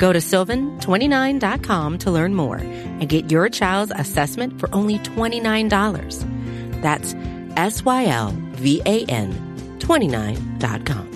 Go 0.00 0.14
to 0.14 0.18
sylvan29.com 0.18 1.98
to 1.98 2.10
learn 2.10 2.34
more 2.34 2.56
and 2.56 3.06
get 3.06 3.30
your 3.30 3.50
child's 3.50 3.92
assessment 3.94 4.58
for 4.58 4.74
only 4.74 4.98
$29. 5.00 6.80
That's 6.80 7.14
S 7.58 7.84
Y 7.84 8.06
L 8.06 8.34
V 8.52 8.80
A 8.86 9.04
N 9.04 9.78
29.com. 9.78 11.06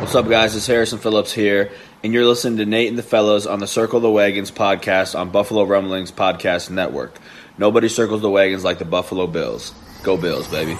What's 0.00 0.16
up, 0.16 0.28
guys? 0.28 0.56
It's 0.56 0.66
Harrison 0.66 0.98
Phillips 0.98 1.32
here, 1.32 1.70
and 2.02 2.12
you're 2.12 2.26
listening 2.26 2.58
to 2.58 2.66
Nate 2.66 2.88
and 2.88 2.98
the 2.98 3.04
Fellows 3.04 3.46
on 3.46 3.60
the 3.60 3.66
Circle 3.68 4.00
the 4.00 4.10
Wagons 4.10 4.50
podcast 4.50 5.16
on 5.16 5.30
Buffalo 5.30 5.62
Rumblings 5.62 6.10
Podcast 6.10 6.70
Network. 6.70 7.18
Nobody 7.56 7.88
circles 7.88 8.20
the 8.20 8.30
wagons 8.30 8.64
like 8.64 8.80
the 8.80 8.84
Buffalo 8.84 9.28
Bills. 9.28 9.72
Go 10.02 10.16
Bills, 10.16 10.48
baby. 10.48 10.76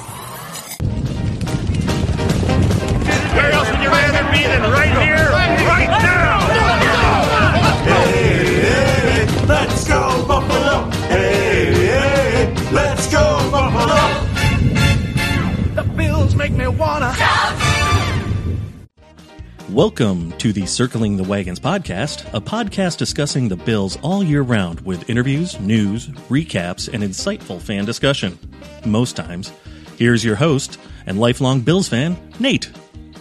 Rather 4.58 4.74
be 4.74 4.88
than 4.88 4.96
right 4.96 5.06
here, 5.06 5.30
right 5.66 6.02
now? 6.02 6.40
Hey, 7.84 8.60
hey, 8.60 9.46
let's 9.46 9.86
go 9.86 10.26
Buffalo. 10.26 10.90
Hey, 11.08 11.74
hey, 11.74 12.54
let's 12.72 13.10
go 13.10 13.50
Buffalo. 13.50 14.24
The 15.74 15.82
Bills 15.96 16.34
make 16.34 16.52
me 16.52 16.68
wanna. 16.68 17.14
Welcome 19.70 20.32
to 20.38 20.52
the 20.52 20.64
Circling 20.64 21.16
the 21.16 21.24
Wagons 21.24 21.60
podcast, 21.60 22.24
a 22.32 22.40
podcast 22.40 22.96
discussing 22.96 23.48
the 23.48 23.56
Bills 23.56 23.98
all 24.00 24.22
year 24.22 24.42
round 24.42 24.80
with 24.82 25.10
interviews, 25.10 25.58
news, 25.60 26.06
recaps, 26.30 26.88
and 26.92 27.02
insightful 27.02 27.60
fan 27.60 27.84
discussion. 27.84 28.38
Most 28.86 29.16
times. 29.16 29.52
Here's 29.98 30.24
your 30.24 30.36
host 30.36 30.78
and 31.06 31.18
lifelong 31.20 31.60
Bills 31.60 31.88
fan, 31.88 32.16
Nate. 32.38 32.70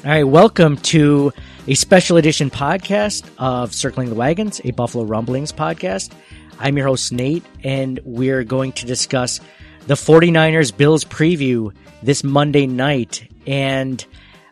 All 0.06 0.12
right, 0.12 0.24
welcome 0.24 0.78
to 0.78 1.34
a 1.68 1.74
special 1.74 2.18
edition 2.18 2.52
podcast 2.52 3.28
of 3.40 3.74
Circling 3.74 4.10
the 4.10 4.16
Wagons, 4.16 4.62
a 4.64 4.70
Buffalo 4.70 5.04
Rumblings 5.04 5.52
podcast. 5.52 6.12
I'm 6.60 6.78
your 6.78 6.86
host, 6.86 7.12
Nate, 7.12 7.44
and 7.64 8.00
we're 8.06 8.44
going 8.44 8.74
to 8.74 8.86
discuss 8.86 9.40
the 9.88 9.96
49ers 9.96 10.78
Bills 10.78 11.06
preview 11.06 11.74
this 12.04 12.24
Monday 12.24 12.68
night. 12.68 13.28
And 13.48 14.06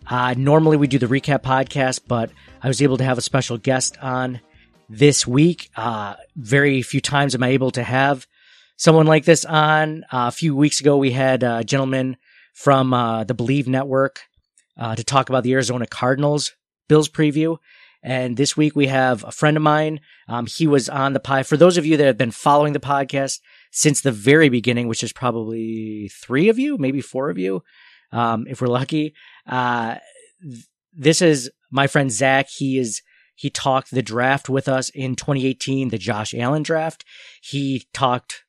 uh, 0.08 0.34
normally 0.36 0.76
we 0.76 0.88
do 0.88 0.98
the 0.98 1.06
recap 1.06 1.44
podcast, 1.44 2.02
but 2.08 2.32
I 2.64 2.68
was 2.68 2.82
able 2.82 2.98
to 2.98 3.04
have 3.04 3.20
a 3.20 3.22
special 3.22 3.60
guest 3.60 3.96
on 4.02 4.42
this 4.90 5.28
week. 5.28 5.70
Uh, 5.76 6.16
very 6.36 6.82
few 6.82 7.00
times 7.00 7.36
am 7.36 7.44
I 7.44 7.50
able 7.50 7.70
to 7.72 7.84
have 7.84 8.26
someone 8.76 9.06
like 9.06 9.26
this 9.26 9.46
on. 9.46 10.02
Uh, 10.06 10.30
a 10.30 10.32
few 10.32 10.56
weeks 10.56 10.80
ago, 10.80 10.98
we 10.98 11.12
had 11.12 11.44
a 11.44 11.64
gentleman 11.64 12.18
from 12.56 12.92
uh, 12.92 13.24
the 13.24 13.36
Believe 13.36 13.68
Network 13.68 14.22
uh, 14.78 14.96
to 14.96 15.04
talk 15.04 15.30
about 15.30 15.44
the 15.44 15.54
Arizona 15.54 15.86
Cardinals 15.86 16.54
Bills 16.88 17.10
preview. 17.10 17.58
And 18.02 18.36
this 18.36 18.58
week 18.58 18.76
we 18.76 18.88
have 18.88 19.24
a 19.24 19.32
friend 19.32 19.56
of 19.56 19.64
mine. 19.64 20.02
Um, 20.28 20.46
he 20.46 20.68
was 20.68 20.90
on 20.90 21.14
the 21.14 21.22
pie. 21.22 21.44
For 21.44 21.56
those 21.56 21.78
of 21.78 21.86
you 21.86 21.96
that 21.96 22.06
have 22.06 22.18
been 22.18 22.32
following 22.32 22.74
the 22.74 22.80
podcast 22.80 23.40
since 23.72 24.02
the 24.02 24.12
very 24.12 24.50
beginning, 24.50 24.90
which 24.90 25.04
is 25.04 25.14
probably 25.14 26.10
three 26.10 26.50
of 26.50 26.60
you, 26.60 26.78
maybe 26.78 27.00
four 27.00 27.30
of 27.30 27.38
you, 27.38 27.64
um, 28.12 28.46
if 28.48 28.62
we're 28.62 28.68
lucky. 28.68 29.16
Uh, 29.48 29.96
th- 30.42 30.66
this 30.94 31.22
is 31.22 31.50
my 31.72 31.88
friend 31.88 32.12
Zack. 32.12 32.50
He 32.50 32.78
is 32.78 33.02
he 33.36 33.50
talked 33.50 33.92
the 33.92 34.04
draft 34.04 34.48
with 34.48 34.68
us 34.68 34.90
in 34.90 35.16
2018, 35.16 35.90
the 35.90 35.98
Josh 35.98 36.34
Allen 36.36 36.62
draft. 36.62 37.04
He 37.42 37.88
talked 37.94 38.44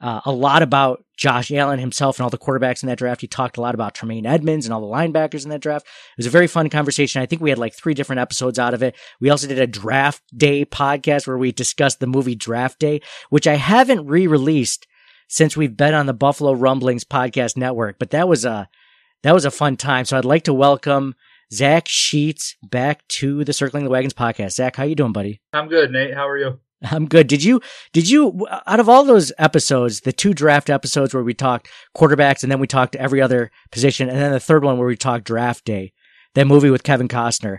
uh, 0.00 0.20
a 0.24 0.32
lot 0.32 0.62
about 0.62 1.04
Josh 1.16 1.50
Allen 1.50 1.78
himself 1.78 2.18
and 2.18 2.24
all 2.24 2.30
the 2.30 2.38
quarterbacks 2.38 2.82
in 2.82 2.88
that 2.88 2.98
draft. 2.98 3.22
He 3.22 3.26
talked 3.26 3.56
a 3.56 3.60
lot 3.60 3.74
about 3.74 3.94
Tremaine 3.94 4.26
Edmunds 4.26 4.66
and 4.66 4.74
all 4.74 4.80
the 4.80 4.86
linebackers 4.94 5.44
in 5.44 5.50
that 5.50 5.62
draft. 5.62 5.86
It 5.86 6.18
was 6.18 6.26
a 6.26 6.30
very 6.30 6.46
fun 6.46 6.68
conversation. 6.68 7.22
I 7.22 7.26
think 7.26 7.40
we 7.40 7.50
had 7.50 7.58
like 7.58 7.74
three 7.74 7.94
different 7.94 8.20
episodes 8.20 8.58
out 8.58 8.74
of 8.74 8.82
it. 8.82 8.94
We 9.20 9.30
also 9.30 9.46
did 9.46 9.58
a 9.58 9.66
draft 9.66 10.22
day 10.36 10.64
podcast 10.66 11.26
where 11.26 11.38
we 11.38 11.52
discussed 11.52 12.00
the 12.00 12.06
movie 12.06 12.34
Draft 12.34 12.78
Day, 12.78 13.00
which 13.30 13.46
I 13.46 13.54
haven't 13.54 14.06
re-released 14.06 14.86
since 15.28 15.56
we've 15.56 15.76
been 15.76 15.94
on 15.94 16.06
the 16.06 16.12
Buffalo 16.12 16.52
Rumblings 16.52 17.04
podcast 17.04 17.56
network, 17.56 17.98
but 17.98 18.10
that 18.10 18.28
was 18.28 18.44
a, 18.44 18.68
that 19.22 19.34
was 19.34 19.44
a 19.44 19.50
fun 19.50 19.76
time. 19.76 20.04
So 20.04 20.18
I'd 20.18 20.24
like 20.24 20.44
to 20.44 20.54
welcome 20.54 21.14
Zack 21.52 21.86
Scheetz 21.86 22.54
back 22.62 23.06
to 23.08 23.44
the 23.44 23.52
Circling 23.52 23.84
the 23.84 23.90
Wagons 23.90 24.14
podcast. 24.14 24.52
Zack, 24.52 24.76
how 24.76 24.84
you 24.84 24.94
doing, 24.94 25.12
buddy? 25.12 25.40
I'm 25.52 25.68
good, 25.68 25.90
Nate. 25.90 26.14
How 26.14 26.28
are 26.28 26.38
you? 26.38 26.60
I'm 26.82 27.06
good. 27.06 27.26
Did 27.26 27.42
you, 27.42 27.60
did 27.92 28.08
you, 28.08 28.46
out 28.66 28.80
of 28.80 28.88
all 28.88 29.04
those 29.04 29.32
episodes, 29.38 30.00
the 30.00 30.12
two 30.12 30.34
draft 30.34 30.68
episodes 30.68 31.14
where 31.14 31.22
we 31.22 31.34
talked 31.34 31.68
quarterbacks 31.96 32.42
and 32.42 32.52
then 32.52 32.60
we 32.60 32.66
talked 32.66 32.96
every 32.96 33.20
other 33.20 33.50
position, 33.72 34.08
and 34.08 34.18
then 34.18 34.32
the 34.32 34.40
third 34.40 34.64
one 34.64 34.78
where 34.78 34.86
we 34.86 34.96
talked 34.96 35.24
draft 35.24 35.64
day, 35.64 35.92
that 36.34 36.46
movie 36.46 36.70
with 36.70 36.82
Kevin 36.82 37.08
Costner, 37.08 37.58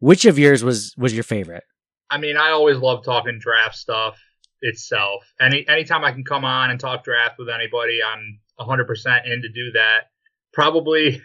which 0.00 0.24
of 0.26 0.38
yours 0.38 0.62
was, 0.62 0.94
was 0.98 1.14
your 1.14 1.24
favorite? 1.24 1.64
I 2.10 2.18
mean, 2.18 2.36
I 2.36 2.50
always 2.50 2.76
love 2.78 3.04
talking 3.04 3.38
draft 3.40 3.76
stuff 3.76 4.18
itself. 4.62 5.24
Any 5.40 5.66
anytime 5.68 6.04
I 6.04 6.12
can 6.12 6.24
come 6.24 6.44
on 6.44 6.70
and 6.70 6.80
talk 6.80 7.04
draft 7.04 7.36
with 7.38 7.48
anybody, 7.48 8.00
I'm 8.02 8.40
100% 8.58 9.26
in 9.26 9.42
to 9.42 9.48
do 9.48 9.72
that. 9.72 10.04
Probably 10.52 11.22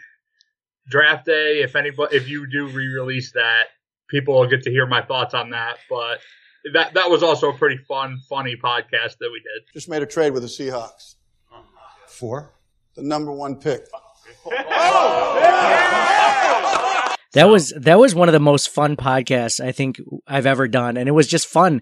draft 0.89 1.25
day. 1.25 1.61
If 1.61 1.75
anybody, 1.75 2.15
if 2.15 2.27
you 2.27 2.47
do 2.49 2.67
re-release 2.67 3.31
that, 3.33 3.67
people 4.09 4.35
will 4.35 4.47
get 4.47 4.63
to 4.63 4.71
hear 4.71 4.85
my 4.85 5.01
thoughts 5.01 5.33
on 5.33 5.51
that. 5.51 5.77
But 5.89 6.19
that 6.73 6.93
that 6.93 7.09
was 7.09 7.23
also 7.23 7.49
a 7.49 7.57
pretty 7.57 7.77
fun, 7.77 8.19
funny 8.29 8.55
podcast 8.55 9.17
that 9.19 9.29
we 9.31 9.39
did. 9.39 9.73
Just 9.73 9.89
made 9.89 10.01
a 10.01 10.05
trade 10.05 10.31
with 10.31 10.43
the 10.43 10.49
Seahawks. 10.49 11.15
for 12.07 12.53
The 12.95 13.03
number 13.03 13.31
one 13.31 13.55
pick. 13.57 13.85
That 17.33 17.45
was 17.45 17.73
that 17.75 17.97
was 17.97 18.13
one 18.13 18.29
of 18.29 18.33
the 18.33 18.39
most 18.39 18.69
fun 18.69 18.95
podcasts 18.95 19.59
I 19.59 19.71
think 19.71 19.99
I've 20.27 20.45
ever 20.45 20.67
done, 20.67 20.97
and 20.97 21.09
it 21.09 21.13
was 21.13 21.27
just 21.27 21.47
fun, 21.47 21.81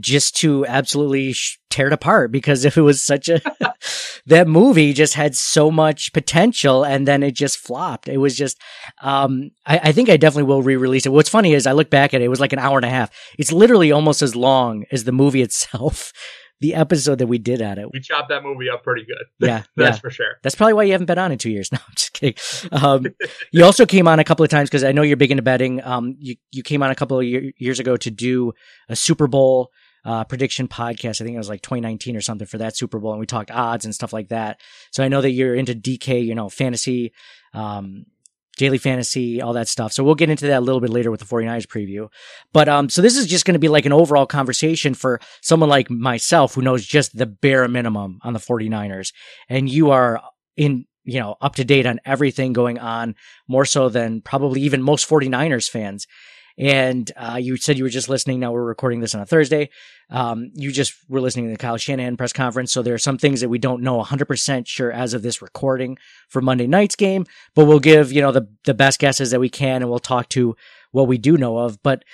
just 0.00 0.36
to 0.36 0.66
absolutely 0.66 1.32
sh- 1.32 1.58
tear 1.70 1.86
it 1.86 1.92
apart 1.92 2.30
because 2.30 2.64
if 2.64 2.76
it 2.76 2.82
was 2.82 3.02
such 3.02 3.28
a 3.28 3.40
that 4.26 4.46
movie 4.46 4.92
just 4.92 5.14
had 5.14 5.34
so 5.34 5.70
much 5.70 6.12
potential, 6.12 6.84
and 6.84 7.08
then 7.08 7.22
it 7.22 7.32
just 7.32 7.58
flopped. 7.58 8.08
It 8.08 8.18
was 8.18 8.36
just, 8.36 8.60
um, 9.02 9.50
I, 9.66 9.80
I 9.84 9.92
think 9.92 10.10
I 10.10 10.16
definitely 10.16 10.48
will 10.48 10.62
re-release 10.62 11.06
it. 11.06 11.12
What's 11.12 11.30
funny 11.30 11.54
is 11.54 11.66
I 11.66 11.72
look 11.72 11.90
back 11.90 12.12
at 12.12 12.20
it; 12.20 12.24
it 12.24 12.28
was 12.28 12.40
like 12.40 12.52
an 12.52 12.58
hour 12.58 12.76
and 12.76 12.84
a 12.84 12.90
half. 12.90 13.10
It's 13.38 13.52
literally 13.52 13.92
almost 13.92 14.22
as 14.22 14.36
long 14.36 14.84
as 14.92 15.04
the 15.04 15.12
movie 15.12 15.42
itself. 15.48 16.12
The 16.60 16.74
episode 16.74 17.18
that 17.18 17.26
we 17.28 17.38
did 17.38 17.62
at 17.62 17.78
it. 17.78 17.88
We 17.92 18.00
chopped 18.00 18.30
that 18.30 18.42
movie 18.42 18.68
up 18.68 18.82
pretty 18.82 19.04
good. 19.04 19.24
Yeah, 19.38 19.62
that's 19.76 19.96
yeah. 19.96 20.00
for 20.00 20.10
sure. 20.10 20.38
That's 20.42 20.54
probably 20.54 20.74
why 20.74 20.84
you 20.84 20.92
haven't 20.92 21.06
been 21.06 21.18
on 21.18 21.32
in 21.32 21.38
two 21.38 21.50
years. 21.50 21.70
No, 21.78 21.78
I'm 21.86 21.94
just 21.94 22.12
kidding. 22.12 22.34
Um, 22.72 23.06
you 23.52 23.64
also 23.64 23.86
came 23.86 24.08
on 24.08 24.18
a 24.18 24.24
couple 24.24 24.42
of 24.42 24.50
times 24.50 24.68
because 24.68 24.82
I 24.82 24.92
know 24.92 25.02
you're 25.02 25.16
big 25.16 25.30
into 25.30 25.42
betting. 25.42 25.82
Um, 25.84 26.16
you 26.18 26.36
you 26.50 26.62
came 26.62 26.82
on 26.82 26.90
a 26.90 26.94
couple 26.94 27.18
of 27.18 27.24
year, 27.24 27.52
years 27.58 27.78
ago 27.78 27.96
to 27.96 28.10
do 28.10 28.52
a 28.88 28.96
Super 28.96 29.28
Bowl 29.28 29.70
uh, 30.04 30.24
prediction 30.24 30.68
podcast. 30.68 31.20
I 31.20 31.24
think 31.24 31.34
it 31.34 31.38
was 31.38 31.48
like 31.48 31.62
2019 31.62 32.16
or 32.16 32.20
something 32.20 32.46
for 32.46 32.58
that 32.58 32.76
Super 32.76 32.98
Bowl, 32.98 33.12
and 33.12 33.20
we 33.20 33.26
talked 33.26 33.50
odds 33.50 33.84
and 33.84 33.94
stuff 33.94 34.12
like 34.12 34.28
that. 34.28 34.60
So 34.90 35.04
I 35.04 35.08
know 35.08 35.20
that 35.20 35.30
you're 35.30 35.54
into 35.54 35.74
DK, 35.74 36.24
you 36.24 36.34
know, 36.34 36.48
fantasy, 36.48 37.12
um, 37.54 38.06
daily 38.58 38.78
fantasy, 38.78 39.40
all 39.40 39.54
that 39.54 39.68
stuff. 39.68 39.92
So 39.92 40.04
we'll 40.04 40.14
get 40.14 40.30
into 40.30 40.46
that 40.48 40.58
a 40.58 40.60
little 40.60 40.80
bit 40.80 40.90
later 40.90 41.10
with 41.10 41.20
the 41.20 41.26
49ers 41.26 41.66
preview. 41.66 42.08
But 42.52 42.68
um, 42.68 42.88
so 42.90 43.00
this 43.00 43.16
is 43.16 43.26
just 43.26 43.44
going 43.44 43.54
to 43.54 43.58
be 43.58 43.68
like 43.68 43.86
an 43.86 43.92
overall 43.92 44.26
conversation 44.26 44.94
for 44.94 45.20
someone 45.40 45.70
like 45.70 45.90
myself 45.90 46.54
who 46.54 46.62
knows 46.62 46.84
just 46.84 47.16
the 47.16 47.26
bare 47.26 47.66
minimum 47.68 48.18
on 48.22 48.34
the 48.34 48.38
49ers, 48.38 49.12
and 49.48 49.68
you 49.68 49.90
are 49.90 50.20
in 50.56 50.84
you 51.04 51.20
know 51.20 51.36
up 51.40 51.54
to 51.54 51.64
date 51.64 51.86
on 51.86 52.00
everything 52.04 52.52
going 52.52 52.78
on 52.78 53.14
more 53.48 53.64
so 53.64 53.88
than 53.88 54.20
probably 54.20 54.60
even 54.60 54.82
most 54.82 55.08
49ers 55.08 55.70
fans. 55.70 56.06
And 56.58 57.10
uh, 57.16 57.38
you 57.40 57.56
said 57.56 57.78
you 57.78 57.84
were 57.84 57.90
just 57.90 58.08
listening. 58.08 58.40
Now 58.40 58.50
we're 58.50 58.64
recording 58.64 58.98
this 58.98 59.14
on 59.14 59.20
a 59.20 59.26
Thursday. 59.26 59.70
Um, 60.10 60.50
you 60.54 60.72
just 60.72 60.92
were 61.08 61.20
listening 61.20 61.46
to 61.46 61.52
the 61.52 61.58
Kyle 61.58 61.76
Shanahan 61.76 62.16
press 62.16 62.32
conference. 62.32 62.72
So 62.72 62.82
there 62.82 62.94
are 62.94 62.98
some 62.98 63.16
things 63.16 63.40
that 63.42 63.48
we 63.48 63.58
don't 63.58 63.82
know 63.82 64.02
100% 64.02 64.66
sure 64.66 64.90
as 64.90 65.14
of 65.14 65.22
this 65.22 65.40
recording 65.40 65.98
for 66.28 66.42
Monday 66.42 66.66
night's 66.66 66.96
game, 66.96 67.26
but 67.54 67.66
we'll 67.66 67.78
give, 67.78 68.10
you 68.10 68.20
know, 68.20 68.32
the, 68.32 68.48
the 68.64 68.74
best 68.74 68.98
guesses 68.98 69.30
that 69.30 69.38
we 69.38 69.48
can 69.48 69.82
and 69.82 69.88
we'll 69.88 70.00
talk 70.00 70.28
to 70.30 70.56
what 70.90 71.06
we 71.06 71.16
do 71.16 71.36
know 71.36 71.58
of. 71.58 71.80
But 71.82 72.04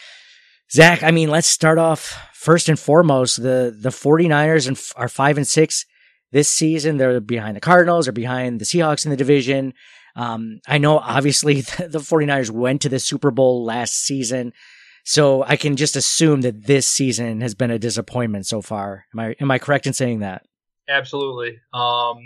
Zack, 0.70 1.02
I 1.02 1.10
mean, 1.10 1.30
let's 1.30 1.48
start 1.48 1.78
off 1.78 2.18
first 2.34 2.68
and 2.68 2.78
foremost. 2.78 3.42
The, 3.42 3.74
the 3.74 3.88
49ers 3.88 4.68
and 4.68 4.78
are 4.96 5.08
five 5.08 5.38
and 5.38 5.46
six 5.46 5.86
this 6.32 6.50
season. 6.50 6.98
They're 6.98 7.20
behind 7.20 7.56
the 7.56 7.60
Cardinals, 7.60 8.06
they're 8.06 8.12
behind 8.12 8.60
the 8.60 8.66
Seahawks 8.66 9.06
in 9.06 9.10
the 9.10 9.16
division. 9.16 9.72
Um, 10.16 10.60
I 10.66 10.78
know 10.78 10.98
obviously 10.98 11.60
the, 11.62 11.88
the 11.88 11.98
49ers 11.98 12.50
went 12.50 12.82
to 12.82 12.88
the 12.88 13.00
Super 13.00 13.30
Bowl 13.30 13.64
last 13.64 13.94
season. 13.94 14.52
So 15.06 15.42
I 15.42 15.56
can 15.56 15.76
just 15.76 15.96
assume 15.96 16.40
that 16.42 16.66
this 16.66 16.86
season 16.86 17.42
has 17.42 17.54
been 17.54 17.70
a 17.70 17.78
disappointment 17.78 18.46
so 18.46 18.62
far. 18.62 19.04
Am 19.12 19.20
I 19.20 19.36
am 19.38 19.50
I 19.50 19.58
correct 19.58 19.86
in 19.86 19.92
saying 19.92 20.20
that? 20.20 20.46
Absolutely. 20.88 21.58
Um, 21.74 22.16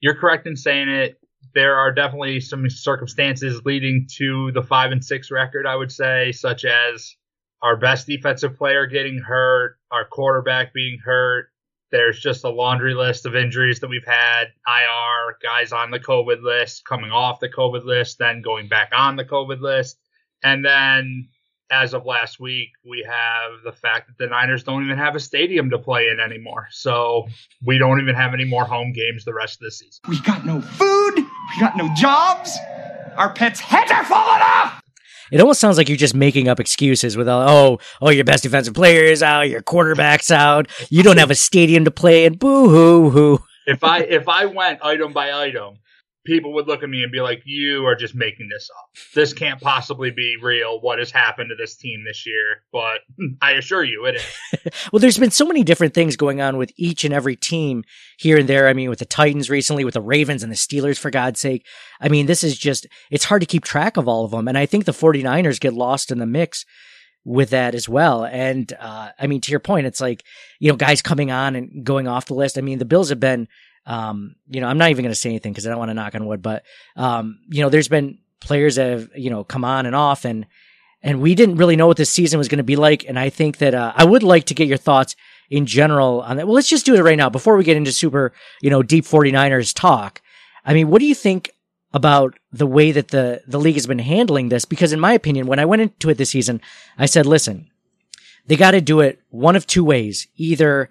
you're 0.00 0.16
correct 0.16 0.46
in 0.46 0.56
saying 0.56 0.88
it. 0.88 1.20
There 1.54 1.76
are 1.76 1.92
definitely 1.92 2.40
some 2.40 2.68
circumstances 2.68 3.60
leading 3.64 4.08
to 4.16 4.50
the 4.52 4.62
five 4.62 4.90
and 4.90 5.04
six 5.04 5.30
record, 5.30 5.64
I 5.66 5.76
would 5.76 5.92
say, 5.92 6.32
such 6.32 6.64
as 6.64 7.14
our 7.62 7.76
best 7.76 8.06
defensive 8.06 8.56
player 8.56 8.86
getting 8.86 9.18
hurt, 9.18 9.76
our 9.90 10.04
quarterback 10.04 10.74
being 10.74 10.98
hurt. 11.04 11.50
There's 11.90 12.20
just 12.20 12.44
a 12.44 12.50
laundry 12.50 12.94
list 12.94 13.24
of 13.24 13.34
injuries 13.34 13.80
that 13.80 13.88
we've 13.88 14.04
had. 14.04 14.44
IR, 14.66 15.36
guys 15.42 15.72
on 15.72 15.90
the 15.90 15.98
COVID 15.98 16.42
list, 16.42 16.84
coming 16.84 17.10
off 17.10 17.40
the 17.40 17.48
COVID 17.48 17.84
list, 17.84 18.18
then 18.18 18.42
going 18.42 18.68
back 18.68 18.90
on 18.94 19.16
the 19.16 19.24
COVID 19.24 19.60
list. 19.60 19.98
And 20.42 20.64
then 20.64 21.28
as 21.70 21.94
of 21.94 22.06
last 22.06 22.40
week, 22.40 22.70
we 22.84 23.06
have 23.06 23.62
the 23.64 23.72
fact 23.72 24.08
that 24.08 24.18
the 24.18 24.28
Niners 24.28 24.64
don't 24.64 24.84
even 24.84 24.98
have 24.98 25.14
a 25.14 25.20
stadium 25.20 25.70
to 25.70 25.78
play 25.78 26.08
in 26.08 26.20
anymore. 26.20 26.68
So 26.70 27.26
we 27.64 27.78
don't 27.78 28.00
even 28.00 28.14
have 28.14 28.34
any 28.34 28.44
more 28.44 28.64
home 28.64 28.92
games 28.92 29.24
the 29.24 29.34
rest 29.34 29.60
of 29.60 29.64
the 29.64 29.70
season. 29.70 30.00
We 30.08 30.20
got 30.22 30.46
no 30.46 30.60
food. 30.60 31.14
We 31.16 31.60
got 31.60 31.76
no 31.76 31.88
jobs. 31.94 32.56
Our 33.16 33.32
pets' 33.32 33.60
heads 33.60 33.90
are 33.90 34.04
falling 34.04 34.42
off. 34.42 34.82
It 35.30 35.40
almost 35.40 35.60
sounds 35.60 35.76
like 35.76 35.88
you're 35.88 35.96
just 35.96 36.14
making 36.14 36.48
up 36.48 36.60
excuses 36.60 37.16
with 37.16 37.28
all, 37.28 37.48
oh, 37.48 37.78
oh, 38.00 38.10
your 38.10 38.24
best 38.24 38.42
defensive 38.42 38.74
player 38.74 39.02
is 39.04 39.22
out, 39.22 39.48
your 39.48 39.62
quarterback's 39.62 40.30
out, 40.30 40.68
you 40.90 41.02
don't 41.02 41.18
have 41.18 41.30
a 41.30 41.34
stadium 41.34 41.84
to 41.84 41.90
play 41.90 42.24
in, 42.24 42.36
boo 42.36 42.68
hoo 42.68 43.10
hoo. 43.10 43.44
If 43.66 43.84
I 43.84 43.98
if 44.00 44.28
I 44.28 44.46
went 44.46 44.80
item 44.82 45.12
by 45.12 45.30
item, 45.32 45.78
people 46.28 46.52
would 46.52 46.68
look 46.68 46.82
at 46.82 46.90
me 46.90 47.02
and 47.02 47.10
be 47.10 47.20
like, 47.20 47.42
"You 47.44 47.86
are 47.86 47.96
just 47.96 48.14
making 48.14 48.48
this 48.48 48.70
up. 48.78 48.90
This 49.14 49.32
can't 49.32 49.60
possibly 49.60 50.10
be 50.10 50.36
real. 50.40 50.80
What 50.80 50.98
has 50.98 51.10
happened 51.10 51.48
to 51.48 51.56
this 51.56 51.74
team 51.74 52.04
this 52.06 52.26
year?" 52.26 52.62
But 52.70 53.00
I 53.42 53.52
assure 53.52 53.82
you, 53.82 54.04
it 54.04 54.16
is. 54.16 54.88
well, 54.92 55.00
there's 55.00 55.18
been 55.18 55.30
so 55.30 55.46
many 55.46 55.64
different 55.64 55.94
things 55.94 56.16
going 56.16 56.40
on 56.40 56.58
with 56.58 56.70
each 56.76 57.04
and 57.04 57.14
every 57.14 57.34
team 57.34 57.82
here 58.18 58.38
and 58.38 58.48
there. 58.48 58.68
I 58.68 58.74
mean, 58.74 58.90
with 58.90 58.98
the 58.98 59.04
Titans 59.04 59.48
recently, 59.48 59.84
with 59.84 59.94
the 59.94 60.00
Ravens 60.00 60.42
and 60.42 60.52
the 60.52 60.56
Steelers, 60.56 60.98
for 60.98 61.10
God's 61.10 61.40
sake. 61.40 61.64
I 62.00 62.08
mean, 62.08 62.26
this 62.26 62.44
is 62.44 62.58
just, 62.58 62.86
it's 63.10 63.24
hard 63.24 63.40
to 63.40 63.46
keep 63.46 63.64
track 63.64 63.96
of 63.96 64.06
all 64.06 64.24
of 64.24 64.32
them. 64.32 64.48
And 64.48 64.58
I 64.58 64.66
think 64.66 64.84
the 64.84 64.92
49ers 64.92 65.60
get 65.60 65.72
lost 65.72 66.12
in 66.12 66.18
the 66.18 66.26
mix 66.26 66.66
with 67.24 67.50
that 67.50 67.74
as 67.74 67.88
well. 67.88 68.24
And, 68.24 68.72
uh, 68.78 69.10
I 69.18 69.26
mean, 69.26 69.40
to 69.42 69.50
your 69.50 69.60
point, 69.60 69.86
it's 69.86 70.00
like, 70.00 70.24
you 70.60 70.70
know, 70.70 70.76
guys 70.76 71.02
coming 71.02 71.30
on 71.30 71.56
and 71.56 71.84
going 71.84 72.06
off 72.06 72.26
the 72.26 72.34
list. 72.34 72.58
I 72.58 72.60
mean, 72.60 72.78
the 72.78 72.84
Bills 72.84 73.08
have 73.08 73.20
been, 73.20 73.48
um, 73.88 74.36
you 74.48 74.60
know, 74.60 74.68
I'm 74.68 74.76
not 74.76 74.90
even 74.90 75.02
going 75.02 75.12
to 75.12 75.18
say 75.18 75.30
anything 75.30 75.52
because 75.52 75.66
I 75.66 75.70
don't 75.70 75.78
want 75.78 75.88
to 75.88 75.94
knock 75.94 76.14
on 76.14 76.26
wood, 76.26 76.42
but, 76.42 76.62
um, 76.94 77.40
you 77.48 77.62
know, 77.62 77.70
there's 77.70 77.88
been 77.88 78.18
players 78.38 78.76
that 78.76 78.90
have, 78.90 79.08
you 79.16 79.30
know, 79.30 79.44
come 79.44 79.64
on 79.64 79.86
and 79.86 79.96
off 79.96 80.26
and, 80.26 80.46
and 81.02 81.22
we 81.22 81.34
didn't 81.34 81.56
really 81.56 81.74
know 81.74 81.86
what 81.86 81.96
this 81.96 82.10
season 82.10 82.38
was 82.38 82.48
going 82.48 82.58
to 82.58 82.64
be 82.64 82.76
like. 82.76 83.08
And 83.08 83.18
I 83.18 83.30
think 83.30 83.58
that, 83.58 83.72
uh, 83.72 83.94
I 83.96 84.04
would 84.04 84.22
like 84.22 84.44
to 84.44 84.54
get 84.54 84.68
your 84.68 84.76
thoughts 84.76 85.16
in 85.48 85.64
general 85.64 86.20
on 86.20 86.36
that. 86.36 86.46
Well, 86.46 86.54
let's 86.54 86.68
just 86.68 86.84
do 86.84 86.96
it 86.96 87.00
right 87.00 87.16
now 87.16 87.30
before 87.30 87.56
we 87.56 87.64
get 87.64 87.78
into 87.78 87.90
super, 87.90 88.34
you 88.60 88.68
know, 88.68 88.82
deep 88.82 89.04
49ers 89.04 89.74
talk. 89.74 90.20
I 90.66 90.74
mean, 90.74 90.90
what 90.90 90.98
do 90.98 91.06
you 91.06 91.14
think 91.14 91.50
about 91.94 92.38
the 92.52 92.66
way 92.66 92.92
that 92.92 93.08
the, 93.08 93.40
the 93.46 93.58
league 93.58 93.76
has 93.76 93.86
been 93.86 94.00
handling 94.00 94.50
this? 94.50 94.66
Because 94.66 94.92
in 94.92 95.00
my 95.00 95.14
opinion, 95.14 95.46
when 95.46 95.58
I 95.58 95.64
went 95.64 95.80
into 95.80 96.10
it 96.10 96.18
this 96.18 96.30
season, 96.30 96.60
I 96.98 97.06
said, 97.06 97.24
listen, 97.24 97.70
they 98.46 98.56
got 98.56 98.72
to 98.72 98.82
do 98.82 99.00
it 99.00 99.22
one 99.30 99.56
of 99.56 99.66
two 99.66 99.84
ways. 99.84 100.26
Either 100.36 100.90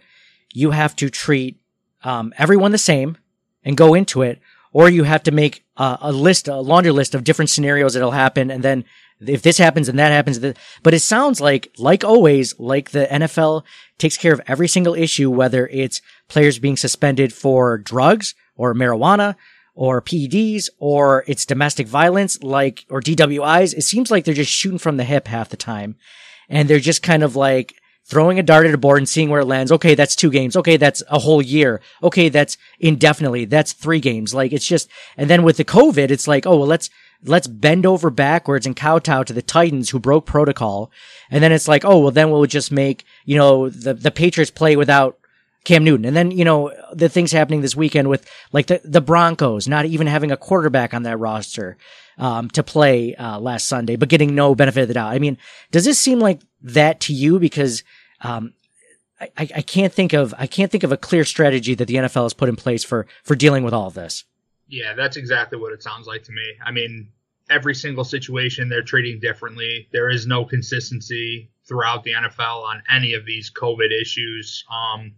you 0.52 0.72
have 0.72 0.96
to 0.96 1.12
treat 1.12 1.60
um, 2.04 2.34
everyone 2.38 2.72
the 2.72 2.78
same 2.78 3.18
and 3.64 3.78
go 3.78 3.94
into 3.94 4.22
it, 4.22 4.40
or 4.72 4.90
you 4.90 5.04
have 5.04 5.24
to 5.24 5.32
make 5.32 5.66
a, 5.78 5.98
a 6.02 6.12
list, 6.12 6.48
a 6.48 6.58
laundry 6.58 6.92
list 6.92 7.16
of 7.16 7.24
different 7.24 7.50
scenarios 7.50 7.94
that'll 7.94 8.12
happen, 8.12 8.52
and 8.52 8.64
then 8.64 8.86
if 9.20 9.42
this 9.42 9.58
happens 9.58 9.90
and 9.90 9.98
that 9.98 10.12
happens, 10.12 10.40
but 10.84 10.94
it 10.94 11.00
sounds 11.00 11.42
like, 11.42 11.72
like 11.78 12.04
always, 12.04 12.58
like 12.60 12.92
the 12.92 13.08
NFL 13.08 13.64
takes 13.98 14.18
care 14.18 14.34
of 14.34 14.42
every 14.48 14.68
single 14.68 14.94
issue, 14.94 15.30
whether 15.30 15.68
it's 15.68 16.02
players 16.28 16.60
being 16.60 16.78
suspended 16.78 17.34
for 17.34 17.78
drugs 17.78 18.36
or 18.56 18.74
marijuana 18.74 19.36
or 19.74 20.02
PEDs 20.02 20.70
or 20.80 21.24
it's 21.28 21.46
domestic 21.46 21.88
violence, 21.88 22.42
like, 22.44 22.86
or 22.90 23.02
DWIs. 23.02 23.76
It 23.76 23.84
seems 23.84 24.12
like 24.12 24.24
they're 24.24 24.34
just 24.34 24.52
shooting 24.52 24.80
from 24.80 24.98
the 24.98 25.04
hip 25.04 25.28
half 25.28 25.50
the 25.50 25.58
time. 25.58 25.96
And 26.50 26.70
they're 26.70 26.80
just 26.80 27.04
kind 27.04 27.24
of 27.24 27.36
like, 27.36 27.76
throwing 28.07 28.39
a 28.39 28.44
dart 28.44 28.65
at 28.65 28.74
a 28.74 28.77
board 28.77 29.00
and 29.00 29.09
seeing 29.09 29.30
where 29.30 29.42
it 29.42 29.45
lands. 29.45 29.71
Okay, 29.71 29.94
that's 29.94 30.15
two 30.15 30.31
games. 30.31 30.56
Okay, 30.56 30.77
that's 30.77 31.04
a 31.09 31.19
whole 31.19 31.42
year. 31.42 31.81
Okay, 32.01 32.30
that's 32.30 32.57
indefinitely. 32.80 33.44
That's 33.44 33.74
three 33.74 34.00
games. 34.00 34.33
Like 34.33 34.54
it's 34.54 34.65
just, 34.65 34.89
and 35.18 35.30
then 35.30 35.44
with 35.44 35.57
the 35.57 35.65
COVID, 35.65 36.09
it's 36.09 36.27
like, 36.27 36.45
oh, 36.45 36.57
well, 36.57 36.68
let's, 36.68 36.89
let's 37.25 37.48
bend 37.48 37.86
over 37.86 38.09
backwards 38.09 38.65
and 38.65 38.75
kowtow 38.75 39.24
to 39.24 39.33
the 39.33 39.42
Titans 39.42 39.89
who 39.89 40.00
broke 40.00 40.25
protocol. 40.25 40.89
And 41.30 41.44
then 41.44 41.51
it's 41.51 41.68
like, 41.68 41.83
oh, 41.83 42.00
well, 42.00 42.12
then 42.12 42.31
we'll 42.31 42.45
just 42.45 42.71
make, 42.71 43.04
you 43.25 43.38
know, 43.38 43.68
the, 43.69 43.94
the 43.94 44.12
Patriots 44.12 44.51
play 44.51 44.77
without 44.77 45.19
Cam 45.65 45.83
Newton. 45.83 46.06
And 46.06 46.15
then, 46.15 46.31
you 46.31 46.45
know, 46.45 46.71
the 46.94 47.10
things 47.10 47.33
happening 47.33 47.60
this 47.60 47.75
weekend 47.75 48.07
with 48.07 48.25
like 48.53 48.68
the, 48.68 48.80
the 48.86 49.01
Broncos 49.01 49.68
not 49.68 49.86
even 49.86 50.07
having 50.07 50.31
a 50.31 50.38
quarterback 50.38 50.94
on 50.94 51.03
that 51.03 51.18
roster, 51.18 51.75
um, 52.18 52.50
to 52.51 52.63
play, 52.63 53.15
uh, 53.15 53.38
last 53.38 53.65
Sunday, 53.65 53.98
but 53.98 54.07
getting 54.07 54.33
no 54.33 54.56
benefit 54.56 54.83
of 54.83 54.88
the 54.88 54.94
doubt. 54.94 55.12
I 55.12 55.19
mean, 55.19 55.38
does 55.71 55.83
this 55.83 56.00
seem 56.00 56.19
like 56.19 56.39
that 56.62 57.01
to 57.01 57.13
you? 57.13 57.38
Because, 57.38 57.83
um, 58.22 58.54
I, 59.19 59.30
I 59.38 59.62
can't 59.62 59.92
think 59.92 60.14
of 60.14 60.34
I 60.38 60.46
can't 60.46 60.72
think 60.72 60.84
of 60.84 60.92
a 60.92 60.98
clear 60.98 61.25
strategy 61.25 61.74
that 61.75 61.86
the 61.86 61.96
NFL 61.96 62.24
has 62.24 62.34
put 62.34 62.50
in 62.50 62.56
place 62.56 62.84
for 62.84 63.08
for 63.24 63.36
dealing 63.36 63.64
with 63.64 63.74
all 63.74 63.88
of 63.88 63.94
this. 63.94 64.24
Yeah, 64.68 64.94
that's 64.94 65.18
exactly 65.18 65.58
what 65.58 65.74
it 65.74 65.81
sounds 65.81 66.08
like 66.08 66.24
to 66.24 66.31
me. 66.31 66.44
I 66.64 66.72
mean, 66.72 67.10
every 67.50 67.74
single 67.74 68.04
situation 68.04 68.69
they're 68.69 68.84
treating 68.84 69.19
differently. 69.19 69.88
There 69.92 70.10
is 70.10 70.28
no 70.28 70.46
consistency 70.46 71.50
throughout 71.68 72.04
the 72.04 72.12
NFL 72.12 72.64
on 72.64 72.84
any 72.90 73.14
of 73.14 73.25
these 73.25 73.52
COVID 73.52 73.90
issues. 73.92 74.63
Um, 74.70 75.13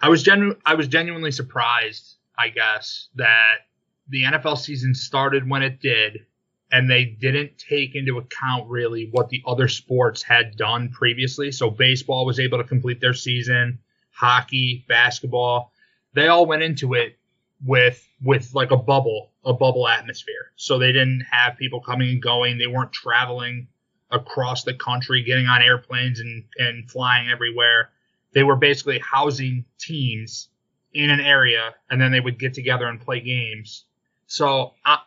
I 0.00 0.08
was 0.08 0.22
genu- 0.22 0.56
I 0.64 0.74
was 0.74 0.88
genuinely 0.88 1.30
surprised, 1.30 2.16
I 2.38 2.48
guess, 2.48 3.08
that 3.16 3.66
the 4.08 4.22
NFL 4.24 4.58
season 4.58 4.94
started 4.94 5.48
when 5.48 5.62
it 5.62 5.80
did 5.80 6.24
and 6.72 6.90
they 6.90 7.04
didn't 7.04 7.58
take 7.58 7.94
into 7.94 8.18
account 8.18 8.68
really 8.68 9.08
what 9.12 9.28
the 9.28 9.42
other 9.46 9.68
sports 9.68 10.22
had 10.22 10.56
done 10.56 10.88
previously. 10.90 11.52
So 11.52 11.70
baseball 11.70 12.26
was 12.26 12.40
able 12.40 12.58
to 12.58 12.64
complete 12.64 13.00
their 13.00 13.14
season, 13.14 13.78
hockey, 14.12 14.84
basketball, 14.88 15.72
they 16.16 16.28
all 16.28 16.46
went 16.46 16.62
into 16.62 16.94
it 16.94 17.18
with 17.64 18.02
with 18.22 18.54
like 18.54 18.70
a 18.70 18.76
bubble, 18.76 19.30
a 19.44 19.52
bubble 19.52 19.86
atmosphere. 19.86 20.50
So 20.56 20.78
they 20.78 20.90
didn't 20.92 21.26
have 21.30 21.58
people 21.58 21.80
coming 21.80 22.08
and 22.08 22.22
going. 22.22 22.58
They 22.58 22.66
weren't 22.66 22.92
traveling 22.92 23.68
across 24.10 24.64
the 24.64 24.72
country, 24.74 25.22
getting 25.22 25.46
on 25.46 25.62
airplanes 25.62 26.20
and 26.20 26.44
and 26.58 26.90
flying 26.90 27.30
everywhere. 27.30 27.90
They 28.32 28.42
were 28.42 28.56
basically 28.56 28.98
housing 28.98 29.66
teams 29.78 30.48
in 30.94 31.10
an 31.10 31.20
area, 31.20 31.74
and 31.90 32.00
then 32.00 32.12
they 32.12 32.20
would 32.20 32.38
get 32.38 32.54
together 32.54 32.86
and 32.86 32.98
play 32.98 33.20
games. 33.20 33.84
So 34.26 34.72
I, 34.84 34.98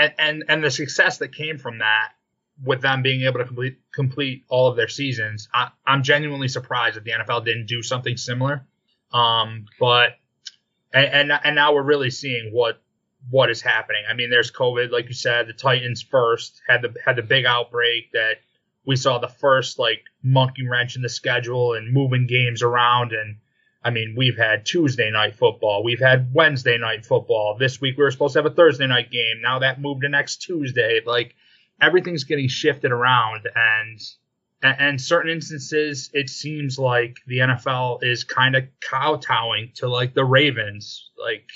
and, 0.00 0.14
and 0.18 0.44
and 0.48 0.64
the 0.64 0.70
success 0.70 1.18
that 1.18 1.34
came 1.34 1.58
from 1.58 1.78
that 1.78 2.12
with 2.62 2.82
them 2.82 3.02
being 3.02 3.22
able 3.22 3.38
to 3.38 3.44
complete 3.44 3.78
complete 3.92 4.44
all 4.48 4.68
of 4.68 4.76
their 4.76 4.88
seasons, 4.88 5.48
I, 5.52 5.70
am 5.86 6.02
genuinely 6.02 6.48
surprised 6.48 6.96
that 6.96 7.04
the 7.04 7.12
NFL 7.12 7.44
didn't 7.44 7.66
do 7.66 7.82
something 7.82 8.16
similar. 8.16 8.66
Um, 9.12 9.66
but 9.78 10.16
and, 10.92 11.30
and 11.30 11.40
and 11.44 11.54
now 11.54 11.74
we're 11.74 11.82
really 11.82 12.10
seeing 12.10 12.50
what 12.52 12.80
what 13.28 13.50
is 13.50 13.60
happening. 13.60 14.02
I 14.08 14.14
mean, 14.14 14.30
there's 14.30 14.50
COVID, 14.50 14.90
like 14.90 15.08
you 15.08 15.14
said, 15.14 15.46
the 15.46 15.52
Titans 15.52 16.02
first 16.02 16.62
had 16.66 16.82
the 16.82 16.94
had 17.04 17.16
the 17.16 17.22
big 17.22 17.44
outbreak 17.44 18.12
that 18.12 18.36
we 18.86 18.96
saw 18.96 19.18
the 19.18 19.28
first 19.28 19.78
like 19.78 20.04
monkey 20.22 20.66
wrench 20.66 20.96
in 20.96 21.02
the 21.02 21.08
schedule 21.08 21.74
and 21.74 21.92
moving 21.92 22.26
games 22.26 22.62
around 22.62 23.12
and 23.12 23.36
I 23.82 23.90
mean, 23.90 24.14
we've 24.16 24.36
had 24.36 24.66
Tuesday 24.66 25.10
night 25.10 25.36
football. 25.36 25.82
We've 25.82 26.00
had 26.00 26.34
Wednesday 26.34 26.76
night 26.76 27.06
football. 27.06 27.56
This 27.58 27.80
week 27.80 27.96
we 27.96 28.04
were 28.04 28.10
supposed 28.10 28.34
to 28.34 28.40
have 28.40 28.52
a 28.52 28.54
Thursday 28.54 28.86
night 28.86 29.10
game. 29.10 29.40
Now 29.40 29.60
that 29.60 29.80
moved 29.80 30.02
to 30.02 30.08
next 30.08 30.42
Tuesday. 30.42 31.00
Like 31.04 31.34
everything's 31.80 32.24
getting 32.24 32.48
shifted 32.48 32.92
around 32.92 33.48
and 33.54 34.00
and 34.62 35.00
certain 35.00 35.30
instances 35.30 36.10
it 36.12 36.28
seems 36.28 36.78
like 36.78 37.16
the 37.26 37.38
NFL 37.38 38.02
is 38.02 38.24
kind 38.24 38.54
of 38.54 38.64
kowtowing 38.80 39.72
to 39.76 39.88
like 39.88 40.12
the 40.12 40.24
Ravens. 40.24 41.10
Like 41.18 41.48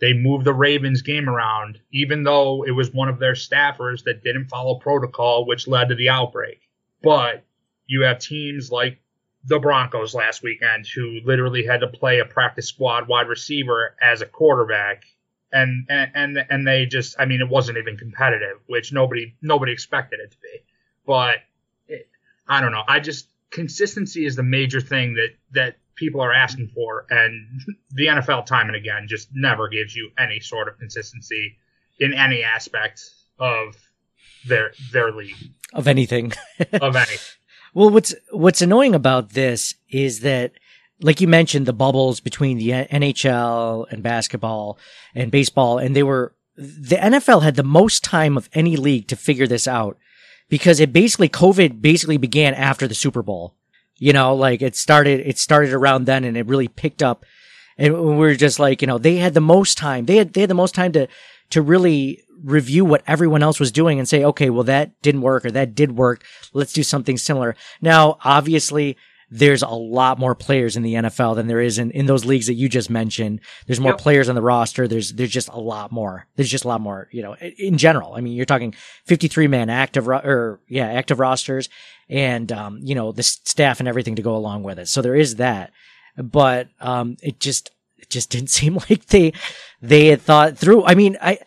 they 0.00 0.12
moved 0.12 0.44
the 0.44 0.52
Ravens 0.52 1.02
game 1.02 1.28
around 1.28 1.78
even 1.92 2.24
though 2.24 2.64
it 2.64 2.72
was 2.72 2.92
one 2.92 3.08
of 3.08 3.20
their 3.20 3.34
staffers 3.34 4.02
that 4.04 4.24
didn't 4.24 4.48
follow 4.48 4.80
protocol 4.80 5.46
which 5.46 5.68
led 5.68 5.90
to 5.90 5.94
the 5.94 6.08
outbreak. 6.08 6.62
But 7.00 7.44
you 7.86 8.02
have 8.02 8.18
teams 8.18 8.72
like 8.72 9.00
the 9.44 9.58
Broncos 9.58 10.14
last 10.14 10.42
weekend, 10.42 10.86
who 10.86 11.20
literally 11.24 11.64
had 11.64 11.80
to 11.80 11.88
play 11.88 12.18
a 12.18 12.24
practice 12.24 12.68
squad 12.68 13.08
wide 13.08 13.28
receiver 13.28 13.94
as 14.02 14.20
a 14.20 14.26
quarterback, 14.26 15.04
and 15.52 15.86
and 15.88 16.38
and, 16.48 16.66
they 16.66 16.86
just, 16.86 17.16
I 17.18 17.24
mean, 17.24 17.40
it 17.40 17.48
wasn't 17.48 17.78
even 17.78 17.96
competitive, 17.96 18.58
which 18.66 18.92
nobody 18.92 19.34
nobody 19.42 19.72
expected 19.72 20.20
it 20.20 20.30
to 20.32 20.36
be. 20.42 20.62
But 21.06 21.36
it, 21.88 22.08
I 22.46 22.60
don't 22.60 22.72
know. 22.72 22.84
I 22.86 23.00
just 23.00 23.26
consistency 23.50 24.26
is 24.26 24.36
the 24.36 24.42
major 24.42 24.80
thing 24.80 25.14
that 25.14 25.30
that 25.52 25.76
people 25.94 26.20
are 26.20 26.32
asking 26.32 26.68
for, 26.68 27.06
and 27.10 27.62
the 27.90 28.06
NFL 28.06 28.46
time 28.46 28.68
and 28.68 28.76
again 28.76 29.06
just 29.08 29.28
never 29.34 29.68
gives 29.68 29.96
you 29.96 30.10
any 30.18 30.40
sort 30.40 30.68
of 30.68 30.78
consistency 30.78 31.56
in 31.98 32.14
any 32.14 32.42
aspect 32.42 33.02
of 33.38 33.76
their 34.46 34.72
their 34.92 35.12
league. 35.12 35.36
Of 35.72 35.88
anything. 35.88 36.32
Of 36.72 36.94
any 36.94 37.16
Well, 37.74 37.90
what's 37.90 38.14
what's 38.30 38.62
annoying 38.62 38.94
about 38.94 39.30
this 39.30 39.74
is 39.88 40.20
that, 40.20 40.52
like 41.00 41.20
you 41.20 41.28
mentioned, 41.28 41.66
the 41.66 41.72
bubbles 41.72 42.20
between 42.20 42.58
the 42.58 42.70
NHL 42.70 43.86
and 43.90 44.02
basketball 44.02 44.78
and 45.14 45.30
baseball, 45.30 45.78
and 45.78 45.94
they 45.94 46.02
were 46.02 46.34
the 46.56 46.96
NFL 46.96 47.42
had 47.42 47.56
the 47.56 47.62
most 47.62 48.04
time 48.04 48.36
of 48.36 48.48
any 48.52 48.76
league 48.76 49.08
to 49.08 49.16
figure 49.16 49.46
this 49.46 49.66
out 49.66 49.96
because 50.48 50.80
it 50.80 50.92
basically 50.92 51.28
COVID 51.28 51.80
basically 51.80 52.18
began 52.18 52.54
after 52.54 52.86
the 52.86 52.94
Super 52.94 53.22
Bowl. 53.22 53.54
You 53.96 54.12
know, 54.12 54.34
like 54.34 54.62
it 54.62 54.76
started 54.76 55.20
it 55.20 55.38
started 55.38 55.72
around 55.72 56.06
then, 56.06 56.24
and 56.24 56.36
it 56.36 56.46
really 56.46 56.68
picked 56.68 57.02
up. 57.02 57.24
And 57.78 57.94
we 57.94 58.16
were 58.16 58.34
just 58.34 58.58
like, 58.58 58.82
you 58.82 58.86
know, 58.86 58.98
they 58.98 59.16
had 59.16 59.34
the 59.34 59.40
most 59.40 59.78
time. 59.78 60.06
They 60.06 60.16
had 60.16 60.32
they 60.32 60.40
had 60.42 60.50
the 60.50 60.54
most 60.54 60.74
time 60.74 60.92
to 60.92 61.06
to 61.50 61.62
really 61.62 62.22
review 62.42 62.84
what 62.84 63.02
everyone 63.06 63.42
else 63.42 63.60
was 63.60 63.70
doing 63.72 63.98
and 63.98 64.08
say, 64.08 64.24
okay, 64.24 64.48
well, 64.50 64.64
that 64.64 65.00
didn't 65.02 65.20
work 65.20 65.44
or 65.44 65.50
that 65.50 65.74
did 65.74 65.96
work. 65.96 66.24
Let's 66.54 66.72
do 66.72 66.82
something 66.82 67.18
similar. 67.18 67.54
Now, 67.82 68.16
obviously, 68.24 68.96
there's 69.32 69.62
a 69.62 69.68
lot 69.68 70.18
more 70.18 70.34
players 70.34 70.76
in 70.76 70.82
the 70.82 70.94
NFL 70.94 71.36
than 71.36 71.46
there 71.46 71.60
is 71.60 71.78
in, 71.78 71.90
in 71.92 72.06
those 72.06 72.24
leagues 72.24 72.46
that 72.48 72.54
you 72.54 72.68
just 72.68 72.90
mentioned. 72.90 73.40
There's 73.66 73.78
more 73.78 73.92
Yep. 73.92 74.00
players 74.00 74.28
on 74.28 74.34
the 74.34 74.42
roster. 74.42 74.88
There's, 74.88 75.12
there's 75.12 75.30
just 75.30 75.48
a 75.50 75.60
lot 75.60 75.92
more. 75.92 76.26
There's 76.34 76.50
just 76.50 76.64
a 76.64 76.68
lot 76.68 76.80
more, 76.80 77.08
you 77.12 77.22
know, 77.22 77.34
in- 77.36 77.78
general. 77.78 78.14
I 78.14 78.22
mean, 78.22 78.32
you're 78.32 78.44
talking 78.46 78.74
53 79.04 79.46
man 79.46 79.70
active, 79.70 80.08
ro- 80.08 80.18
or 80.24 80.60
yeah, 80.66 80.86
active 80.86 81.20
rosters 81.20 81.68
and, 82.08 82.50
um, 82.50 82.80
you 82.82 82.94
know, 82.96 83.12
the 83.12 83.22
staff 83.22 83.78
and 83.78 83.88
everything 83.88 84.16
to 84.16 84.22
go 84.22 84.34
along 84.34 84.64
with 84.64 84.78
it. 84.80 84.88
So 84.88 85.00
there 85.00 85.14
is 85.14 85.36
that, 85.36 85.70
but, 86.16 86.68
um, 86.80 87.16
it 87.22 87.38
just, 87.38 87.70
it 87.98 88.10
just 88.10 88.30
didn't 88.30 88.50
seem 88.58 88.76
like 88.88 89.06
they, 89.06 89.32
they 89.80 90.06
had 90.06 90.22
thought 90.22 90.58
through. 90.58 90.84
I 90.84 90.94
mean, 90.94 91.16
I, 91.20 91.38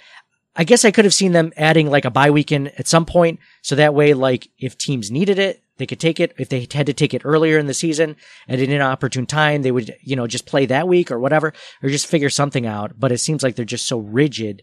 I 0.55 0.63
guess 0.63 0.85
I 0.85 0.91
could 0.91 1.05
have 1.05 1.13
seen 1.13 1.31
them 1.31 1.51
adding 1.57 1.89
like 1.89 2.05
a 2.05 2.11
bye 2.11 2.31
weekend 2.31 2.71
at 2.79 2.87
some 2.87 3.05
point. 3.05 3.39
So 3.61 3.75
that 3.75 3.93
way, 3.93 4.13
like 4.13 4.49
if 4.59 4.77
teams 4.77 5.11
needed 5.11 5.39
it, 5.39 5.63
they 5.77 5.87
could 5.87 5.99
take 5.99 6.19
it. 6.19 6.33
If 6.37 6.49
they 6.49 6.67
had 6.71 6.85
to 6.85 6.93
take 6.93 7.13
it 7.13 7.23
earlier 7.25 7.57
in 7.57 7.65
the 7.65 7.73
season 7.73 8.15
at 8.47 8.59
an 8.59 8.69
inopportune 8.69 9.25
time, 9.25 9.63
they 9.63 9.71
would, 9.71 9.95
you 10.01 10.15
know, 10.15 10.27
just 10.27 10.45
play 10.45 10.65
that 10.67 10.87
week 10.87 11.11
or 11.11 11.19
whatever, 11.19 11.53
or 11.81 11.89
just 11.89 12.07
figure 12.07 12.29
something 12.29 12.67
out. 12.67 12.99
But 12.99 13.11
it 13.11 13.17
seems 13.17 13.41
like 13.41 13.55
they're 13.55 13.65
just 13.65 13.87
so 13.87 13.97
rigid 13.97 14.61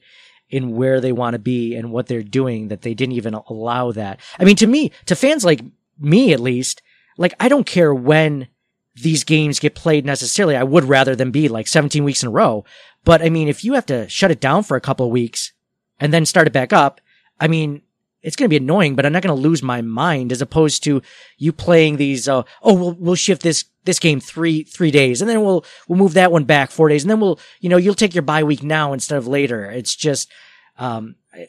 in 0.49 0.77
where 0.77 1.01
they 1.01 1.13
want 1.13 1.35
to 1.35 1.39
be 1.39 1.75
and 1.75 1.93
what 1.93 2.07
they're 2.07 2.23
doing 2.23 2.69
that 2.69 2.83
they 2.83 2.95
didn't 2.95 3.15
even 3.15 3.35
allow 3.35 3.93
that. 3.93 4.21
I 4.39 4.45
mean, 4.45 4.57
to 4.57 4.67
me, 4.67 4.93
to 5.07 5.17
fans 5.17 5.45
like 5.45 5.63
me 5.99 6.33
at 6.33 6.41
least, 6.41 6.83
like 7.19 7.35
I 7.41 7.49
don't 7.49 7.67
care 7.67 7.93
when 7.93 8.49
these 8.95 9.25
games 9.25 9.61
get 9.61 9.75
played 9.75 10.05
necessarily. 10.05 10.57
I 10.57 10.65
would 10.65 10.85
rather 10.85 11.15
them 11.15 11.31
be 11.31 11.49
like 11.49 11.67
17 11.67 12.05
weeks 12.05 12.23
in 12.23 12.29
a 12.29 12.33
row. 12.33 12.65
But 13.05 13.23
I 13.23 13.31
mean, 13.31 13.49
if 13.49 13.65
you 13.65 13.75
have 13.75 13.87
to 13.87 14.09
shut 14.09 14.31
it 14.31 14.41
down 14.41 14.63
for 14.63 14.77
a 14.77 14.81
couple 14.81 15.07
of 15.07 15.13
weeks 15.13 15.53
and 15.99 16.13
then 16.13 16.27
start 16.27 16.47
it 16.47 16.53
back 16.53 16.73
up, 16.73 17.01
I 17.39 17.49
mean, 17.49 17.83
it's 18.23 18.37
going 18.37 18.47
to 18.47 18.51
be 18.51 18.63
annoying, 18.63 18.97
but 18.97 19.07
I'm 19.07 19.13
not 19.13 19.23
going 19.23 19.35
to 19.35 19.43
lose 19.43 19.63
my 19.63 19.81
mind 19.81 20.31
as 20.31 20.43
opposed 20.43 20.85
to 20.85 21.01
you 21.39 21.53
playing 21.53 21.97
these, 21.97 22.29
uh, 22.29 22.43
oh, 22.63 22.75
we'll, 22.75 22.93
we'll 22.93 23.15
shift 23.15 23.43
this, 23.43 23.65
this 23.85 23.99
game 23.99 24.21
three, 24.21 24.63
three 24.63 24.91
days 24.91 25.23
and 25.23 25.31
then 25.31 25.43
we'll, 25.43 25.65
we'll 25.89 25.99
move 25.99 26.15
that 26.15 26.31
one 26.31 26.45
back 26.45 26.71
four 26.71 26.91
days 26.91 27.03
and 27.03 27.11
then 27.11 27.21
we'll, 27.21 27.41
you 27.61 27.71
know, 27.71 27.79
you'll 27.79 27.95
take 27.95 28.15
your 28.15 28.23
bye 28.23 28.43
week 28.43 28.63
now 28.63 28.93
instead 28.93 29.17
of 29.17 29.27
later. 29.27 29.71
It's 29.71 29.97
just, 29.97 30.31
um, 30.79 31.17
I, 31.33 31.49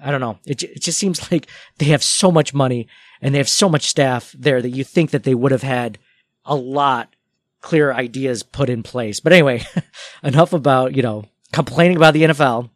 I 0.00 0.10
don't 0.12 0.20
know. 0.20 0.38
It, 0.46 0.62
it 0.62 0.82
just 0.82 0.98
seems 0.98 1.32
like 1.32 1.48
they 1.78 1.86
have 1.86 2.04
so 2.04 2.30
much 2.30 2.54
money 2.54 2.86
and 3.20 3.34
they 3.34 3.38
have 3.38 3.48
so 3.48 3.68
much 3.68 3.86
staff 3.86 4.34
there 4.38 4.62
that 4.62 4.70
you 4.70 4.84
think 4.84 5.10
that 5.10 5.24
they 5.24 5.34
would 5.34 5.52
have 5.52 5.62
had 5.62 5.98
a 6.44 6.54
lot 6.54 7.14
clearer 7.60 7.94
ideas 7.94 8.42
put 8.42 8.70
in 8.70 8.82
place. 8.82 9.20
But 9.20 9.32
anyway, 9.32 9.64
enough 10.22 10.52
about, 10.52 10.94
you 10.94 11.02
know, 11.02 11.24
complaining 11.52 11.96
about 11.96 12.14
the 12.14 12.24
NFL. 12.24 12.70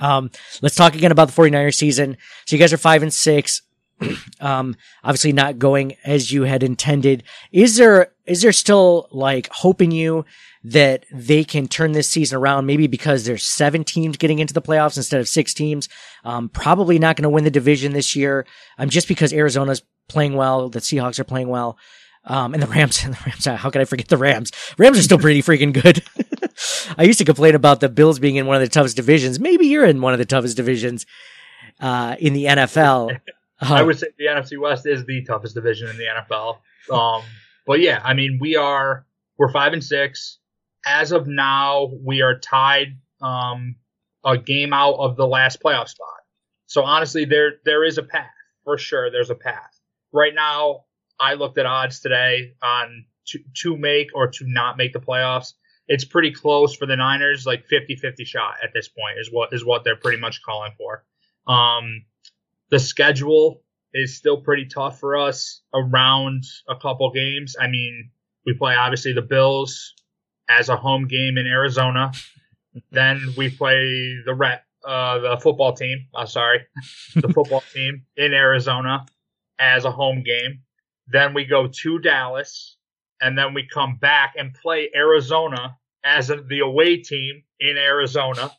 Um, 0.00 0.30
let's 0.62 0.76
talk 0.76 0.94
again 0.94 1.12
about 1.12 1.28
the 1.28 1.40
49ers 1.40 1.74
season. 1.74 2.16
So 2.46 2.56
you 2.56 2.60
guys 2.60 2.72
are 2.72 2.78
five 2.78 3.02
and 3.02 3.12
six. 3.12 3.62
um, 4.40 4.76
obviously 5.02 5.32
not 5.32 5.58
going 5.58 5.96
as 6.04 6.30
you 6.30 6.42
had 6.42 6.62
intended. 6.62 7.24
Is 7.50 7.76
there, 7.76 8.12
is 8.26 8.42
there 8.42 8.52
still 8.52 9.08
like 9.10 9.48
hope 9.50 9.82
in 9.82 9.90
you 9.90 10.24
that 10.62 11.04
they 11.12 11.42
can 11.42 11.66
turn 11.66 11.92
this 11.92 12.08
season 12.08 12.38
around? 12.38 12.66
Maybe 12.66 12.86
because 12.86 13.24
there's 13.24 13.42
seven 13.42 13.82
teams 13.82 14.16
getting 14.16 14.38
into 14.38 14.54
the 14.54 14.62
playoffs 14.62 14.96
instead 14.96 15.20
of 15.20 15.28
six 15.28 15.52
teams. 15.52 15.88
Um, 16.24 16.48
probably 16.48 16.98
not 16.98 17.16
going 17.16 17.24
to 17.24 17.30
win 17.30 17.44
the 17.44 17.50
division 17.50 17.92
this 17.92 18.14
year. 18.14 18.46
Um, 18.78 18.88
just 18.88 19.08
because 19.08 19.32
Arizona's 19.32 19.82
playing 20.08 20.34
well, 20.34 20.68
the 20.68 20.80
Seahawks 20.80 21.18
are 21.18 21.24
playing 21.24 21.48
well. 21.48 21.76
Um, 22.28 22.54
and 22.54 22.62
the 22.62 22.66
Rams, 22.66 23.02
and 23.04 23.14
the 23.14 23.18
Rams, 23.26 23.44
how 23.46 23.70
could 23.70 23.80
I 23.80 23.84
forget 23.84 24.08
the 24.08 24.16
Rams? 24.16 24.52
Rams 24.78 24.98
are 24.98 25.02
still 25.02 25.18
pretty 25.18 25.42
freaking 25.42 25.72
good. 25.72 26.04
I 26.98 27.02
used 27.04 27.18
to 27.18 27.24
complain 27.24 27.54
about 27.54 27.80
the 27.80 27.88
Bills 27.88 28.18
being 28.18 28.36
in 28.36 28.46
one 28.46 28.56
of 28.56 28.62
the 28.62 28.68
toughest 28.68 28.96
divisions. 28.96 29.40
Maybe 29.40 29.66
you're 29.66 29.84
in 29.86 30.00
one 30.00 30.12
of 30.12 30.18
the 30.18 30.24
toughest 30.24 30.56
divisions, 30.56 31.06
uh, 31.80 32.16
in 32.18 32.34
the 32.34 32.44
NFL. 32.44 33.18
I 33.60 33.82
would 33.82 33.98
say 33.98 34.08
the 34.18 34.26
NFC 34.26 34.58
West 34.58 34.86
is 34.86 35.04
the 35.04 35.24
toughest 35.24 35.54
division 35.54 35.88
in 35.88 35.96
the 35.96 36.04
NFL. 36.04 36.58
Um, 36.94 37.22
but 37.66 37.80
yeah, 37.80 38.00
I 38.04 38.14
mean, 38.14 38.38
we 38.40 38.56
are 38.56 39.04
we're 39.36 39.50
five 39.50 39.72
and 39.72 39.82
six 39.82 40.38
as 40.86 41.12
of 41.12 41.26
now. 41.26 41.90
We 42.04 42.22
are 42.22 42.38
tied 42.38 42.98
um, 43.20 43.76
a 44.24 44.38
game 44.38 44.72
out 44.72 44.94
of 44.94 45.16
the 45.16 45.26
last 45.26 45.60
playoff 45.60 45.88
spot. 45.88 46.08
So 46.66 46.84
honestly, 46.84 47.24
there 47.24 47.54
there 47.64 47.84
is 47.84 47.98
a 47.98 48.02
path 48.02 48.30
for 48.64 48.78
sure. 48.78 49.10
There's 49.10 49.30
a 49.30 49.34
path 49.34 49.80
right 50.12 50.34
now. 50.34 50.84
I 51.20 51.34
looked 51.34 51.58
at 51.58 51.66
odds 51.66 52.00
today 52.00 52.54
on 52.62 53.04
to, 53.28 53.38
to 53.62 53.76
make 53.76 54.08
or 54.14 54.28
to 54.28 54.44
not 54.46 54.76
make 54.76 54.92
the 54.92 55.00
playoffs. 55.00 55.54
It's 55.86 56.04
pretty 56.04 56.32
close 56.32 56.76
for 56.76 56.86
the 56.86 56.96
Niners, 56.96 57.46
like 57.46 57.66
50-50 57.68 58.26
shot 58.26 58.56
at 58.62 58.70
this 58.74 58.88
point 58.88 59.18
is 59.18 59.30
what 59.32 59.52
is 59.52 59.64
what 59.64 59.84
they're 59.84 59.96
pretty 59.96 60.18
much 60.18 60.42
calling 60.42 60.72
for. 60.76 61.04
Um, 61.46 62.04
the 62.70 62.78
schedule 62.78 63.62
is 63.94 64.16
still 64.16 64.36
pretty 64.38 64.66
tough 64.66 65.00
for 65.00 65.16
us 65.16 65.62
around 65.74 66.44
a 66.68 66.76
couple 66.76 67.10
games. 67.10 67.56
I 67.58 67.68
mean, 67.68 68.10
we 68.44 68.54
play 68.54 68.74
obviously 68.74 69.12
the 69.12 69.22
Bills 69.22 69.94
as 70.48 70.68
a 70.68 70.76
home 70.76 71.06
game 71.08 71.38
in 71.38 71.46
Arizona. 71.46 72.12
then 72.90 73.34
we 73.36 73.50
play 73.50 74.18
the 74.24 74.34
Ret, 74.34 74.64
uh, 74.86 75.18
the 75.18 75.38
football 75.38 75.72
team. 75.72 76.06
Uh, 76.14 76.26
sorry, 76.26 76.60
the 77.14 77.28
football 77.28 77.62
team 77.74 78.04
in 78.16 78.34
Arizona 78.34 79.06
as 79.58 79.84
a 79.84 79.90
home 79.90 80.22
game. 80.22 80.62
Then 81.10 81.34
we 81.34 81.44
go 81.44 81.68
to 81.68 81.98
Dallas, 81.98 82.76
and 83.20 83.36
then 83.36 83.54
we 83.54 83.66
come 83.72 83.96
back 83.96 84.34
and 84.36 84.54
play 84.54 84.90
Arizona 84.94 85.76
as 86.04 86.30
a, 86.30 86.36
the 86.42 86.60
away 86.60 86.98
team 86.98 87.42
in 87.60 87.76
Arizona, 87.76 88.50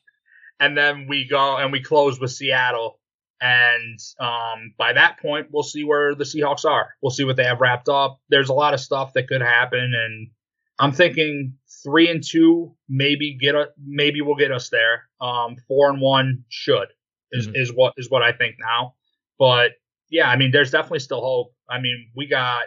and 0.60 0.78
then 0.78 1.08
we 1.08 1.26
go 1.28 1.58
and 1.58 1.72
we 1.72 1.82
close 1.82 2.20
with 2.20 2.32
Seattle. 2.32 3.00
And 3.42 3.98
um, 4.20 4.74
by 4.78 4.94
that 4.94 5.20
point, 5.20 5.48
we'll 5.52 5.64
see 5.64 5.86
where 5.86 6.14
the 6.14 6.26
Seahawks 6.26 6.66
are. 6.66 6.90
We'll 7.02 7.12
see 7.12 7.24
what 7.24 7.38
they 7.38 7.46
have 7.46 7.62
wrapped 7.62 7.88
up. 7.88 8.20
There's 8.30 8.50
a 8.50 8.54
lot 8.54 8.74
of 8.74 8.82
stuff 8.82 9.14
that 9.14 9.30
could 9.30 9.42
happen, 9.42 9.94
and 9.96 10.30
I'm 10.78 10.92
thinking 10.92 11.54
three 11.84 12.10
and 12.10 12.22
two 12.24 12.76
maybe 12.90 13.38
get 13.40 13.56
a, 13.56 13.70
maybe 13.82 14.22
will 14.22 14.36
get 14.36 14.52
us 14.52 14.70
there. 14.70 15.08
Um, 15.22 15.56
four 15.68 15.90
and 15.90 16.02
one 16.02 16.44
should 16.50 16.90
is 17.32 17.48
Mhm. 17.48 17.56
is 17.56 17.72
what 17.74 17.94
is 17.98 18.10
what 18.10 18.24
I 18.24 18.34
think 18.34 18.56
now. 18.60 18.96
But 19.38 19.72
yeah, 20.10 20.30
I 20.30 20.36
mean, 20.36 20.52
there's 20.52 20.72
definitely 20.72 21.00
still 21.00 21.22
hope. 21.22 21.54
I 21.70 21.80
mean, 21.80 22.10
we 22.16 22.28
got 22.28 22.64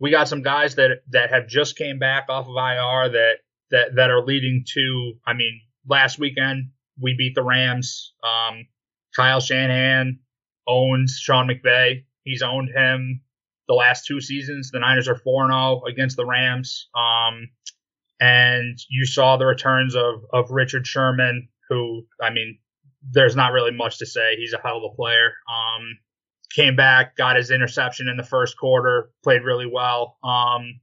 we 0.00 0.10
got 0.10 0.28
some 0.28 0.42
guys 0.42 0.74
that 0.76 1.02
that 1.10 1.30
have 1.30 1.46
just 1.46 1.76
came 1.76 1.98
back 1.98 2.26
off 2.28 2.46
of 2.46 2.56
IR 2.56 3.10
that 3.10 3.34
that 3.70 3.94
that 3.96 4.10
are 4.10 4.24
leading 4.24 4.64
to. 4.74 5.14
I 5.26 5.34
mean, 5.34 5.60
last 5.88 6.18
weekend 6.18 6.70
we 7.00 7.14
beat 7.16 7.34
the 7.34 7.42
Rams. 7.42 8.14
Um, 8.22 8.66
Kyle 9.16 9.40
Shanahan 9.40 10.20
owns 10.66 11.18
Sean 11.20 11.48
McVay. 11.48 12.04
He's 12.24 12.42
owned 12.42 12.70
him 12.70 13.20
the 13.68 13.74
last 13.74 14.06
two 14.06 14.20
seasons. 14.20 14.70
The 14.70 14.80
Niners 14.80 15.08
are 15.08 15.16
four 15.16 15.46
zero 15.46 15.82
against 15.88 16.16
the 16.16 16.26
Rams. 16.26 16.88
Um, 16.94 17.48
and 18.20 18.78
you 18.88 19.06
saw 19.06 19.36
the 19.36 19.46
returns 19.46 19.94
of 19.94 20.24
of 20.32 20.50
Richard 20.50 20.86
Sherman, 20.86 21.48
who 21.68 22.06
I 22.20 22.30
mean, 22.30 22.58
there's 23.10 23.36
not 23.36 23.52
really 23.52 23.72
much 23.72 23.98
to 23.98 24.06
say. 24.06 24.36
He's 24.36 24.52
a 24.52 24.60
hell 24.62 24.78
of 24.78 24.92
a 24.92 24.94
player. 24.94 25.32
Um, 25.48 25.98
came 26.54 26.76
back, 26.76 27.16
got 27.16 27.36
his 27.36 27.50
interception 27.50 28.08
in 28.08 28.16
the 28.16 28.22
first 28.22 28.56
quarter, 28.56 29.10
played 29.22 29.42
really 29.42 29.68
well. 29.70 30.18
Um, 30.22 30.80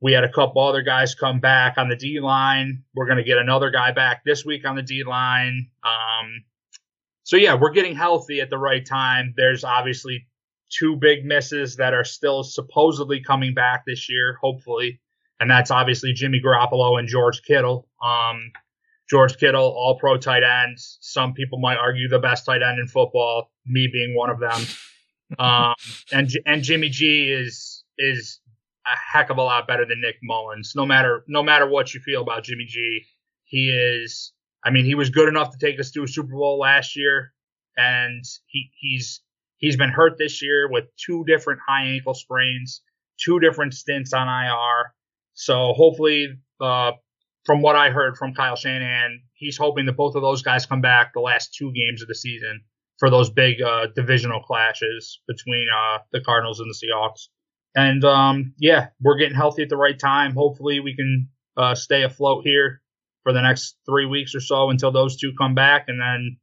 we 0.00 0.12
had 0.12 0.24
a 0.24 0.32
couple 0.32 0.62
other 0.62 0.82
guys 0.82 1.14
come 1.14 1.40
back 1.40 1.74
on 1.76 1.88
the 1.88 1.96
D 1.96 2.20
line. 2.20 2.84
We're 2.94 3.06
going 3.06 3.18
to 3.18 3.24
get 3.24 3.38
another 3.38 3.70
guy 3.70 3.92
back 3.92 4.22
this 4.24 4.44
week 4.44 4.66
on 4.66 4.76
the 4.76 4.82
D 4.82 5.02
line. 5.04 5.68
Um, 5.84 6.44
so 7.24 7.36
yeah, 7.36 7.54
we're 7.54 7.72
getting 7.72 7.94
healthy 7.94 8.40
at 8.40 8.50
the 8.50 8.58
right 8.58 8.84
time. 8.84 9.34
There's 9.36 9.64
obviously 9.64 10.26
two 10.70 10.96
big 10.96 11.24
misses 11.24 11.76
that 11.76 11.92
are 11.92 12.04
still 12.04 12.42
supposedly 12.42 13.22
coming 13.22 13.52
back 13.52 13.82
this 13.86 14.08
year, 14.08 14.38
hopefully, 14.40 15.00
and 15.38 15.50
that's 15.50 15.70
obviously 15.70 16.12
Jimmy 16.12 16.40
Garoppolo 16.44 16.98
and 16.98 17.08
George 17.08 17.42
Kittle. 17.42 17.88
Um, 18.02 18.52
George 19.10 19.36
Kittle, 19.38 19.74
all 19.76 19.98
pro 19.98 20.16
tight 20.16 20.44
end. 20.44 20.78
Some 20.78 21.34
people 21.34 21.58
might 21.58 21.76
argue 21.76 22.08
the 22.08 22.20
best 22.20 22.46
tight 22.46 22.62
end 22.62 22.78
in 22.78 22.86
football, 22.86 23.50
me 23.66 23.88
being 23.92 24.14
one 24.16 24.30
of 24.30 24.38
them. 24.38 24.60
Um, 25.38 25.74
and 26.12 26.30
and 26.46 26.62
Jimmy 26.62 26.88
G 26.88 27.30
is 27.30 27.84
is 27.98 28.40
a 28.86 29.16
heck 29.16 29.30
of 29.30 29.38
a 29.38 29.42
lot 29.42 29.66
better 29.66 29.84
than 29.86 30.00
Nick 30.00 30.16
Mullens. 30.22 30.72
No 30.74 30.86
matter 30.86 31.24
no 31.28 31.42
matter 31.42 31.68
what 31.68 31.94
you 31.94 32.00
feel 32.00 32.22
about 32.22 32.44
Jimmy 32.44 32.66
G, 32.66 33.02
he 33.44 33.70
is. 33.70 34.32
I 34.62 34.70
mean, 34.70 34.84
he 34.84 34.94
was 34.94 35.08
good 35.08 35.28
enough 35.28 35.52
to 35.52 35.58
take 35.58 35.80
us 35.80 35.90
to 35.92 36.02
a 36.02 36.08
Super 36.08 36.34
Bowl 36.34 36.58
last 36.58 36.94
year, 36.94 37.32
and 37.76 38.22
he 38.46 38.70
he's 38.78 39.22
He's 39.60 39.76
been 39.76 39.90
hurt 39.90 40.16
this 40.16 40.40
year 40.42 40.68
with 40.70 40.86
two 40.96 41.22
different 41.26 41.60
high 41.66 41.84
ankle 41.84 42.14
sprains, 42.14 42.80
two 43.22 43.40
different 43.40 43.74
stints 43.74 44.14
on 44.14 44.26
IR. 44.26 44.94
So 45.34 45.74
hopefully, 45.74 46.28
uh, 46.60 46.92
from 47.44 47.60
what 47.60 47.76
I 47.76 47.90
heard 47.90 48.16
from 48.16 48.32
Kyle 48.32 48.56
Shanahan, 48.56 49.20
he's 49.34 49.58
hoping 49.58 49.84
that 49.86 49.98
both 49.98 50.14
of 50.14 50.22
those 50.22 50.40
guys 50.42 50.64
come 50.64 50.80
back 50.80 51.12
the 51.12 51.20
last 51.20 51.54
two 51.54 51.72
games 51.72 52.00
of 52.00 52.08
the 52.08 52.14
season 52.14 52.62
for 53.00 53.10
those 53.10 53.30
big 53.30 53.60
uh, 53.60 53.86
divisional 53.96 54.40
clashes 54.40 55.20
between 55.26 55.66
uh, 55.74 55.98
the 56.12 56.20
Cardinals 56.20 56.60
and 56.60 56.70
the 56.70 56.74
Seahawks. 56.74 57.28
And 57.74 58.04
um, 58.04 58.54
yeah, 58.58 58.88
we're 59.00 59.16
getting 59.16 59.36
healthy 59.36 59.62
at 59.62 59.70
the 59.70 59.76
right 59.76 59.98
time. 59.98 60.34
Hopefully, 60.34 60.80
we 60.80 60.94
can 60.94 61.28
uh, 61.56 61.74
stay 61.74 62.02
afloat 62.02 62.44
here 62.44 62.82
for 63.22 63.32
the 63.32 63.42
next 63.42 63.76
three 63.86 64.06
weeks 64.06 64.34
or 64.34 64.40
so 64.40 64.70
until 64.70 64.92
those 64.92 65.16
two 65.16 65.32
come 65.36 65.54
back, 65.54 65.86
and 65.88 66.00
then 66.00 66.36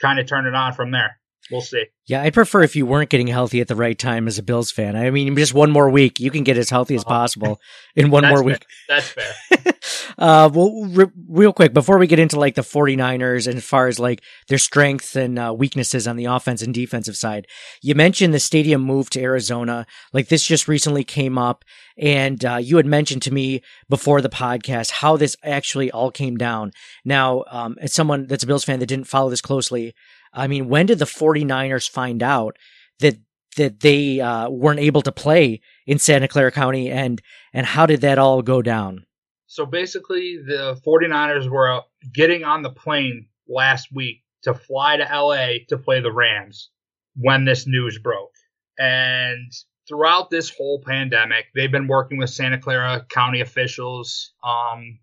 kind 0.00 0.18
of 0.18 0.26
turn 0.26 0.46
it 0.46 0.54
on 0.54 0.72
from 0.72 0.92
there. 0.92 1.18
We'll 1.50 1.60
see. 1.60 1.84
Yeah, 2.06 2.22
I'd 2.22 2.34
prefer 2.34 2.62
if 2.62 2.74
you 2.74 2.86
weren't 2.86 3.10
getting 3.10 3.26
healthy 3.26 3.60
at 3.60 3.68
the 3.68 3.74
right 3.74 3.98
time 3.98 4.26
as 4.26 4.38
a 4.38 4.42
Bills 4.42 4.70
fan. 4.70 4.96
I 4.96 5.10
mean, 5.10 5.36
just 5.36 5.52
one 5.52 5.70
more 5.70 5.90
week, 5.90 6.18
you 6.20 6.30
can 6.30 6.42
get 6.42 6.56
as 6.56 6.70
healthy 6.70 6.94
as 6.94 7.04
possible 7.04 7.60
in 7.96 8.10
one 8.10 8.26
more 8.26 8.38
fair. 8.38 8.44
week. 8.44 8.66
That's 8.88 9.08
fair. 9.08 9.32
uh, 10.18 10.50
well, 10.52 10.84
re- 10.86 11.10
real 11.28 11.52
quick, 11.52 11.74
before 11.74 11.98
we 11.98 12.06
get 12.06 12.18
into 12.18 12.38
like 12.38 12.54
the 12.54 12.62
49ers 12.62 13.46
and 13.46 13.56
as 13.56 13.64
far 13.64 13.88
as 13.88 13.98
like 13.98 14.22
their 14.48 14.58
strengths 14.58 15.16
and 15.16 15.38
uh, 15.38 15.54
weaknesses 15.56 16.06
on 16.06 16.16
the 16.16 16.26
offense 16.26 16.62
and 16.62 16.72
defensive 16.72 17.16
side, 17.16 17.46
you 17.82 17.94
mentioned 17.94 18.32
the 18.32 18.40
stadium 18.40 18.82
move 18.82 19.10
to 19.10 19.22
Arizona. 19.22 19.86
Like 20.12 20.28
this 20.28 20.46
just 20.46 20.66
recently 20.66 21.04
came 21.04 21.36
up 21.36 21.64
and 21.96 22.44
uh, 22.44 22.56
you 22.56 22.76
had 22.76 22.86
mentioned 22.86 23.22
to 23.22 23.32
me 23.32 23.62
before 23.88 24.20
the 24.20 24.28
podcast 24.28 24.90
how 24.90 25.16
this 25.16 25.36
actually 25.42 25.90
all 25.90 26.10
came 26.10 26.36
down. 26.36 26.72
Now, 27.04 27.44
um, 27.50 27.76
as 27.80 27.92
someone 27.92 28.26
that's 28.26 28.44
a 28.44 28.46
Bills 28.46 28.64
fan 28.64 28.80
that 28.80 28.86
didn't 28.86 29.06
follow 29.06 29.30
this 29.30 29.40
closely, 29.40 29.94
I 30.34 30.46
mean, 30.46 30.68
when 30.68 30.86
did 30.86 30.98
the 30.98 31.04
49ers 31.04 31.88
find 31.88 32.22
out 32.22 32.56
that 33.00 33.18
that 33.56 33.80
they 33.80 34.20
uh, 34.20 34.50
weren't 34.50 34.80
able 34.80 35.02
to 35.02 35.12
play 35.12 35.60
in 35.86 35.98
Santa 35.98 36.26
Clara 36.26 36.50
County 36.50 36.90
and 36.90 37.22
and 37.52 37.66
how 37.66 37.86
did 37.86 38.00
that 38.00 38.18
all 38.18 38.42
go 38.42 38.62
down? 38.62 39.06
So 39.46 39.64
basically, 39.64 40.38
the 40.44 40.80
49ers 40.84 41.48
were 41.48 41.82
getting 42.12 42.42
on 42.42 42.62
the 42.62 42.70
plane 42.70 43.28
last 43.48 43.92
week 43.92 44.22
to 44.42 44.54
fly 44.54 44.96
to 44.96 45.04
LA 45.04 45.64
to 45.68 45.78
play 45.78 46.00
the 46.00 46.12
Rams 46.12 46.70
when 47.16 47.44
this 47.44 47.66
news 47.66 47.98
broke. 47.98 48.32
And 48.78 49.52
throughout 49.86 50.30
this 50.30 50.50
whole 50.50 50.82
pandemic, 50.84 51.46
they've 51.54 51.70
been 51.70 51.86
working 51.86 52.18
with 52.18 52.30
Santa 52.30 52.58
Clara 52.58 53.06
County 53.08 53.40
officials, 53.40 54.32
um, 54.42 54.98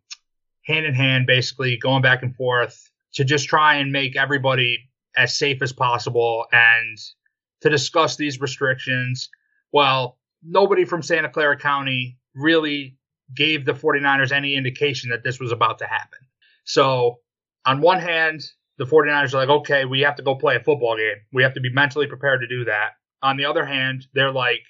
hand 0.65 0.85
in 0.85 0.93
hand, 0.93 1.27
basically 1.27 1.77
going 1.77 2.01
back 2.01 2.21
and 2.21 2.35
forth 2.35 2.89
to 3.13 3.23
just 3.23 3.47
try 3.47 3.75
and 3.75 3.91
make 3.91 4.15
everybody 4.15 4.89
as 5.15 5.38
safe 5.38 5.62
as 5.62 5.74
possible 5.74 6.46
and 6.51 6.98
to 7.62 7.70
discuss 7.70 8.15
these 8.15 8.41
restrictions. 8.41 9.30
Well, 9.72 10.18
nobody 10.44 10.86
from 10.86 11.01
Santa 11.01 11.30
Clara 11.30 11.58
County 11.58 12.18
really 12.36 12.98
gave 13.36 13.65
the 13.65 13.74
49ers 13.74 14.32
any 14.32 14.56
indication 14.56 15.10
that 15.12 15.24
this 15.24 15.39
was 15.39 15.51
about 15.51 15.80
to 15.80 15.86
happen. 15.86 16.20
So, 16.63 17.20
on 17.65 17.82
one 17.82 18.00
hand, 18.00 18.41
the 18.77 18.86
49ers 18.86 19.34
are 19.34 19.38
like, 19.38 19.50
okay, 19.50 19.86
we 19.86 20.01
have 20.01 20.15
to 20.15 20.24
go 20.24 20.36
play 20.36 20.56
a 20.56 20.63
football 20.63 20.98
game. 20.98 21.18
We 21.32 21.44
have 21.44 21.53
to 21.53 21.62
be 21.62 21.72
mentally 21.72 22.08
prepared 22.08 22.41
to 22.41 22.48
do 22.48 22.65
that. 22.65 22.91
On 23.22 23.38
the 23.38 23.46
other 23.46 23.65
hand, 23.65 24.08
they're 24.13 24.32
like, 24.32 24.63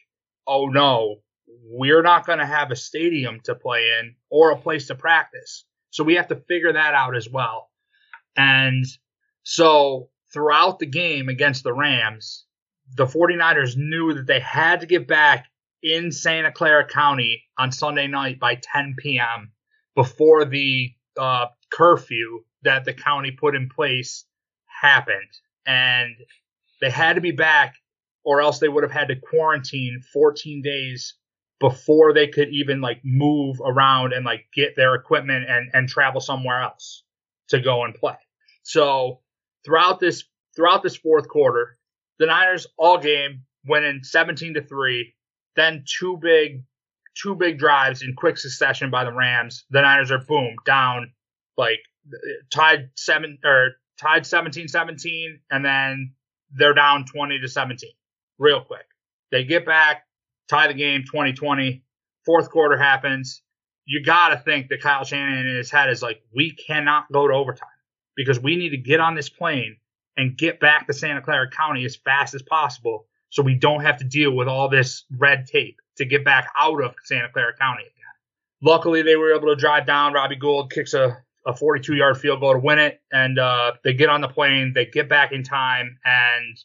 oh 0.47 0.67
no, 0.67 1.17
we're 1.63 2.01
not 2.01 2.25
going 2.25 2.39
to 2.39 2.45
have 2.45 2.71
a 2.71 2.75
stadium 2.75 3.39
to 3.45 3.55
play 3.55 3.89
in 3.99 4.15
or 4.29 4.51
a 4.51 4.57
place 4.57 4.87
to 4.87 4.95
practice. 4.95 5.63
So 5.91 6.03
we 6.03 6.15
have 6.15 6.27
to 6.27 6.35
figure 6.35 6.73
that 6.73 6.93
out 6.93 7.15
as 7.15 7.29
well. 7.29 7.69
And 8.35 8.85
so 9.43 10.09
throughout 10.33 10.79
the 10.79 10.85
game 10.85 11.29
against 11.29 11.63
the 11.63 11.73
Rams, 11.73 12.45
the 12.95 13.05
49ers 13.05 13.75
knew 13.77 14.13
that 14.13 14.27
they 14.27 14.39
had 14.39 14.81
to 14.81 14.85
get 14.85 15.07
back 15.07 15.47
in 15.83 16.11
Santa 16.11 16.51
Clara 16.51 16.87
County 16.87 17.43
on 17.57 17.71
Sunday 17.71 18.07
night 18.07 18.39
by 18.39 18.55
10 18.55 18.95
p.m. 18.97 19.51
before 19.95 20.45
the 20.45 20.91
uh, 21.17 21.47
curfew 21.71 22.43
that 22.63 22.85
the 22.85 22.93
county 22.93 23.31
put 23.31 23.55
in 23.55 23.69
place 23.69 24.25
happened. 24.65 25.29
And 25.65 26.15
they 26.81 26.89
had 26.89 27.13
to 27.13 27.21
be 27.21 27.31
back, 27.31 27.75
or 28.23 28.41
else 28.41 28.59
they 28.59 28.69
would 28.69 28.83
have 28.83 28.91
had 28.91 29.07
to 29.07 29.15
quarantine 29.15 30.01
14 30.13 30.61
days 30.61 31.15
before 31.59 32.13
they 32.13 32.27
could 32.27 32.49
even 32.49 32.81
like 32.81 32.99
move 33.03 33.57
around 33.63 34.13
and 34.13 34.25
like 34.25 34.45
get 34.53 34.75
their 34.75 34.95
equipment 34.95 35.45
and, 35.47 35.69
and 35.73 35.87
travel 35.87 36.19
somewhere 36.19 36.61
else 36.61 37.03
to 37.49 37.59
go 37.59 37.83
and 37.85 37.93
play. 37.93 38.17
So 38.63 39.19
throughout 39.63 39.99
this 39.99 40.23
throughout 40.55 40.83
this 40.83 40.95
fourth 40.95 41.27
quarter, 41.27 41.77
the 42.19 42.27
Niners 42.27 42.67
all 42.77 42.97
game 42.97 43.43
went 43.65 43.85
in 43.85 44.03
17 44.03 44.55
to 44.55 44.61
3, 44.61 45.13
then 45.55 45.83
two 45.87 46.17
big 46.17 46.63
two 47.15 47.35
big 47.35 47.59
drives 47.59 48.01
in 48.01 48.15
quick 48.15 48.37
succession 48.37 48.89
by 48.89 49.03
the 49.03 49.11
Rams. 49.11 49.65
The 49.69 49.81
Niners 49.81 50.11
are 50.11 50.19
boom 50.19 50.55
down 50.65 51.11
like 51.57 51.79
tied 52.51 52.89
7 52.95 53.37
or 53.43 53.71
tied 53.99 54.23
17-17 54.23 55.39
and 55.51 55.63
then 55.63 56.13
they're 56.53 56.73
down 56.73 57.05
20 57.05 57.39
to 57.39 57.47
17 57.47 57.89
real 58.39 58.61
quick. 58.61 58.85
They 59.31 59.43
get 59.43 59.65
back, 59.65 60.05
tie 60.49 60.67
the 60.67 60.73
game 60.73 61.03
2020. 61.05 61.83
Fourth 62.25 62.49
quarter 62.49 62.77
happens. 62.77 63.41
You 63.85 64.03
got 64.03 64.29
to 64.29 64.37
think 64.37 64.69
that 64.69 64.81
Kyle 64.81 65.03
Shanahan 65.03 65.47
in 65.47 65.55
his 65.55 65.71
head 65.71 65.89
is 65.89 66.01
like, 66.01 66.21
we 66.33 66.51
cannot 66.51 67.11
go 67.11 67.27
to 67.27 67.33
overtime 67.33 67.67
because 68.15 68.39
we 68.39 68.55
need 68.55 68.69
to 68.69 68.77
get 68.77 68.99
on 68.99 69.15
this 69.15 69.29
plane 69.29 69.77
and 70.17 70.37
get 70.37 70.59
back 70.59 70.87
to 70.87 70.93
Santa 70.93 71.21
Clara 71.21 71.49
County 71.49 71.85
as 71.85 71.95
fast 71.95 72.33
as 72.35 72.41
possible 72.41 73.05
so 73.29 73.41
we 73.41 73.55
don't 73.55 73.81
have 73.81 73.97
to 73.97 74.03
deal 74.03 74.35
with 74.35 74.47
all 74.47 74.69
this 74.69 75.05
red 75.17 75.45
tape 75.45 75.79
to 75.97 76.05
get 76.05 76.25
back 76.25 76.49
out 76.57 76.83
of 76.83 76.93
Santa 77.03 77.29
Clara 77.31 77.55
County 77.57 77.83
again. 77.83 77.95
Luckily, 78.61 79.01
they 79.01 79.15
were 79.15 79.33
able 79.33 79.47
to 79.47 79.55
drive 79.55 79.87
down. 79.87 80.13
Robbie 80.13 80.35
Gould 80.35 80.71
kicks 80.71 80.93
a, 80.93 81.17
a 81.47 81.55
42 81.55 81.95
yard 81.95 82.17
field 82.17 82.41
goal 82.41 82.53
to 82.53 82.59
win 82.59 82.77
it, 82.77 83.01
and 83.11 83.39
uh, 83.39 83.73
they 83.83 83.93
get 83.93 84.09
on 84.09 84.21
the 84.21 84.27
plane, 84.27 84.73
they 84.75 84.85
get 84.85 85.09
back 85.09 85.31
in 85.31 85.43
time, 85.43 85.97
and 86.05 86.57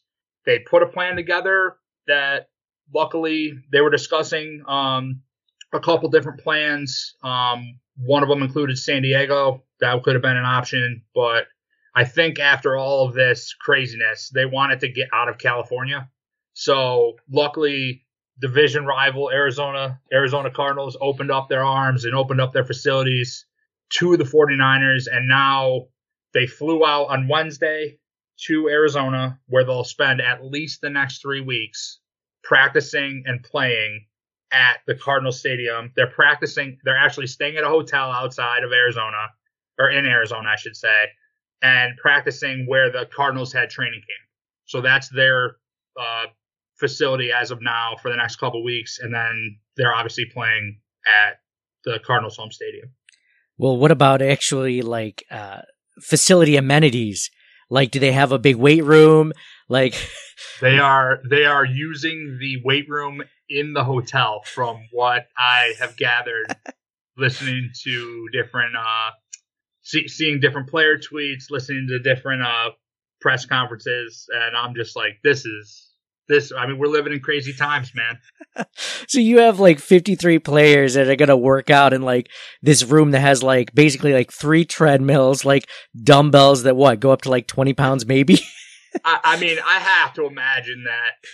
they 0.44 0.58
put 0.58 0.82
a 0.82 0.86
plan 0.86 1.16
together 1.16 1.76
that 2.06 2.48
luckily 2.94 3.58
they 3.72 3.80
were 3.80 3.90
discussing 3.90 4.62
um, 4.66 5.22
a 5.72 5.80
couple 5.80 6.08
different 6.08 6.40
plans. 6.40 7.14
Um, 7.22 7.78
one 7.96 8.22
of 8.22 8.28
them 8.28 8.42
included 8.42 8.78
San 8.78 9.02
Diego. 9.02 9.64
That 9.80 10.02
could 10.02 10.14
have 10.14 10.22
been 10.22 10.36
an 10.36 10.44
option, 10.44 11.02
but 11.14 11.46
I 11.96 12.04
think 12.04 12.38
after 12.38 12.76
all 12.76 13.08
of 13.08 13.14
this 13.14 13.54
craziness, 13.54 14.28
they 14.28 14.44
wanted 14.44 14.80
to 14.80 14.88
get 14.88 15.08
out 15.14 15.30
of 15.30 15.38
California. 15.38 16.10
So 16.52 17.16
luckily, 17.30 18.04
division 18.38 18.84
rival 18.84 19.30
Arizona, 19.30 19.98
Arizona 20.12 20.50
Cardinals 20.50 20.98
opened 21.00 21.30
up 21.30 21.48
their 21.48 21.64
arms 21.64 22.04
and 22.04 22.14
opened 22.14 22.42
up 22.42 22.52
their 22.52 22.66
facilities 22.66 23.46
to 23.94 24.18
the 24.18 24.24
49ers. 24.24 25.06
And 25.10 25.26
now 25.26 25.86
they 26.34 26.46
flew 26.46 26.84
out 26.84 27.06
on 27.06 27.28
Wednesday 27.28 27.98
to 28.46 28.68
Arizona, 28.68 29.40
where 29.46 29.64
they'll 29.64 29.82
spend 29.82 30.20
at 30.20 30.44
least 30.44 30.82
the 30.82 30.90
next 30.90 31.22
three 31.22 31.40
weeks 31.40 31.98
practicing 32.44 33.22
and 33.24 33.42
playing 33.42 34.04
at 34.52 34.80
the 34.86 34.94
Cardinal 34.94 35.32
Stadium. 35.32 35.92
They're 35.96 36.10
practicing, 36.10 36.78
they're 36.84 36.98
actually 36.98 37.28
staying 37.28 37.56
at 37.56 37.64
a 37.64 37.68
hotel 37.68 38.12
outside 38.12 38.64
of 38.64 38.72
Arizona, 38.72 39.30
or 39.78 39.88
in 39.88 40.04
Arizona, 40.04 40.50
I 40.50 40.56
should 40.56 40.76
say, 40.76 41.06
and 41.62 41.96
practicing 41.96 42.66
where 42.66 42.90
the 42.90 43.06
Cardinals 43.14 43.52
had 43.52 43.70
training 43.70 44.00
camp. 44.00 44.28
So 44.66 44.80
that's 44.80 45.08
their 45.08 45.56
uh, 45.98 46.26
facility 46.78 47.30
as 47.32 47.50
of 47.50 47.60
now 47.62 47.96
for 48.00 48.10
the 48.10 48.16
next 48.16 48.36
couple 48.36 48.62
weeks, 48.64 48.98
and 49.00 49.14
then 49.14 49.58
they're 49.76 49.94
obviously 49.94 50.26
playing 50.26 50.80
at 51.06 51.40
the 51.84 51.98
Cardinals 52.04 52.36
home 52.36 52.50
stadium. 52.50 52.90
Well, 53.58 53.76
what 53.76 53.90
about 53.90 54.20
actually 54.20 54.82
like 54.82 55.24
uh, 55.30 55.62
facility 56.00 56.56
amenities? 56.56 57.30
Like, 57.70 57.90
do 57.90 57.98
they 57.98 58.12
have 58.12 58.32
a 58.32 58.38
big 58.38 58.56
weight 58.56 58.84
room? 58.84 59.32
Like, 59.68 59.94
They 60.60 60.78
are 60.78 61.20
they 61.28 61.44
are 61.44 61.64
using 61.64 62.38
the 62.40 62.62
weight 62.64 62.88
room 62.88 63.22
in 63.48 63.72
the 63.72 63.84
hotel, 63.84 64.42
from 64.44 64.86
what 64.90 65.28
I 65.36 65.74
have 65.78 65.96
gathered, 65.96 66.54
listening 67.16 67.70
to 67.84 68.28
different, 68.32 68.74
uh, 68.76 69.10
see, 69.86 70.08
seeing 70.08 70.40
different 70.40 70.68
player 70.68 70.98
tweets, 70.98 71.44
listening 71.48 71.86
to 71.88 71.98
different 72.00 72.42
uh, 72.42 72.70
press 73.20 73.46
conferences, 73.46 74.26
and 74.34 74.56
I'm 74.56 74.74
just 74.74 74.96
like, 74.96 75.18
this 75.22 75.46
is 75.46 75.90
this. 76.28 76.52
I 76.56 76.66
mean, 76.66 76.78
we're 76.78 76.88
living 76.88 77.12
in 77.12 77.20
crazy 77.20 77.52
times, 77.52 77.92
man. 77.94 78.18
so 79.06 79.18
you 79.20 79.38
have 79.38 79.60
like 79.60 79.78
53 79.78 80.40
players 80.40 80.94
that 80.94 81.08
are 81.08 81.16
going 81.16 81.28
to 81.28 81.36
work 81.36 81.70
out 81.70 81.92
in 81.92 82.02
like 82.02 82.30
this 82.62 82.82
room 82.82 83.12
that 83.12 83.20
has 83.20 83.42
like 83.42 83.74
basically 83.74 84.12
like 84.12 84.32
three 84.32 84.64
treadmills, 84.64 85.44
like 85.44 85.68
dumbbells 86.02 86.64
that 86.64 86.76
what 86.76 87.00
go 87.00 87.12
up 87.12 87.22
to 87.22 87.30
like 87.30 87.46
20 87.46 87.72
pounds 87.74 88.04
maybe. 88.06 88.40
I, 89.04 89.20
I 89.22 89.40
mean, 89.40 89.58
I 89.64 89.78
have 89.78 90.14
to 90.14 90.26
imagine 90.26 90.84
that 90.84 91.28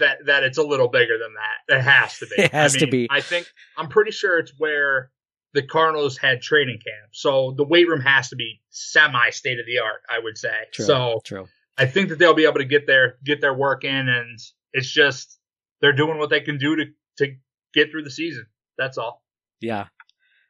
that 0.00 0.26
that 0.26 0.42
it's 0.42 0.58
a 0.58 0.62
little 0.62 0.88
bigger 0.88 1.18
than 1.18 1.34
that. 1.34 1.78
It 1.78 1.82
has 1.82 2.18
to 2.18 2.26
be. 2.26 2.42
It 2.42 2.52
has 2.52 2.74
I 2.74 2.78
to 2.80 2.86
be. 2.88 3.06
I 3.10 3.20
think 3.20 3.46
I'm 3.76 3.88
pretty 3.88 4.10
sure 4.10 4.38
it's 4.38 4.52
where 4.58 5.10
the 5.56 5.62
Cardinals 5.62 6.18
had 6.18 6.42
training 6.42 6.76
camp. 6.76 7.12
So 7.12 7.54
the 7.56 7.64
weight 7.64 7.88
room 7.88 8.02
has 8.02 8.28
to 8.28 8.36
be 8.36 8.60
semi 8.68 9.30
state 9.30 9.58
of 9.58 9.64
the 9.64 9.78
art, 9.78 10.02
I 10.08 10.18
would 10.22 10.36
say. 10.36 10.52
So 10.72 11.20
true. 11.24 11.46
I 11.78 11.86
think 11.86 12.10
that 12.10 12.18
they'll 12.18 12.34
be 12.34 12.44
able 12.44 12.58
to 12.58 12.66
get 12.66 12.86
their 12.86 13.16
get 13.24 13.40
their 13.40 13.54
work 13.54 13.82
in, 13.82 14.08
and 14.08 14.38
it's 14.74 14.90
just 14.90 15.38
they're 15.80 15.94
doing 15.94 16.18
what 16.18 16.28
they 16.28 16.40
can 16.40 16.58
do 16.58 16.76
to 16.76 16.84
to 17.18 17.34
get 17.72 17.90
through 17.90 18.02
the 18.02 18.10
season. 18.10 18.46
That's 18.76 18.98
all. 18.98 19.22
Yeah, 19.62 19.86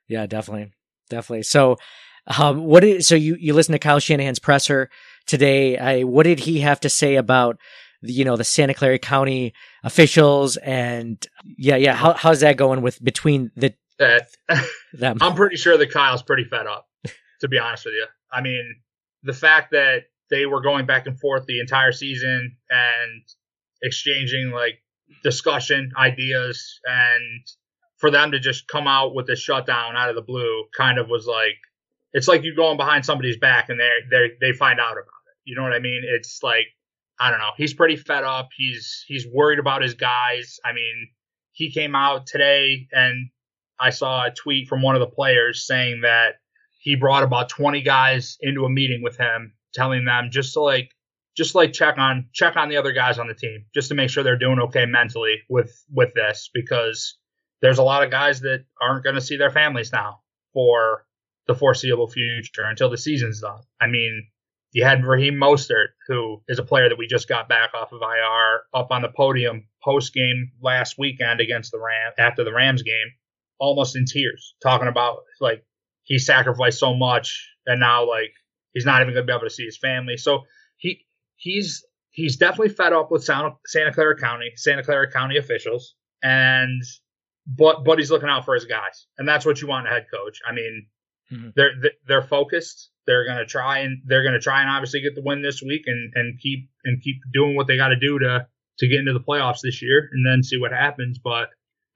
yeah, 0.08 0.26
definitely, 0.26 0.72
definitely. 1.08 1.44
So, 1.44 1.76
um, 2.26 2.64
what 2.64 2.82
is 2.82 3.06
so 3.06 3.14
you 3.14 3.36
you 3.38 3.54
listen 3.54 3.72
to 3.72 3.78
Kyle 3.78 4.00
Shanahan's 4.00 4.40
presser 4.40 4.90
today? 5.26 5.78
I 5.78 6.02
what 6.02 6.24
did 6.24 6.40
he 6.40 6.60
have 6.60 6.80
to 6.80 6.88
say 6.88 7.14
about 7.14 7.58
you 8.02 8.24
know 8.24 8.36
the 8.36 8.42
Santa 8.42 8.74
Clara 8.74 8.98
County 8.98 9.54
officials 9.84 10.56
and 10.56 11.24
yeah, 11.44 11.76
yeah? 11.76 11.94
How 11.94 12.14
how's 12.14 12.40
that 12.40 12.56
going 12.56 12.82
with 12.82 13.02
between 13.04 13.52
the 13.54 13.72
That 13.98 14.28
them? 14.92 15.18
I'm 15.22 15.34
pretty 15.34 15.56
sure 15.56 15.76
that 15.76 15.90
Kyle's 15.90 16.22
pretty 16.22 16.44
fed 16.44 16.66
up, 16.66 16.86
to 17.40 17.48
be 17.48 17.58
honest 17.58 17.84
with 17.86 17.94
you. 17.94 18.06
I 18.32 18.42
mean, 18.42 18.76
the 19.22 19.32
fact 19.32 19.72
that 19.72 20.04
they 20.30 20.46
were 20.46 20.60
going 20.60 20.86
back 20.86 21.06
and 21.06 21.18
forth 21.18 21.46
the 21.46 21.60
entire 21.60 21.92
season 21.92 22.56
and 22.70 23.22
exchanging 23.82 24.50
like 24.50 24.82
discussion 25.22 25.92
ideas 25.96 26.80
and 26.84 27.46
for 27.98 28.10
them 28.10 28.32
to 28.32 28.40
just 28.40 28.66
come 28.68 28.86
out 28.86 29.14
with 29.14 29.26
this 29.26 29.38
shutdown 29.38 29.96
out 29.96 30.08
of 30.10 30.16
the 30.16 30.22
blue 30.22 30.64
kind 30.76 30.98
of 30.98 31.08
was 31.08 31.26
like 31.26 31.56
it's 32.12 32.28
like 32.28 32.42
you're 32.42 32.54
going 32.54 32.76
behind 32.76 33.04
somebody's 33.04 33.36
back 33.36 33.68
and 33.68 33.78
they 33.78 33.90
they 34.10 34.30
they 34.40 34.52
find 34.52 34.80
out 34.80 34.92
about 34.92 35.00
it. 35.00 35.38
You 35.44 35.54
know 35.54 35.62
what 35.62 35.72
I 35.72 35.78
mean? 35.78 36.02
It's 36.04 36.40
like 36.42 36.66
I 37.18 37.30
don't 37.30 37.40
know. 37.40 37.52
He's 37.56 37.74
pretty 37.74 37.96
fed 37.96 38.24
up. 38.24 38.48
He's 38.56 39.04
he's 39.06 39.26
worried 39.26 39.58
about 39.58 39.82
his 39.82 39.94
guys. 39.94 40.58
I 40.64 40.72
mean, 40.72 41.08
he 41.52 41.70
came 41.70 41.94
out 41.94 42.26
today 42.26 42.88
and 42.92 43.28
I 43.78 43.90
saw 43.90 44.26
a 44.26 44.30
tweet 44.30 44.68
from 44.68 44.82
one 44.82 44.94
of 44.94 45.00
the 45.00 45.06
players 45.14 45.66
saying 45.66 46.02
that 46.02 46.36
he 46.78 46.96
brought 46.96 47.22
about 47.22 47.48
20 47.48 47.82
guys 47.82 48.38
into 48.40 48.64
a 48.64 48.70
meeting 48.70 49.02
with 49.02 49.16
him 49.16 49.54
telling 49.74 50.04
them 50.04 50.30
just 50.30 50.54
to 50.54 50.60
like 50.60 50.90
just 51.36 51.54
like 51.54 51.72
check 51.72 51.98
on 51.98 52.28
check 52.32 52.56
on 52.56 52.68
the 52.68 52.76
other 52.76 52.92
guys 52.92 53.18
on 53.18 53.28
the 53.28 53.34
team 53.34 53.66
just 53.74 53.88
to 53.88 53.94
make 53.94 54.08
sure 54.08 54.22
they're 54.22 54.38
doing 54.38 54.58
okay 54.58 54.86
mentally 54.86 55.42
with 55.48 55.84
with 55.92 56.14
this 56.14 56.48
because 56.54 57.18
there's 57.60 57.78
a 57.78 57.82
lot 57.82 58.02
of 58.02 58.10
guys 58.10 58.40
that 58.40 58.64
aren't 58.80 59.04
going 59.04 59.14
to 59.16 59.20
see 59.20 59.36
their 59.36 59.50
families 59.50 59.92
now 59.92 60.20
for 60.52 61.04
the 61.46 61.54
foreseeable 61.54 62.08
future 62.08 62.64
until 62.64 62.90
the 62.90 62.98
season's 62.98 63.40
done. 63.40 63.60
I 63.80 63.86
mean, 63.86 64.28
you 64.72 64.84
had 64.84 65.04
Raheem 65.04 65.34
Mostert, 65.34 65.88
who 66.08 66.42
is 66.48 66.58
a 66.58 66.64
player 66.64 66.88
that 66.88 66.98
we 66.98 67.06
just 67.06 67.28
got 67.28 67.48
back 67.48 67.70
off 67.74 67.92
of 67.92 68.02
IR, 68.02 68.62
up 68.74 68.90
on 68.90 69.02
the 69.02 69.08
podium 69.08 69.68
post 69.82 70.12
game 70.12 70.52
last 70.60 70.96
weekend 70.98 71.40
against 71.40 71.72
the 71.72 71.78
Ram 71.78 72.12
after 72.18 72.44
the 72.44 72.52
Rams 72.52 72.82
game, 72.82 73.12
almost 73.58 73.96
in 73.96 74.04
tears, 74.06 74.54
talking 74.62 74.88
about 74.88 75.18
like 75.40 75.64
he 76.04 76.18
sacrificed 76.18 76.78
so 76.78 76.94
much 76.94 77.50
and 77.66 77.80
now 77.80 78.08
like 78.08 78.32
he's 78.72 78.84
not 78.86 79.00
even 79.02 79.14
going 79.14 79.26
to 79.26 79.30
be 79.30 79.34
able 79.36 79.46
to 79.48 79.50
see 79.54 79.64
his 79.64 79.78
family. 79.78 80.16
So 80.16 80.42
he 80.76 81.04
he's 81.36 81.84
he's 82.10 82.36
definitely 82.36 82.70
fed 82.74 82.92
up 82.92 83.10
with 83.10 83.24
Santa, 83.24 83.50
Santa 83.66 83.92
Clara 83.92 84.16
County, 84.18 84.52
Santa 84.56 84.82
Clara 84.82 85.10
County 85.10 85.36
officials, 85.36 85.94
and 86.22 86.82
but 87.46 87.84
but 87.84 87.98
he's 87.98 88.10
looking 88.10 88.28
out 88.28 88.44
for 88.44 88.54
his 88.54 88.64
guys, 88.64 89.06
and 89.18 89.26
that's 89.28 89.44
what 89.46 89.60
you 89.60 89.68
want 89.68 89.86
a 89.86 89.90
head 89.90 90.06
coach. 90.12 90.40
I 90.46 90.52
mean, 90.52 90.86
Mhm. 91.32 91.54
they're 91.54 91.72
they're 92.06 92.22
focused. 92.22 92.90
They're 93.06 93.24
gonna 93.26 93.46
try 93.46 93.80
and 93.80 94.02
they're 94.06 94.22
gonna 94.24 94.40
try 94.40 94.60
and 94.60 94.70
obviously 94.70 95.00
get 95.00 95.14
the 95.14 95.22
win 95.22 95.42
this 95.42 95.62
week 95.62 95.82
and 95.86 96.12
and 96.14 96.38
keep 96.40 96.68
and 96.84 97.00
keep 97.02 97.16
doing 97.32 97.54
what 97.56 97.66
they 97.66 97.76
got 97.76 97.88
to 97.88 97.96
do 97.96 98.18
to 98.20 98.46
to 98.78 98.88
get 98.88 98.98
into 99.00 99.12
the 99.12 99.20
playoffs 99.20 99.60
this 99.62 99.80
year, 99.82 100.08
and 100.12 100.24
then 100.26 100.42
see 100.42 100.58
what 100.58 100.70
happens. 100.72 101.18
But 101.18 101.48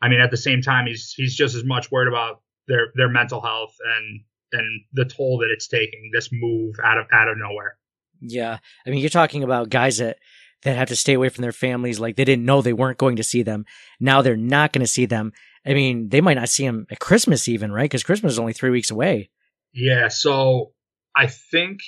I 0.03 0.09
mean, 0.09 0.21
at 0.21 0.31
the 0.31 0.37
same 0.37 0.63
time, 0.63 0.87
he's 0.87 1.13
he's 1.17 1.35
just 1.35 1.55
as 1.55 1.65
much 1.65 1.91
worried 1.91 2.09
about 2.09 2.43
their 2.67 2.93
their 2.95 3.09
mental 3.09 3.41
health 3.41 3.75
and 3.99 4.21
and 4.53 4.81
the 4.93 5.05
toll 5.05 5.39
that 5.39 5.51
it's 5.51 5.69
taking 5.69 6.11
this 6.13 6.31
move 6.33 6.77
out 6.83 6.99
of 6.99 7.07
out 7.13 7.29
of 7.29 7.37
nowhere. 7.39 7.77
Yeah, 8.21 8.59
I 8.87 8.91
mean, 8.91 9.01
you're 9.01 9.11
talking 9.11 9.43
about 9.43 9.71
guys 9.71 9.99
that 9.99 10.19
that 10.63 10.77
have 10.77 10.89
to 10.89 10.97
stay 10.97 11.15
away 11.15 11.29
from 11.29 11.43
their 11.43 11.53
families, 11.53 12.01
like 12.01 12.17
they 12.17 12.25
didn't 12.25 12.45
know 12.45 12.61
they 12.61 12.73
weren't 12.73 12.99
going 12.99 13.17
to 13.17 13.23
see 13.23 13.43
them. 13.43 13.65
Now 13.99 14.23
they're 14.23 14.37
not 14.37 14.73
going 14.73 14.85
to 14.85 14.91
see 14.91 15.07
them. 15.07 15.33
I 15.65 15.75
mean, 15.75 16.09
they 16.09 16.21
might 16.21 16.35
not 16.35 16.49
see 16.49 16.67
them 16.67 16.87
at 16.91 17.01
Christmas 17.01 17.49
even, 17.49 17.73
right? 17.73 17.85
Because 17.85 18.03
Christmas 18.03 18.33
is 18.33 18.39
only 18.39 18.53
three 18.53 18.71
weeks 18.71 18.91
away. 18.91 19.31
Yeah, 19.73 20.09
so 20.09 20.73
I 21.15 21.27
think 21.27 21.81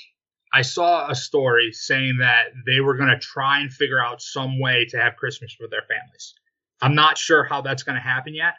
I 0.52 0.62
saw 0.62 1.10
a 1.10 1.14
story 1.14 1.72
saying 1.72 2.18
that 2.20 2.48
they 2.66 2.80
were 2.80 2.96
going 2.96 3.08
to 3.08 3.18
try 3.18 3.60
and 3.60 3.72
figure 3.72 4.02
out 4.02 4.20
some 4.20 4.60
way 4.60 4.86
to 4.90 4.98
have 4.98 5.16
Christmas 5.16 5.56
with 5.58 5.70
their 5.70 5.82
families. 5.82 6.34
I'm 6.82 6.94
not 6.94 7.16
sure 7.16 7.44
how 7.44 7.62
that's 7.62 7.84
going 7.84 7.96
to 7.96 8.02
happen 8.02 8.34
yet. 8.34 8.54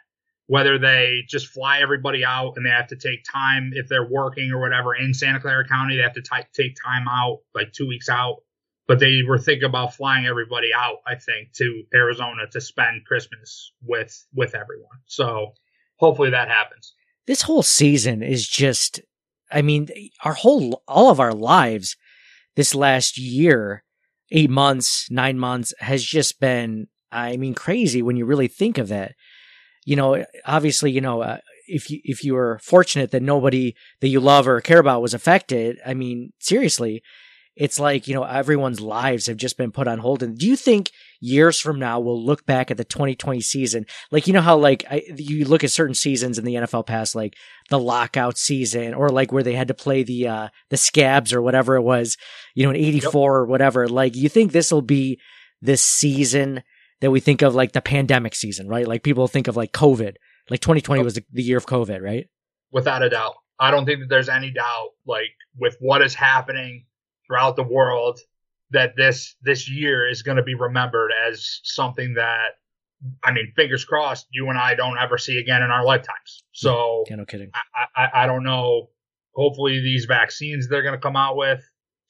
Whether 0.46 0.78
they 0.78 1.20
just 1.28 1.46
fly 1.48 1.80
everybody 1.80 2.24
out 2.24 2.54
and 2.56 2.66
they 2.66 2.70
have 2.70 2.88
to 2.88 2.96
take 2.96 3.24
time 3.30 3.70
if 3.74 3.88
they're 3.88 4.08
working 4.10 4.50
or 4.50 4.60
whatever 4.60 4.94
in 4.94 5.14
Santa 5.14 5.40
Clara 5.40 5.66
County, 5.66 5.96
they 5.96 6.02
have 6.02 6.14
to 6.14 6.22
ti- 6.22 6.48
take 6.52 6.76
time 6.84 7.06
out, 7.08 7.38
like 7.54 7.72
two 7.72 7.86
weeks 7.86 8.08
out. 8.08 8.42
But 8.86 8.98
they 8.98 9.22
were 9.26 9.38
thinking 9.38 9.64
about 9.64 9.94
flying 9.94 10.26
everybody 10.26 10.70
out, 10.76 10.98
I 11.06 11.14
think, 11.14 11.52
to 11.54 11.84
Arizona 11.94 12.46
to 12.52 12.60
spend 12.60 13.06
Christmas 13.06 13.72
with 13.82 14.26
with 14.34 14.54
everyone. 14.54 14.98
So 15.06 15.52
hopefully 15.96 16.30
that 16.30 16.48
happens. 16.48 16.94
This 17.26 17.40
whole 17.40 17.62
season 17.62 18.22
is 18.22 18.46
just, 18.46 19.00
I 19.50 19.62
mean, 19.62 19.88
our 20.22 20.34
whole, 20.34 20.82
all 20.86 21.10
of 21.10 21.20
our 21.20 21.32
lives 21.32 21.96
this 22.56 22.74
last 22.74 23.16
year, 23.16 23.82
eight 24.30 24.50
months, 24.50 25.08
nine 25.10 25.38
months 25.38 25.72
has 25.78 26.04
just 26.04 26.38
been, 26.38 26.88
I 27.14 27.36
mean, 27.36 27.54
crazy 27.54 28.02
when 28.02 28.16
you 28.16 28.26
really 28.26 28.48
think 28.48 28.76
of 28.78 28.88
that. 28.88 29.14
You 29.86 29.96
know, 29.96 30.24
obviously, 30.44 30.90
you 30.90 31.00
know, 31.00 31.22
uh, 31.22 31.38
if 31.68 31.90
you, 31.90 32.00
if 32.04 32.24
you 32.24 32.34
were 32.34 32.58
fortunate 32.62 33.10
that 33.12 33.22
nobody 33.22 33.74
that 34.00 34.08
you 34.08 34.20
love 34.20 34.48
or 34.48 34.60
care 34.60 34.78
about 34.78 35.02
was 35.02 35.14
affected, 35.14 35.78
I 35.86 35.94
mean, 35.94 36.32
seriously, 36.38 37.02
it's 37.56 37.78
like, 37.78 38.08
you 38.08 38.14
know, 38.14 38.24
everyone's 38.24 38.80
lives 38.80 39.26
have 39.26 39.36
just 39.36 39.56
been 39.56 39.70
put 39.70 39.86
on 39.86 39.98
hold. 39.98 40.22
And 40.22 40.36
do 40.36 40.46
you 40.46 40.56
think 40.56 40.90
years 41.20 41.60
from 41.60 41.78
now 41.78 42.00
we'll 42.00 42.22
look 42.22 42.44
back 42.44 42.70
at 42.70 42.76
the 42.76 42.84
2020 42.84 43.40
season? 43.40 43.86
Like, 44.10 44.26
you 44.26 44.32
know 44.32 44.40
how 44.40 44.56
like 44.56 44.84
I, 44.90 45.02
you 45.16 45.44
look 45.44 45.62
at 45.62 45.70
certain 45.70 45.94
seasons 45.94 46.36
in 46.36 46.44
the 46.44 46.54
NFL 46.54 46.86
past, 46.86 47.14
like 47.14 47.36
the 47.70 47.78
lockout 47.78 48.38
season 48.38 48.92
or 48.92 49.08
like 49.08 49.30
where 49.30 49.44
they 49.44 49.54
had 49.54 49.68
to 49.68 49.74
play 49.74 50.02
the, 50.02 50.26
uh, 50.26 50.48
the 50.70 50.76
scabs 50.76 51.32
or 51.32 51.40
whatever 51.40 51.76
it 51.76 51.82
was, 51.82 52.16
you 52.56 52.64
know, 52.64 52.70
in 52.70 52.76
84 52.76 53.36
or 53.36 53.46
whatever. 53.46 53.86
Like, 53.86 54.16
you 54.16 54.28
think 54.28 54.50
this 54.50 54.72
will 54.72 54.82
be 54.82 55.20
this 55.62 55.82
season 55.82 56.62
that 57.00 57.10
we 57.10 57.20
think 57.20 57.42
of 57.42 57.54
like 57.54 57.72
the 57.72 57.82
pandemic 57.82 58.34
season, 58.34 58.68
right? 58.68 58.86
Like 58.86 59.02
people 59.02 59.28
think 59.28 59.48
of 59.48 59.56
like 59.56 59.72
COVID, 59.72 60.14
like 60.50 60.60
2020 60.60 61.02
was 61.02 61.14
the, 61.14 61.24
year 61.32 61.58
of 61.58 61.66
COVID, 61.66 62.00
right? 62.00 62.28
without 62.74 63.02
a 63.02 63.08
doubt. 63.08 63.36
I 63.58 63.70
don't 63.70 63.86
think 63.86 64.00
that 64.00 64.08
there's 64.10 64.28
any 64.28 64.50
doubt, 64.50 64.90
like 65.06 65.30
with 65.56 65.76
what 65.80 66.02
is 66.02 66.12
happening 66.12 66.84
throughout 67.26 67.56
the 67.56 67.62
world, 67.62 68.18
that 68.70 68.96
this 68.96 69.36
this 69.42 69.70
year 69.70 70.06
is 70.08 70.22
going 70.22 70.36
to 70.36 70.42
be 70.42 70.54
remembered 70.54 71.12
as 71.28 71.60
something 71.62 72.14
that, 72.14 72.56
I 73.22 73.32
mean, 73.32 73.52
fingers 73.54 73.84
crossed, 73.84 74.26
you 74.32 74.48
and 74.48 74.58
I 74.58 74.74
don't 74.74 74.98
ever 74.98 75.16
see 75.16 75.38
again 75.38 75.62
in 75.62 75.70
our 75.70 75.84
lifetimes. 75.84 76.42
So 76.52 77.04
Yeah, 77.08 77.16
no 77.16 77.24
kidding. 77.24 77.50
I, 77.54 77.86
I, 77.96 78.24
I 78.24 78.26
don't 78.26 78.42
know. 78.42 78.90
Hopefully, 79.34 79.80
these 79.80 80.04
vaccines 80.06 80.68
they're 80.68 80.82
going 80.82 80.94
to 80.94 81.00
come 81.00 81.16
out 81.16 81.36
with 81.36 81.62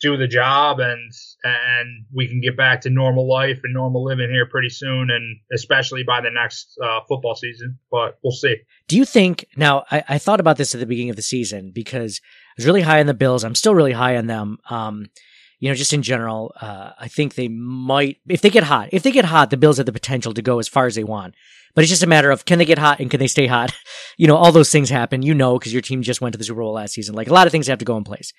do 0.05 0.17
the 0.17 0.29
job, 0.29 0.79
and 0.81 1.13
and 1.43 2.05
we 2.13 2.29
can 2.29 2.41
get 2.41 2.57
back 2.57 2.83
to 2.83 2.91
normal 2.91 3.29
life 3.29 3.61
and 3.65 3.73
normal 3.73 4.05
living 4.05 4.31
here 4.31 4.47
pretty 4.47 4.69
soon, 4.69 5.11
and 5.11 5.39
especially 5.53 6.03
by 6.03 6.21
the 6.21 6.31
next 6.31 6.79
uh, 6.83 7.01
football 7.09 7.35
season. 7.35 7.79
But 7.91 8.19
we'll 8.23 8.33
see. 8.33 8.57
Do 8.87 8.97
you 8.97 9.05
think 9.05 9.47
now? 9.57 9.85
I, 9.91 10.05
I 10.11 10.19
thought 10.19 10.41
about 10.41 10.59
this 10.59 10.75
at 10.75 10.81
the 10.81 10.87
beginning 10.87 11.11
of 11.11 11.17
the 11.17 11.23
season 11.23 11.73
because 11.75 12.21
I 12.23 12.55
was 12.59 12.67
really 12.67 12.83
high 12.83 13.01
on 13.01 13.07
the 13.07 13.15
Bills. 13.15 13.45
I'm 13.45 13.55
still 13.55 13.75
really 13.75 13.93
high 13.93 14.17
on 14.17 14.27
them. 14.27 14.59
Um, 14.69 15.07
you 15.59 15.71
know, 15.71 15.75
just 15.75 15.95
in 15.95 16.03
general, 16.03 16.53
uh, 16.61 16.91
I 16.99 17.09
think 17.09 17.35
they 17.35 17.49
might 17.49 18.19
if 18.29 18.43
they 18.43 18.51
get 18.51 18.65
hot. 18.65 18.91
If 18.93 19.03
they 19.03 19.13
get 19.13 19.25
hot, 19.25 19.49
the 19.49 19.57
Bills 19.57 19.79
have 19.79 19.87
the 19.87 19.93
potential 19.93 20.35
to 20.35 20.43
go 20.43 20.59
as 20.59 20.69
far 20.69 20.87
as 20.87 20.95
they 20.95 21.05
want. 21.05 21.35
But 21.75 21.83
it's 21.83 21.91
just 21.91 22.03
a 22.03 22.07
matter 22.07 22.31
of 22.31 22.45
can 22.45 22.59
they 22.59 22.65
get 22.67 22.79
hot 22.79 23.01
and 23.01 23.11
can 23.11 23.19
they 23.19 23.27
stay 23.27 23.47
hot? 23.47 23.73
You 24.17 24.29
know, 24.29 24.37
all 24.37 24.53
those 24.53 24.71
things 24.71 24.91
happen. 24.91 25.23
You 25.23 25.35
know, 25.35 25.59
because 25.59 25.73
your 25.73 25.83
team 25.83 26.01
just 26.03 26.21
went 26.21 26.35
to 26.35 26.39
the 26.39 26.45
Super 26.45 26.61
Bowl 26.61 26.75
last 26.75 26.95
season. 26.95 27.17
Like 27.17 27.27
a 27.27 27.33
lot 27.33 27.49
of 27.49 27.51
things 27.51 27.67
have 27.67 27.81
to 27.81 27.85
go 27.85 27.97
in 27.97 28.05
place. 28.05 28.33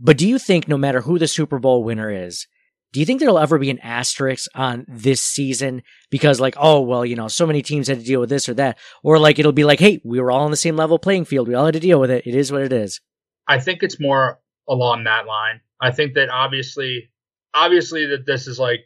But 0.00 0.18
do 0.18 0.28
you 0.28 0.38
think 0.38 0.68
no 0.68 0.76
matter 0.76 1.00
who 1.02 1.18
the 1.18 1.28
Super 1.28 1.58
Bowl 1.58 1.84
winner 1.84 2.10
is, 2.10 2.46
do 2.92 3.00
you 3.00 3.06
think 3.06 3.18
there'll 3.18 3.40
ever 3.40 3.58
be 3.58 3.70
an 3.70 3.80
asterisk 3.80 4.48
on 4.54 4.84
this 4.86 5.20
season 5.20 5.82
because 6.10 6.40
like, 6.40 6.54
oh, 6.56 6.80
well, 6.80 7.04
you 7.04 7.16
know, 7.16 7.26
so 7.26 7.46
many 7.46 7.60
teams 7.60 7.88
had 7.88 7.98
to 7.98 8.04
deal 8.04 8.20
with 8.20 8.28
this 8.28 8.48
or 8.48 8.54
that, 8.54 8.78
or 9.02 9.18
like 9.18 9.40
it'll 9.40 9.50
be 9.50 9.64
like, 9.64 9.80
hey, 9.80 10.00
we 10.04 10.20
were 10.20 10.30
all 10.30 10.44
on 10.44 10.52
the 10.52 10.56
same 10.56 10.76
level 10.76 10.98
playing 10.98 11.24
field. 11.24 11.48
We 11.48 11.54
all 11.54 11.64
had 11.64 11.74
to 11.74 11.80
deal 11.80 11.98
with 11.98 12.12
it. 12.12 12.24
It 12.24 12.36
is 12.36 12.52
what 12.52 12.62
it 12.62 12.72
is. 12.72 13.00
I 13.48 13.58
think 13.58 13.82
it's 13.82 14.00
more 14.00 14.38
along 14.68 15.04
that 15.04 15.26
line. 15.26 15.60
I 15.80 15.90
think 15.90 16.14
that 16.14 16.30
obviously, 16.30 17.10
obviously 17.52 18.06
that 18.06 18.26
this 18.26 18.46
is 18.46 18.60
like 18.60 18.80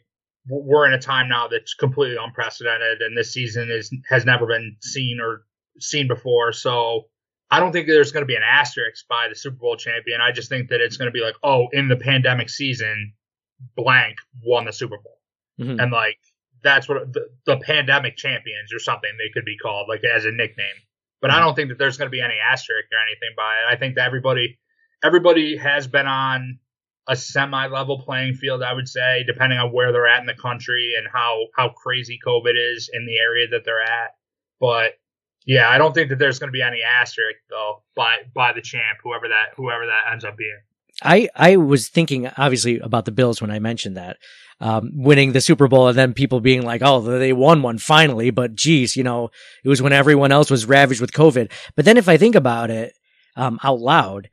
we're 0.49 0.87
in 0.87 0.93
a 0.93 0.99
time 0.99 1.29
now 1.29 1.47
that's 1.47 1.75
completely 1.75 2.17
unprecedented, 2.19 3.01
and 3.01 3.15
this 3.15 3.31
season 3.31 3.69
is 3.71 3.95
has 4.09 4.25
never 4.25 4.47
been 4.47 4.75
seen 4.81 5.19
or 5.21 5.43
seen 5.79 6.07
before. 6.07 6.51
So 6.51 7.03
I 7.51 7.59
don't 7.59 7.71
think 7.71 7.87
there's 7.87 8.11
going 8.11 8.21
to 8.23 8.27
be 8.27 8.35
an 8.35 8.43
asterisk 8.43 9.07
by 9.07 9.27
the 9.29 9.35
Super 9.35 9.57
Bowl 9.57 9.75
champion. 9.75 10.21
I 10.21 10.31
just 10.31 10.49
think 10.49 10.69
that 10.69 10.81
it's 10.81 10.97
going 10.97 11.07
to 11.07 11.11
be 11.11 11.21
like, 11.21 11.35
oh, 11.43 11.67
in 11.71 11.87
the 11.87 11.95
pandemic 11.95 12.49
season, 12.49 13.13
blank 13.75 14.17
won 14.43 14.65
the 14.65 14.73
Super 14.73 14.97
Bowl, 14.97 15.19
Mhm. 15.59 15.81
and 15.81 15.91
like 15.91 16.17
that's 16.61 16.87
what 16.89 17.11
the, 17.13 17.29
the 17.45 17.57
pandemic 17.57 18.17
champions 18.17 18.73
or 18.73 18.79
something 18.79 19.09
they 19.17 19.31
could 19.33 19.45
be 19.45 19.57
called, 19.57 19.87
like 19.89 20.03
as 20.03 20.25
a 20.25 20.31
nickname. 20.31 20.75
But 21.21 21.31
I 21.31 21.39
don't 21.39 21.55
think 21.55 21.69
that 21.69 21.77
there's 21.77 21.97
going 21.97 22.07
to 22.07 22.11
be 22.11 22.21
any 22.21 22.35
asterisk 22.39 22.87
or 22.91 22.97
anything 23.07 23.29
by 23.35 23.55
it. 23.55 23.73
I 23.73 23.77
think 23.77 23.95
that 23.95 24.05
everybody 24.05 24.59
everybody 25.03 25.55
has 25.57 25.87
been 25.87 26.07
on 26.07 26.59
a 27.07 27.15
semi-level 27.15 28.01
playing 28.03 28.35
field, 28.35 28.61
I 28.61 28.73
would 28.73 28.87
say, 28.87 29.23
depending 29.25 29.57
on 29.57 29.71
where 29.71 29.91
they're 29.91 30.07
at 30.07 30.19
in 30.19 30.25
the 30.27 30.33
country 30.33 30.93
and 30.97 31.07
how 31.11 31.47
how 31.55 31.69
crazy 31.69 32.19
COVID 32.25 32.53
is 32.55 32.89
in 32.93 33.05
the 33.05 33.17
area 33.17 33.47
that 33.49 33.63
they're 33.65 33.81
at. 33.81 34.11
But 34.59 34.93
yeah, 35.49 35.67
I 35.67 35.79
don't 35.79 35.93
think 35.95 36.09
that 36.09 36.19
there's 36.19 36.37
going 36.37 36.49
to 36.49 36.51
be 36.51 36.61
any 36.61 36.83
asterisk 36.83 37.39
though 37.49 37.81
by 37.95 38.17
by 38.35 38.53
the 38.53 38.61
champ, 38.61 38.99
whoever 39.03 39.27
that 39.29 39.55
whoever 39.57 39.87
that 39.87 40.11
ends 40.11 40.23
up 40.23 40.37
being. 40.37 40.59
I 41.01 41.27
I 41.35 41.55
was 41.57 41.87
thinking 41.87 42.27
obviously 42.37 42.77
about 42.77 43.05
the 43.05 43.11
Bills 43.11 43.41
when 43.41 43.49
I 43.49 43.57
mentioned 43.57 43.97
that 43.97 44.17
um, 44.61 44.91
winning 44.93 45.31
the 45.31 45.41
Super 45.41 45.67
Bowl 45.67 45.87
and 45.87 45.97
then 45.97 46.13
people 46.13 46.39
being 46.39 46.61
like, 46.61 46.83
oh, 46.83 47.01
they 47.01 47.33
won 47.33 47.63
one 47.63 47.79
finally, 47.79 48.29
but 48.29 48.53
geez, 48.53 48.95
you 48.95 49.03
know, 49.03 49.31
it 49.63 49.69
was 49.69 49.81
when 49.81 49.91
everyone 49.91 50.31
else 50.31 50.51
was 50.51 50.67
ravaged 50.67 51.01
with 51.01 51.13
COVID. 51.13 51.51
But 51.75 51.85
then 51.85 51.97
if 51.97 52.07
I 52.07 52.17
think 52.17 52.35
about 52.35 52.69
it 52.69 52.93
um, 53.35 53.59
out 53.63 53.79
loud, 53.79 54.29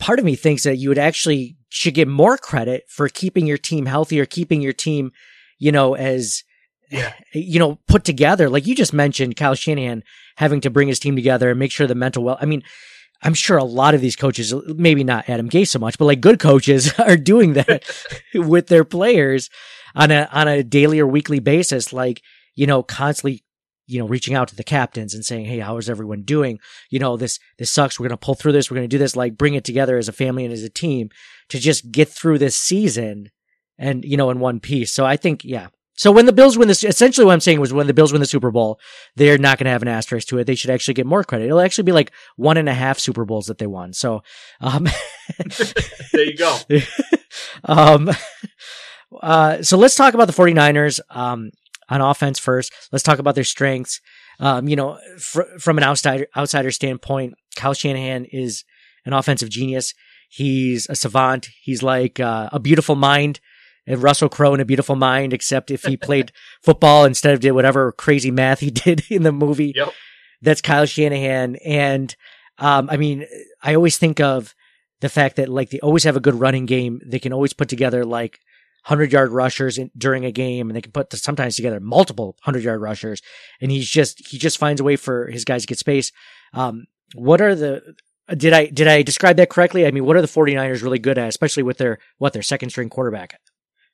part 0.00 0.18
of 0.18 0.24
me 0.24 0.34
thinks 0.34 0.64
that 0.64 0.76
you 0.76 0.88
would 0.88 0.98
actually 0.98 1.56
should 1.68 1.94
get 1.94 2.08
more 2.08 2.36
credit 2.36 2.82
for 2.88 3.08
keeping 3.08 3.46
your 3.46 3.58
team 3.58 3.86
healthy 3.86 4.18
or 4.18 4.26
keeping 4.26 4.60
your 4.60 4.72
team, 4.72 5.12
you 5.60 5.70
know, 5.70 5.94
as 5.94 6.42
Yeah. 6.90 7.12
you 7.32 7.60
know, 7.60 7.78
put 7.86 8.02
together. 8.02 8.50
Like 8.50 8.66
you 8.66 8.74
just 8.74 8.92
mentioned, 8.92 9.36
Kyle 9.36 9.54
Shanahan 9.54 10.02
having 10.36 10.60
to 10.62 10.70
bring 10.70 10.88
his 10.88 10.98
team 10.98 11.16
together 11.16 11.50
and 11.50 11.58
make 11.58 11.72
sure 11.72 11.86
the 11.86 11.94
mental 11.94 12.24
well. 12.24 12.38
I 12.40 12.46
mean, 12.46 12.62
I'm 13.22 13.34
sure 13.34 13.56
a 13.56 13.64
lot 13.64 13.94
of 13.94 14.00
these 14.00 14.16
coaches, 14.16 14.52
maybe 14.66 15.04
not 15.04 15.28
Adam 15.28 15.48
Gase 15.48 15.68
so 15.68 15.78
much, 15.78 15.96
but 15.96 16.06
like 16.06 16.20
good 16.20 16.40
coaches 16.40 16.92
are 16.98 17.16
doing 17.16 17.52
that 17.54 17.84
with 18.34 18.66
their 18.66 18.84
players 18.84 19.48
on 19.94 20.10
a 20.10 20.28
on 20.32 20.48
a 20.48 20.62
daily 20.62 21.00
or 21.00 21.06
weekly 21.06 21.38
basis. 21.38 21.92
Like 21.92 22.22
you 22.54 22.66
know, 22.66 22.82
constantly 22.82 23.44
you 23.86 23.98
know 23.98 24.06
reaching 24.06 24.34
out 24.34 24.48
to 24.48 24.56
the 24.56 24.64
captains 24.64 25.14
and 25.14 25.24
saying, 25.24 25.46
"Hey, 25.46 25.58
how 25.58 25.76
is 25.76 25.88
everyone 25.88 26.22
doing? 26.22 26.58
You 26.90 26.98
know, 26.98 27.16
this 27.16 27.38
this 27.58 27.70
sucks. 27.70 27.98
We're 27.98 28.08
gonna 28.08 28.16
pull 28.16 28.34
through 28.34 28.52
this. 28.52 28.70
We're 28.70 28.76
gonna 28.76 28.88
do 28.88 28.98
this. 28.98 29.16
Like 29.16 29.36
bring 29.36 29.54
it 29.54 29.64
together 29.64 29.96
as 29.96 30.08
a 30.08 30.12
family 30.12 30.44
and 30.44 30.52
as 30.52 30.62
a 30.62 30.70
team 30.70 31.10
to 31.48 31.58
just 31.58 31.92
get 31.92 32.08
through 32.08 32.38
this 32.38 32.56
season 32.56 33.30
and 33.78 34.04
you 34.04 34.16
know 34.16 34.30
in 34.30 34.40
one 34.40 34.60
piece." 34.60 34.92
So 34.92 35.04
I 35.04 35.16
think, 35.16 35.44
yeah. 35.44 35.68
So 35.94 36.10
when 36.10 36.26
the 36.26 36.32
Bills 36.32 36.56
win 36.56 36.68
this, 36.68 36.84
essentially 36.84 37.24
what 37.24 37.32
I'm 37.32 37.40
saying 37.40 37.60
was 37.60 37.72
when 37.72 37.86
the 37.86 37.94
Bills 37.94 38.12
win 38.12 38.20
the 38.20 38.26
Super 38.26 38.50
Bowl, 38.50 38.80
they're 39.16 39.38
not 39.38 39.58
going 39.58 39.66
to 39.66 39.72
have 39.72 39.82
an 39.82 39.88
asterisk 39.88 40.28
to 40.28 40.38
it. 40.38 40.44
They 40.46 40.54
should 40.54 40.70
actually 40.70 40.94
get 40.94 41.06
more 41.06 41.22
credit. 41.22 41.46
It'll 41.46 41.60
actually 41.60 41.84
be 41.84 41.92
like 41.92 42.12
one 42.36 42.56
and 42.56 42.68
a 42.68 42.74
half 42.74 42.98
Super 42.98 43.24
Bowls 43.24 43.46
that 43.46 43.58
they 43.58 43.66
won. 43.66 43.92
So, 43.92 44.22
um, 44.60 44.88
There 46.12 46.24
you 46.24 46.36
go. 46.36 46.58
um, 47.64 48.10
uh, 49.20 49.62
so 49.62 49.76
let's 49.76 49.94
talk 49.94 50.14
about 50.14 50.26
the 50.26 50.32
49ers, 50.32 51.00
um, 51.10 51.50
on 51.88 52.00
offense 52.00 52.38
first. 52.38 52.72
Let's 52.90 53.02
talk 53.02 53.18
about 53.18 53.34
their 53.34 53.44
strengths. 53.44 54.00
Um, 54.40 54.68
you 54.68 54.76
know, 54.76 54.98
fr- 55.18 55.58
from 55.58 55.76
an 55.76 55.84
outsider, 55.84 56.26
outsider 56.36 56.70
standpoint, 56.70 57.34
Kyle 57.54 57.74
Shanahan 57.74 58.24
is 58.24 58.64
an 59.04 59.12
offensive 59.12 59.50
genius. 59.50 59.92
He's 60.30 60.86
a 60.88 60.96
savant. 60.96 61.48
He's 61.60 61.82
like, 61.82 62.18
uh, 62.18 62.48
a 62.50 62.58
beautiful 62.58 62.94
mind 62.96 63.40
and 63.86 64.02
Russell 64.02 64.28
Crowe 64.28 64.54
in 64.54 64.60
a 64.60 64.64
beautiful 64.64 64.96
mind, 64.96 65.32
except 65.32 65.70
if 65.70 65.84
he 65.84 65.96
played 65.96 66.32
football 66.62 67.04
instead 67.04 67.34
of 67.34 67.40
did 67.40 67.52
whatever 67.52 67.92
crazy 67.92 68.30
math 68.30 68.60
he 68.60 68.70
did 68.70 69.04
in 69.10 69.22
the 69.22 69.32
movie. 69.32 69.72
Yep. 69.74 69.92
That's 70.40 70.60
Kyle 70.60 70.86
Shanahan. 70.86 71.56
And, 71.64 72.14
um, 72.58 72.88
I 72.90 72.96
mean, 72.96 73.26
I 73.62 73.74
always 73.74 73.98
think 73.98 74.20
of 74.20 74.54
the 75.02 75.08
fact 75.08 75.36
that 75.36 75.48
like 75.48 75.70
they 75.70 75.80
always 75.80 76.04
have 76.04 76.16
a 76.16 76.20
good 76.20 76.36
running 76.36 76.64
game. 76.64 77.00
They 77.04 77.18
can 77.18 77.32
always 77.32 77.52
put 77.52 77.68
together 77.68 78.04
like 78.04 78.38
hundred 78.84 79.12
yard 79.12 79.30
rushers 79.30 79.78
in, 79.78 79.90
during 79.96 80.24
a 80.24 80.32
game, 80.32 80.70
and 80.70 80.76
they 80.76 80.80
can 80.80 80.92
put 80.92 81.12
sometimes 81.12 81.56
together 81.56 81.80
multiple 81.80 82.36
hundred 82.42 82.62
yard 82.62 82.80
rushers. 82.80 83.20
And 83.60 83.70
he's 83.70 83.88
just 83.88 84.26
he 84.28 84.38
just 84.38 84.58
finds 84.58 84.80
a 84.80 84.84
way 84.84 84.96
for 84.96 85.26
his 85.26 85.44
guys 85.44 85.62
to 85.62 85.66
get 85.66 85.78
space. 85.78 86.12
Um, 86.54 86.86
what 87.14 87.40
are 87.40 87.54
the 87.54 87.94
did 88.34 88.52
I 88.52 88.66
did 88.66 88.86
I 88.86 89.02
describe 89.02 89.36
that 89.36 89.50
correctly? 89.50 89.86
I 89.86 89.90
mean, 89.90 90.04
what 90.04 90.16
are 90.16 90.22
the 90.22 90.28
49ers 90.28 90.82
really 90.82 91.00
good 91.00 91.18
at, 91.18 91.28
especially 91.28 91.64
with 91.64 91.78
their 91.78 91.98
what 92.18 92.32
their 92.32 92.42
second 92.42 92.70
string 92.70 92.88
quarterback 92.88 93.38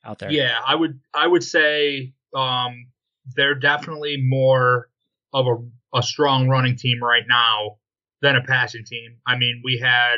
out 0.05 0.19
there? 0.19 0.31
Yeah, 0.31 0.59
I 0.65 0.75
would 0.75 0.99
I 1.13 1.27
would 1.27 1.43
say 1.43 2.13
um, 2.35 2.87
they're 3.35 3.55
definitely 3.55 4.17
more 4.17 4.89
of 5.33 5.45
a, 5.47 5.97
a 5.97 6.03
strong 6.03 6.47
running 6.47 6.75
team 6.75 7.03
right 7.03 7.25
now 7.27 7.77
than 8.21 8.35
a 8.35 8.43
passing 8.43 8.83
team. 8.85 9.17
I 9.25 9.37
mean, 9.37 9.61
we 9.63 9.77
had 9.77 10.17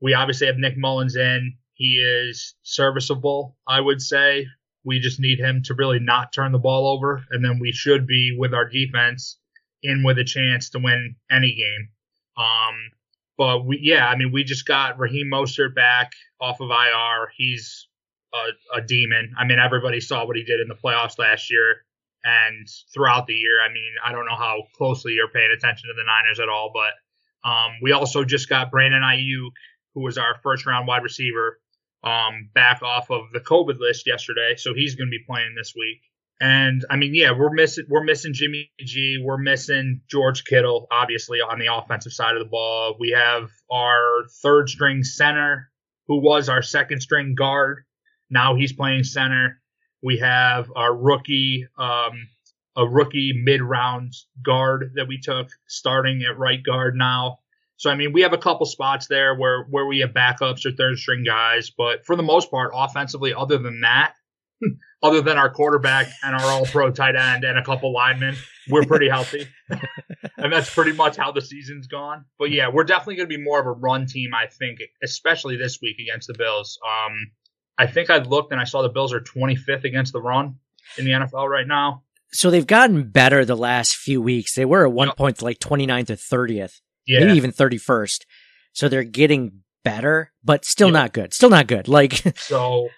we 0.00 0.14
obviously 0.14 0.46
have 0.46 0.56
Nick 0.56 0.76
Mullens 0.76 1.16
in. 1.16 1.54
He 1.74 1.96
is 1.96 2.54
serviceable, 2.62 3.56
I 3.66 3.80
would 3.80 4.02
say. 4.02 4.46
We 4.84 4.98
just 4.98 5.20
need 5.20 5.38
him 5.38 5.62
to 5.64 5.74
really 5.74 6.00
not 6.00 6.32
turn 6.32 6.52
the 6.52 6.58
ball 6.58 6.88
over, 6.88 7.24
and 7.30 7.44
then 7.44 7.58
we 7.60 7.72
should 7.72 8.06
be 8.06 8.36
with 8.36 8.52
our 8.52 8.68
defense 8.68 9.38
in 9.82 10.02
with 10.02 10.18
a 10.18 10.24
chance 10.24 10.70
to 10.70 10.78
win 10.78 11.16
any 11.30 11.54
game. 11.54 11.88
Um, 12.36 12.90
but 13.38 13.64
we, 13.64 13.78
yeah, 13.80 14.06
I 14.06 14.16
mean, 14.16 14.32
we 14.32 14.44
just 14.44 14.66
got 14.66 14.98
Raheem 14.98 15.28
Mostert 15.32 15.74
back 15.74 16.12
off 16.40 16.60
of 16.60 16.70
IR. 16.70 17.32
He's 17.36 17.88
a, 18.34 18.78
a 18.78 18.80
demon. 18.82 19.34
I 19.38 19.44
mean, 19.44 19.58
everybody 19.58 20.00
saw 20.00 20.26
what 20.26 20.36
he 20.36 20.44
did 20.44 20.60
in 20.60 20.68
the 20.68 20.74
playoffs 20.74 21.18
last 21.18 21.50
year 21.50 21.84
and 22.24 22.68
throughout 22.94 23.26
the 23.26 23.34
year. 23.34 23.60
I 23.62 23.72
mean, 23.72 23.94
I 24.04 24.12
don't 24.12 24.26
know 24.26 24.36
how 24.36 24.64
closely 24.76 25.12
you're 25.12 25.28
paying 25.28 25.50
attention 25.50 25.88
to 25.88 25.94
the 25.94 26.04
Niners 26.04 26.40
at 26.40 26.48
all, 26.48 26.72
but 26.72 27.48
um, 27.48 27.72
we 27.82 27.92
also 27.92 28.24
just 28.24 28.48
got 28.48 28.70
Brandon 28.70 29.02
Aiyuk, 29.02 29.50
who 29.94 30.02
was 30.02 30.18
our 30.18 30.36
first 30.42 30.66
round 30.66 30.86
wide 30.86 31.02
receiver, 31.02 31.58
um, 32.04 32.50
back 32.54 32.82
off 32.82 33.10
of 33.10 33.30
the 33.32 33.40
COVID 33.40 33.78
list 33.78 34.06
yesterday, 34.06 34.54
so 34.56 34.74
he's 34.74 34.94
going 34.94 35.08
to 35.08 35.10
be 35.10 35.24
playing 35.26 35.54
this 35.56 35.72
week. 35.76 36.00
And 36.40 36.84
I 36.90 36.96
mean, 36.96 37.14
yeah, 37.14 37.30
we're 37.38 37.52
missing 37.52 37.84
we're 37.88 38.02
missing 38.02 38.32
Jimmy 38.34 38.72
G, 38.80 39.22
we're 39.22 39.38
missing 39.38 40.00
George 40.08 40.44
Kittle, 40.44 40.88
obviously 40.90 41.38
on 41.38 41.60
the 41.60 41.72
offensive 41.72 42.12
side 42.12 42.34
of 42.34 42.42
the 42.42 42.48
ball. 42.48 42.96
We 42.98 43.10
have 43.10 43.50
our 43.70 44.24
third 44.42 44.68
string 44.68 45.04
center, 45.04 45.70
who 46.08 46.20
was 46.20 46.48
our 46.48 46.62
second 46.62 47.00
string 47.00 47.36
guard. 47.36 47.84
Now 48.32 48.56
he's 48.56 48.72
playing 48.72 49.04
center. 49.04 49.60
We 50.02 50.18
have 50.18 50.72
our 50.74 50.94
rookie, 50.94 51.68
um, 51.78 52.28
a 52.76 52.88
rookie 52.88 53.32
mid 53.44 53.60
round 53.60 54.14
guard 54.44 54.92
that 54.96 55.06
we 55.06 55.20
took 55.20 55.48
starting 55.68 56.22
at 56.28 56.38
right 56.38 56.62
guard 56.62 56.96
now. 56.96 57.38
So 57.76 57.90
I 57.90 57.94
mean, 57.94 58.12
we 58.12 58.22
have 58.22 58.32
a 58.32 58.38
couple 58.38 58.64
spots 58.66 59.06
there 59.06 59.34
where 59.36 59.64
where 59.64 59.86
we 59.86 60.00
have 60.00 60.10
backups 60.10 60.64
or 60.64 60.72
third 60.72 60.98
string 60.98 61.24
guys, 61.24 61.70
but 61.70 62.06
for 62.06 62.16
the 62.16 62.22
most 62.22 62.50
part, 62.50 62.72
offensively, 62.74 63.34
other 63.34 63.58
than 63.58 63.82
that, 63.82 64.14
other 65.02 65.20
than 65.20 65.36
our 65.36 65.50
quarterback 65.50 66.08
and 66.22 66.34
our 66.34 66.42
all 66.42 66.64
pro 66.64 66.90
tight 66.90 67.16
end 67.16 67.44
and 67.44 67.58
a 67.58 67.64
couple 67.64 67.92
linemen, 67.92 68.36
we're 68.70 68.84
pretty 68.84 69.08
healthy. 69.08 69.46
and 70.38 70.52
that's 70.52 70.72
pretty 70.72 70.92
much 70.92 71.16
how 71.16 71.32
the 71.32 71.42
season's 71.42 71.86
gone. 71.86 72.24
But 72.38 72.50
yeah, 72.50 72.68
we're 72.68 72.84
definitely 72.84 73.16
going 73.16 73.28
to 73.28 73.36
be 73.36 73.42
more 73.42 73.60
of 73.60 73.66
a 73.66 73.72
run 73.72 74.06
team, 74.06 74.30
I 74.34 74.46
think, 74.46 74.78
especially 75.02 75.56
this 75.56 75.80
week 75.82 75.98
against 75.98 76.28
the 76.28 76.34
Bills. 76.34 76.78
Um, 76.86 77.30
I 77.78 77.86
think 77.86 78.10
I 78.10 78.18
looked 78.18 78.52
and 78.52 78.60
I 78.60 78.64
saw 78.64 78.82
the 78.82 78.88
Bills 78.88 79.12
are 79.12 79.20
25th 79.20 79.84
against 79.84 80.12
the 80.12 80.20
run 80.20 80.56
in 80.98 81.04
the 81.04 81.12
NFL 81.12 81.48
right 81.48 81.66
now. 81.66 82.02
So 82.32 82.50
they've 82.50 82.66
gotten 82.66 83.10
better 83.10 83.44
the 83.44 83.56
last 83.56 83.96
few 83.96 84.20
weeks. 84.22 84.54
They 84.54 84.64
were 84.64 84.86
at 84.86 84.92
one 84.92 85.12
point 85.12 85.42
like 85.42 85.58
29th 85.58 86.10
or 86.10 86.16
30th, 86.16 86.80
Yeah. 87.06 87.20
maybe 87.20 87.32
even 87.36 87.52
31st. 87.52 88.24
So 88.72 88.88
they're 88.88 89.04
getting 89.04 89.62
better, 89.84 90.32
but 90.44 90.64
still 90.64 90.88
Yeah. 90.88 90.92
not 90.92 91.12
good. 91.12 91.34
Still 91.34 91.50
not 91.50 91.66
good. 91.66 91.88
Like, 91.98 92.14
So, 92.38 92.88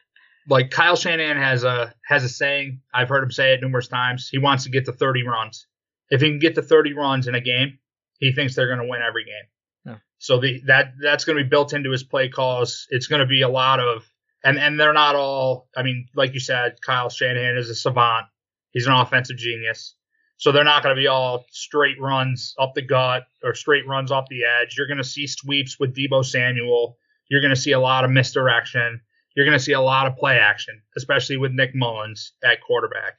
like 0.49 0.71
Kyle 0.71 0.97
Shanahan 0.97 1.37
has 1.37 1.65
a 1.65 1.95
has 2.07 2.23
a 2.23 2.29
saying. 2.29 2.81
I've 2.93 3.09
heard 3.09 3.23
him 3.25 3.31
say 3.33 3.55
it 3.55 3.61
numerous 3.63 3.89
times. 3.89 4.29
He 4.31 4.39
wants 4.39 4.65
to 4.65 4.71
get 4.71 4.85
to 4.87 4.93
30 4.93 5.23
runs. 5.27 5.67
If 6.11 6.21
he 6.21 6.29
can 6.29 6.39
get 6.39 6.55
to 6.57 6.63
30 6.63 6.93
runs 6.93 7.27
in 7.29 7.35
a 7.35 7.41
game, 7.41 7.79
he 8.19 8.33
thinks 8.33 8.55
they're 8.55 8.67
going 8.69 8.81
to 8.81 8.87
win 8.89 9.01
every 9.03 9.25
game. 9.25 9.99
So 10.19 10.39
the 10.41 10.63
that 10.67 10.93
that's 11.03 11.25
going 11.27 11.37
to 11.37 11.45
be 11.45 11.49
built 11.49 11.75
into 11.75 11.91
his 11.91 12.03
play 12.03 12.29
calls. 12.31 12.87
It's 12.91 13.09
going 13.09 13.21
to 13.21 13.27
be 13.27 13.43
a 13.43 13.49
lot 13.49 13.79
of 13.81 14.05
and 14.45 14.59
and 14.59 14.79
they're 14.79 14.93
not 14.93 15.17
all. 15.17 15.69
I 15.77 15.83
mean, 15.83 16.07
like 16.15 16.35
you 16.35 16.41
said, 16.41 16.81
Kyle 16.83 17.09
Shanahan 17.09 17.57
is 17.57 17.71
a 17.71 17.75
savant. 17.75 18.27
He's 18.73 18.87
an 18.87 18.93
offensive 18.93 19.37
genius. 19.37 19.95
So 20.37 20.53
they're 20.53 20.65
not 20.65 20.83
going 20.83 20.95
to 20.95 21.01
be 21.01 21.07
all 21.07 21.47
straight 21.51 22.01
runs 22.01 22.55
up 22.59 22.75
the 22.75 22.83
gut 22.83 23.25
or 23.43 23.55
straight 23.55 23.87
runs 23.87 24.11
off 24.11 24.29
the 24.29 24.43
edge. 24.45 24.75
You're 24.77 24.89
going 24.89 24.99
to 24.99 25.05
see 25.05 25.27
sweeps 25.27 25.79
with 25.79 25.95
Deebo 25.95 26.25
Samuel. 26.25 26.99
You're 27.29 27.41
going 27.41 27.55
to 27.55 27.61
see 27.61 27.73
a 27.73 27.81
lot 27.81 28.05
of 28.05 28.11
misdirection. 28.11 29.01
You're 29.35 29.47
going 29.47 29.59
to 29.59 29.65
see 29.65 29.73
a 29.73 29.81
lot 29.81 30.07
of 30.07 30.17
play 30.17 30.39
action, 30.39 30.83
especially 30.97 31.37
with 31.37 31.53
Nick 31.53 31.75
Mullens 31.75 32.33
at 32.45 32.61
quarterback. 32.61 33.19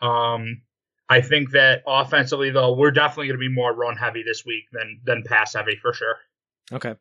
Um, 0.00 0.62
I 1.08 1.20
think 1.20 1.52
that 1.52 1.82
offensively, 1.86 2.50
though, 2.50 2.74
we're 2.74 2.90
definitely 2.90 3.28
going 3.28 3.38
to 3.38 3.48
be 3.48 3.52
more 3.52 3.72
run 3.72 3.96
heavy 3.96 4.22
this 4.24 4.44
week 4.44 4.64
than 4.72 5.00
than 5.04 5.22
pass 5.22 5.54
heavy 5.54 5.76
for 5.76 5.92
sure. 5.92 6.16
Okay. 6.72 6.94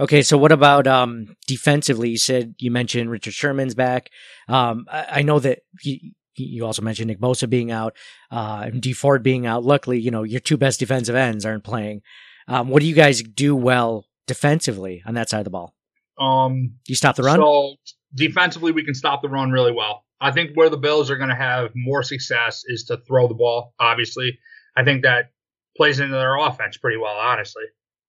Okay. 0.00 0.22
So 0.22 0.38
what 0.38 0.52
about, 0.52 0.86
um, 0.86 1.36
defensively? 1.46 2.10
You 2.10 2.18
said 2.18 2.54
you 2.58 2.70
mentioned 2.70 3.10
Richard 3.10 3.34
Sherman's 3.34 3.74
back. 3.74 4.10
Um, 4.48 4.86
I, 4.90 5.06
I 5.10 5.22
know 5.22 5.38
that 5.38 5.60
you, 5.82 6.12
you 6.34 6.64
also 6.64 6.82
mentioned 6.82 7.08
Nick 7.08 7.20
Bosa 7.20 7.48
being 7.48 7.70
out, 7.70 7.94
uh, 8.30 8.62
and 8.64 8.80
Dee 8.80 8.94
Ford 8.94 9.22
being 9.22 9.46
out. 9.46 9.64
Luckily, 9.64 10.00
you 10.00 10.10
know, 10.10 10.22
your 10.22 10.40
two 10.40 10.56
best 10.56 10.80
defensive 10.80 11.14
ends 11.14 11.44
aren't 11.44 11.64
playing. 11.64 12.00
Um, 12.48 12.68
what 12.68 12.80
do 12.80 12.86
you 12.86 12.94
guys 12.94 13.22
do 13.22 13.54
well 13.54 14.06
defensively 14.26 15.02
on 15.06 15.14
that 15.14 15.28
side 15.28 15.40
of 15.40 15.44
the 15.44 15.50
ball? 15.50 15.74
Um, 16.18 16.76
you 16.86 16.94
stop 16.94 17.16
the 17.16 17.22
run? 17.22 17.38
So 17.38 17.76
defensively, 18.14 18.72
we 18.72 18.84
can 18.84 18.94
stop 18.94 19.20
the 19.20 19.28
run 19.28 19.50
really 19.50 19.72
well. 19.72 20.04
I 20.20 20.30
think 20.30 20.52
where 20.54 20.70
the 20.70 20.76
Bills 20.76 21.10
are 21.10 21.16
going 21.16 21.30
to 21.30 21.34
have 21.34 21.72
more 21.74 22.02
success 22.02 22.62
is 22.66 22.84
to 22.84 22.96
throw 22.96 23.28
the 23.28 23.34
ball. 23.34 23.74
Obviously, 23.78 24.38
I 24.76 24.84
think 24.84 25.02
that 25.02 25.32
plays 25.76 26.00
into 26.00 26.14
their 26.14 26.36
offense 26.36 26.76
pretty 26.76 26.96
well. 26.96 27.16
Honestly, 27.16 27.64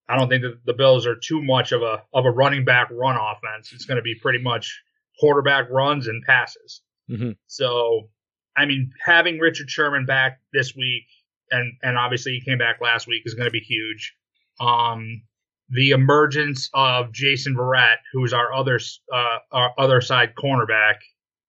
I 0.09 0.17
don't 0.17 0.29
think 0.29 0.43
that 0.43 0.65
the 0.65 0.73
Bills 0.73 1.07
are 1.07 1.15
too 1.15 1.41
much 1.41 1.71
of 1.71 1.81
a 1.81 2.03
of 2.13 2.25
a 2.25 2.31
running 2.31 2.65
back 2.65 2.89
run 2.91 3.15
offense. 3.15 3.71
It's 3.73 3.85
going 3.85 3.97
to 3.97 4.01
be 4.01 4.15
pretty 4.15 4.39
much 4.39 4.81
quarterback 5.19 5.69
runs 5.69 6.07
and 6.07 6.23
passes. 6.23 6.81
Mhm. 7.09 7.37
So, 7.47 8.09
I 8.55 8.65
mean, 8.65 8.91
having 9.03 9.39
Richard 9.39 9.69
Sherman 9.69 10.05
back 10.05 10.41
this 10.51 10.75
week, 10.75 11.05
and 11.51 11.73
and 11.81 11.97
obviously 11.97 12.33
he 12.33 12.41
came 12.41 12.57
back 12.57 12.81
last 12.81 13.07
week, 13.07 13.23
is 13.25 13.33
going 13.33 13.47
to 13.47 13.51
be 13.51 13.59
huge. 13.59 14.13
Um, 14.59 15.23
the 15.69 15.91
emergence 15.91 16.69
of 16.73 17.11
Jason 17.11 17.55
Verrett, 17.55 17.97
who's 18.11 18.33
our 18.33 18.53
other 18.53 18.79
uh, 19.11 19.37
our 19.51 19.73
other 19.77 20.01
side 20.01 20.33
cornerback, 20.35 20.95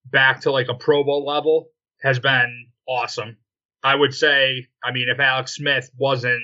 back 0.06 0.40
to 0.42 0.52
like 0.52 0.68
a 0.68 0.74
Pro 0.74 1.02
Bowl 1.04 1.24
level, 1.26 1.70
has 2.02 2.18
been 2.18 2.68
awesome. 2.86 3.36
I 3.82 3.94
would 3.94 4.14
say, 4.14 4.68
I 4.82 4.92
mean, 4.92 5.08
if 5.10 5.20
Alex 5.20 5.56
Smith 5.56 5.90
wasn't 5.98 6.42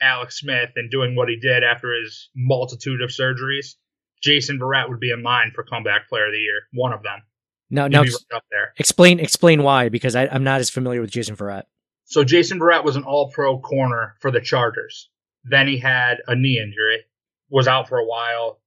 Alex 0.00 0.40
Smith 0.40 0.70
and 0.76 0.90
doing 0.90 1.14
what 1.16 1.28
he 1.28 1.36
did 1.36 1.64
after 1.64 1.92
his 1.94 2.30
multitude 2.36 3.02
of 3.02 3.10
surgeries, 3.10 3.74
Jason 4.22 4.58
Verrett 4.58 4.88
would 4.88 5.00
be 5.00 5.10
in 5.10 5.22
line 5.22 5.52
for 5.54 5.64
comeback 5.64 6.08
player 6.08 6.26
of 6.26 6.32
the 6.32 6.38
year, 6.38 6.60
one 6.72 6.92
of 6.92 7.02
them. 7.02 7.22
No, 7.70 7.86
no, 7.86 8.00
right 8.00 8.12
up 8.34 8.44
there. 8.50 8.72
explain 8.78 9.20
explain 9.20 9.62
why 9.62 9.90
because 9.90 10.16
I, 10.16 10.26
I'm 10.26 10.44
not 10.44 10.60
as 10.60 10.70
familiar 10.70 11.02
with 11.02 11.10
Jason 11.10 11.36
Verrett. 11.36 11.64
So 12.06 12.24
Jason 12.24 12.58
Verrett 12.58 12.84
was 12.84 12.96
an 12.96 13.04
all-pro 13.04 13.58
corner 13.60 14.16
for 14.20 14.30
the 14.30 14.40
Chargers. 14.40 15.10
Then 15.44 15.68
he 15.68 15.76
had 15.76 16.18
a 16.26 16.34
knee 16.34 16.58
injury, 16.58 17.04
was 17.50 17.68
out 17.68 17.88
for 17.88 17.98
a 17.98 18.06
while, 18.06 18.60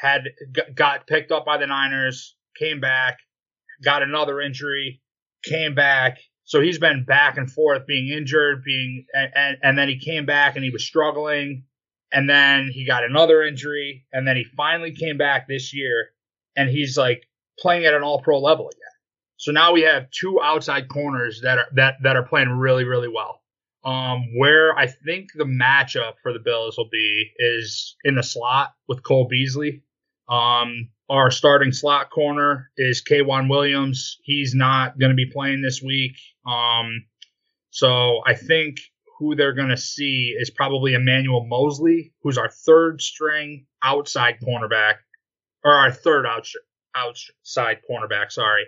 had 0.00 0.24
got 0.74 1.06
picked 1.06 1.30
up 1.30 1.46
by 1.46 1.58
the 1.58 1.66
Niners, 1.66 2.34
came 2.58 2.80
back, 2.80 3.18
got 3.84 4.02
another 4.02 4.40
injury, 4.40 5.00
came 5.44 5.74
back. 5.76 6.18
So 6.48 6.62
he's 6.62 6.78
been 6.78 7.04
back 7.04 7.36
and 7.36 7.50
forth, 7.50 7.86
being 7.86 8.08
injured, 8.08 8.64
being 8.64 9.04
and, 9.12 9.58
and, 9.62 9.76
then 9.76 9.86
he 9.86 9.98
came 9.98 10.24
back 10.24 10.56
and 10.56 10.64
he 10.64 10.70
was 10.70 10.82
struggling, 10.82 11.64
and 12.10 12.28
then 12.28 12.70
he 12.72 12.86
got 12.86 13.04
another 13.04 13.42
injury, 13.42 14.06
and 14.14 14.26
then 14.26 14.34
he 14.34 14.44
finally 14.56 14.92
came 14.92 15.18
back 15.18 15.46
this 15.46 15.74
year, 15.74 16.08
and 16.56 16.70
he's 16.70 16.96
like 16.96 17.28
playing 17.60 17.84
at 17.84 17.92
an 17.92 18.02
all-pro 18.02 18.40
level 18.40 18.68
again. 18.68 18.80
So 19.36 19.52
now 19.52 19.74
we 19.74 19.82
have 19.82 20.10
two 20.10 20.40
outside 20.42 20.88
corners 20.88 21.42
that 21.42 21.58
are 21.58 21.68
that 21.74 21.96
that 22.02 22.16
are 22.16 22.24
playing 22.24 22.48
really 22.48 22.84
really 22.84 23.08
well. 23.08 23.42
Um, 23.84 24.34
where 24.34 24.74
I 24.74 24.86
think 24.86 25.28
the 25.34 25.44
matchup 25.44 26.14
for 26.22 26.32
the 26.32 26.38
Bills 26.38 26.78
will 26.78 26.88
be 26.90 27.30
is 27.36 27.94
in 28.04 28.14
the 28.14 28.22
slot 28.22 28.72
with 28.88 29.02
Cole 29.02 29.28
Beasley. 29.28 29.82
Um, 30.28 30.90
our 31.08 31.30
starting 31.30 31.72
slot 31.72 32.10
corner 32.10 32.70
is 32.76 33.02
K'Waun 33.02 33.48
Williams. 33.48 34.18
He's 34.22 34.54
not 34.54 34.98
going 34.98 35.10
to 35.10 35.16
be 35.16 35.30
playing 35.30 35.62
this 35.62 35.82
week. 35.82 36.16
Um, 36.46 37.06
so 37.70 38.20
I 38.26 38.34
think 38.34 38.78
who 39.18 39.34
they're 39.34 39.54
going 39.54 39.70
to 39.70 39.76
see 39.76 40.34
is 40.38 40.50
probably 40.50 40.94
Emmanuel 40.94 41.46
Moseley, 41.46 42.12
who's 42.22 42.38
our 42.38 42.50
third 42.50 43.00
string 43.00 43.66
outside 43.82 44.36
cornerback, 44.46 44.96
or 45.64 45.72
our 45.72 45.90
third 45.90 46.26
outs- 46.26 46.56
outside 46.94 47.78
cornerback. 47.90 48.30
Sorry 48.30 48.64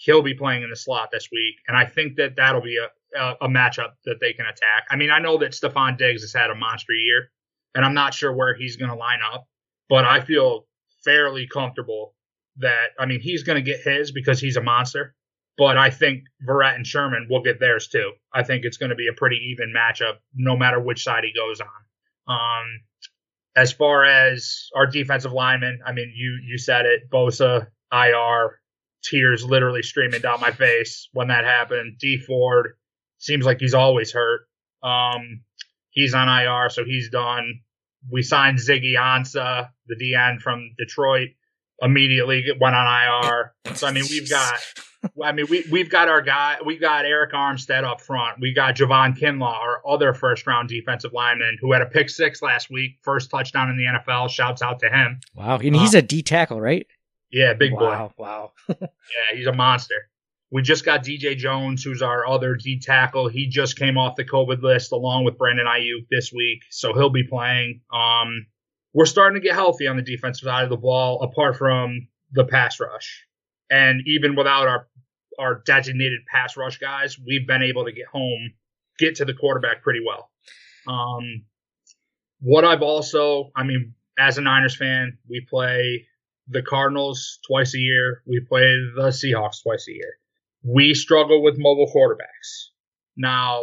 he'll 0.00 0.22
be 0.22 0.34
playing 0.34 0.62
in 0.62 0.70
the 0.70 0.76
slot 0.76 1.10
this 1.12 1.28
week, 1.30 1.56
and 1.68 1.76
I 1.76 1.84
think 1.84 2.16
that 2.16 2.36
that'll 2.36 2.62
be 2.62 2.78
a, 2.78 3.18
a, 3.18 3.36
a 3.42 3.48
matchup 3.48 3.92
that 4.06 4.18
they 4.20 4.32
can 4.32 4.46
attack. 4.46 4.86
I 4.90 4.96
mean, 4.96 5.10
I 5.10 5.18
know 5.18 5.38
that 5.38 5.52
Stefon 5.52 5.98
Diggs 5.98 6.22
has 6.22 6.32
had 6.32 6.50
a 6.50 6.54
monster 6.54 6.92
year, 6.92 7.30
and 7.74 7.84
I'm 7.84 7.94
not 7.94 8.14
sure 8.14 8.32
where 8.32 8.54
he's 8.54 8.76
going 8.76 8.90
to 8.90 8.96
line 8.96 9.20
up, 9.32 9.46
but 9.88 10.04
I 10.04 10.20
feel 10.22 10.66
fairly 11.04 11.46
comfortable 11.46 12.14
that 12.56 12.88
I 12.98 13.06
mean 13.06 13.20
he's 13.20 13.42
going 13.42 13.56
to 13.56 13.70
get 13.70 13.80
his 13.80 14.12
because 14.12 14.40
he's 14.40 14.56
a 14.56 14.62
monster. 14.62 15.14
But 15.58 15.76
I 15.76 15.90
think 15.90 16.24
Verrett 16.48 16.76
and 16.76 16.86
Sherman 16.86 17.26
will 17.28 17.42
get 17.42 17.60
theirs 17.60 17.88
too. 17.88 18.12
I 18.32 18.42
think 18.44 18.64
it's 18.64 18.78
going 18.78 18.90
to 18.90 18.96
be 18.96 19.08
a 19.08 19.12
pretty 19.12 19.36
even 19.52 19.74
matchup, 19.76 20.14
no 20.34 20.56
matter 20.56 20.80
which 20.80 21.04
side 21.04 21.24
he 21.24 21.32
goes 21.38 21.60
on. 21.60 22.34
Um, 22.34 22.80
as 23.56 23.72
far 23.72 24.04
as 24.04 24.68
our 24.74 24.86
defensive 24.86 25.32
linemen, 25.32 25.80
I 25.84 25.92
mean, 25.92 26.12
you 26.16 26.38
you 26.46 26.56
said 26.56 26.86
it, 26.86 27.10
Bosa, 27.10 27.66
IR, 27.92 28.60
tears 29.02 29.44
literally 29.44 29.82
streaming 29.82 30.20
down 30.20 30.40
my 30.40 30.52
face 30.52 31.08
when 31.12 31.28
that 31.28 31.44
happened. 31.44 31.98
Dee 31.98 32.18
Ford 32.18 32.76
seems 33.18 33.44
like 33.44 33.60
he's 33.60 33.74
always 33.74 34.12
hurt. 34.12 34.42
Um, 34.82 35.42
he's 35.90 36.14
on 36.14 36.28
IR, 36.28 36.70
so 36.70 36.84
he's 36.84 37.10
done. 37.10 37.60
We 38.10 38.22
signed 38.22 38.58
Ziggy 38.58 38.94
Ansah, 38.96 39.70
the 39.86 39.96
DN 39.96 40.40
from 40.40 40.70
Detroit, 40.78 41.30
immediately 41.82 42.44
went 42.60 42.74
on 42.74 42.86
IR. 42.86 43.54
So 43.74 43.86
I 43.86 43.92
mean, 43.92 44.04
we've 44.10 44.28
got, 44.28 44.60
I 45.22 45.32
mean, 45.32 45.46
we 45.48 45.64
we've 45.70 45.90
got 45.90 46.08
our 46.08 46.22
guy, 46.22 46.58
we 46.64 46.78
got 46.78 47.04
Arik 47.04 47.32
Armstead 47.32 47.84
up 47.84 48.00
front. 48.00 48.40
We 48.40 48.52
got 48.54 48.76
Javon 48.76 49.18
Kinlaw, 49.18 49.42
our 49.42 49.82
other 49.86 50.14
first 50.14 50.46
round 50.46 50.68
defensive 50.68 51.12
lineman, 51.12 51.58
who 51.60 51.72
had 51.72 51.82
a 51.82 51.86
pick 51.86 52.10
six 52.10 52.42
last 52.42 52.70
week, 52.70 52.98
first 53.02 53.30
touchdown 53.30 53.70
in 53.70 53.76
the 53.76 53.84
NFL. 53.84 54.30
Shouts 54.30 54.62
out 54.62 54.80
to 54.80 54.88
him. 54.90 55.20
Wow, 55.34 55.58
and 55.58 55.76
he's 55.76 55.94
uh, 55.94 55.98
a 55.98 56.02
D 56.02 56.22
tackle, 56.22 56.60
right? 56.60 56.86
Yeah, 57.30 57.54
big 57.54 57.72
boy. 57.72 57.84
wow, 57.84 58.12
wow. 58.16 58.52
Yeah, 58.68 59.36
he's 59.36 59.46
a 59.46 59.52
monster. 59.52 60.09
We 60.52 60.62
just 60.62 60.84
got 60.84 61.04
DJ 61.04 61.36
Jones, 61.36 61.84
who's 61.84 62.02
our 62.02 62.26
other 62.26 62.56
D 62.56 62.80
tackle. 62.80 63.28
He 63.28 63.46
just 63.48 63.78
came 63.78 63.96
off 63.96 64.16
the 64.16 64.24
COVID 64.24 64.62
list 64.62 64.90
along 64.92 65.24
with 65.24 65.38
Brandon 65.38 65.66
Aiyuk 65.66 66.06
this 66.10 66.32
week, 66.32 66.62
so 66.70 66.92
he'll 66.92 67.10
be 67.10 67.26
playing. 67.28 67.82
Um, 67.92 68.46
we're 68.92 69.06
starting 69.06 69.40
to 69.40 69.46
get 69.46 69.54
healthy 69.54 69.86
on 69.86 69.96
the 69.96 70.02
defensive 70.02 70.44
side 70.44 70.64
of 70.64 70.70
the 70.70 70.76
ball, 70.76 71.22
apart 71.22 71.56
from 71.56 72.08
the 72.32 72.44
pass 72.44 72.80
rush, 72.80 73.26
and 73.70 74.02
even 74.06 74.34
without 74.34 74.66
our 74.66 74.88
our 75.38 75.62
designated 75.64 76.20
pass 76.30 76.56
rush 76.56 76.78
guys, 76.78 77.16
we've 77.18 77.46
been 77.46 77.62
able 77.62 77.84
to 77.84 77.92
get 77.92 78.06
home, 78.06 78.52
get 78.98 79.16
to 79.16 79.24
the 79.24 79.34
quarterback 79.34 79.82
pretty 79.82 80.00
well. 80.04 80.30
Um, 80.86 81.44
what 82.40 82.64
I've 82.64 82.82
also, 82.82 83.50
I 83.56 83.62
mean, 83.64 83.94
as 84.18 84.38
a 84.38 84.42
Niners 84.42 84.76
fan, 84.76 85.18
we 85.28 85.46
play 85.48 86.06
the 86.48 86.62
Cardinals 86.62 87.38
twice 87.46 87.74
a 87.74 87.78
year. 87.78 88.22
We 88.26 88.40
play 88.40 88.62
the 88.96 89.08
Seahawks 89.08 89.62
twice 89.62 89.86
a 89.88 89.92
year. 89.92 90.14
We 90.62 90.94
struggle 90.94 91.42
with 91.42 91.54
mobile 91.58 91.90
quarterbacks. 91.94 92.68
Now, 93.16 93.62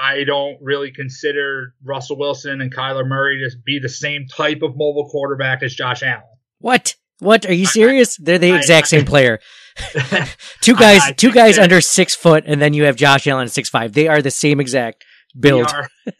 I 0.00 0.24
don't 0.24 0.58
really 0.60 0.90
consider 0.92 1.74
Russell 1.84 2.18
Wilson 2.18 2.60
and 2.60 2.74
Kyler 2.74 3.06
Murray 3.06 3.38
to 3.48 3.56
be 3.64 3.78
the 3.80 3.88
same 3.88 4.26
type 4.26 4.62
of 4.62 4.72
mobile 4.76 5.08
quarterback 5.10 5.62
as 5.62 5.74
Josh 5.74 6.02
Allen. 6.02 6.22
What? 6.58 6.94
What? 7.20 7.46
Are 7.46 7.52
you 7.54 7.66
serious? 7.66 8.16
They're 8.16 8.38
the 8.38 8.52
I- 8.52 8.56
exact 8.58 8.86
I- 8.86 8.88
same 8.88 9.04
player. 9.04 9.38
two 10.62 10.74
guys, 10.74 11.02
I 11.02 11.12
two 11.12 11.30
guys 11.30 11.58
under 11.58 11.82
six 11.82 12.14
foot, 12.14 12.44
and 12.46 12.62
then 12.62 12.72
you 12.72 12.84
have 12.84 12.96
Josh 12.96 13.26
Allen 13.26 13.44
at 13.44 13.50
six 13.52 13.68
five. 13.68 13.92
They 13.92 14.08
are 14.08 14.22
the 14.22 14.30
same 14.30 14.58
exact 14.58 15.04
build. 15.38 15.70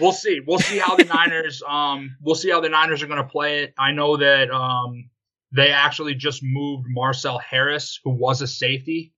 We'll 0.00 0.12
see. 0.12 0.40
We'll 0.44 0.58
see 0.58 0.78
how 0.78 0.96
the 0.96 1.04
Niners. 1.04 1.62
Um, 1.66 2.16
we'll 2.20 2.34
see 2.34 2.50
how 2.50 2.60
the 2.60 2.68
Niners 2.68 3.02
are 3.02 3.06
going 3.06 3.22
to 3.22 3.28
play 3.28 3.62
it. 3.62 3.74
I 3.78 3.92
know 3.92 4.16
that 4.16 4.50
um, 4.50 5.08
they 5.54 5.70
actually 5.70 6.14
just 6.14 6.42
moved 6.42 6.86
Marcel 6.88 7.38
Harris, 7.38 8.00
who 8.04 8.10
was 8.10 8.42
a 8.42 8.46
safety, 8.46 9.12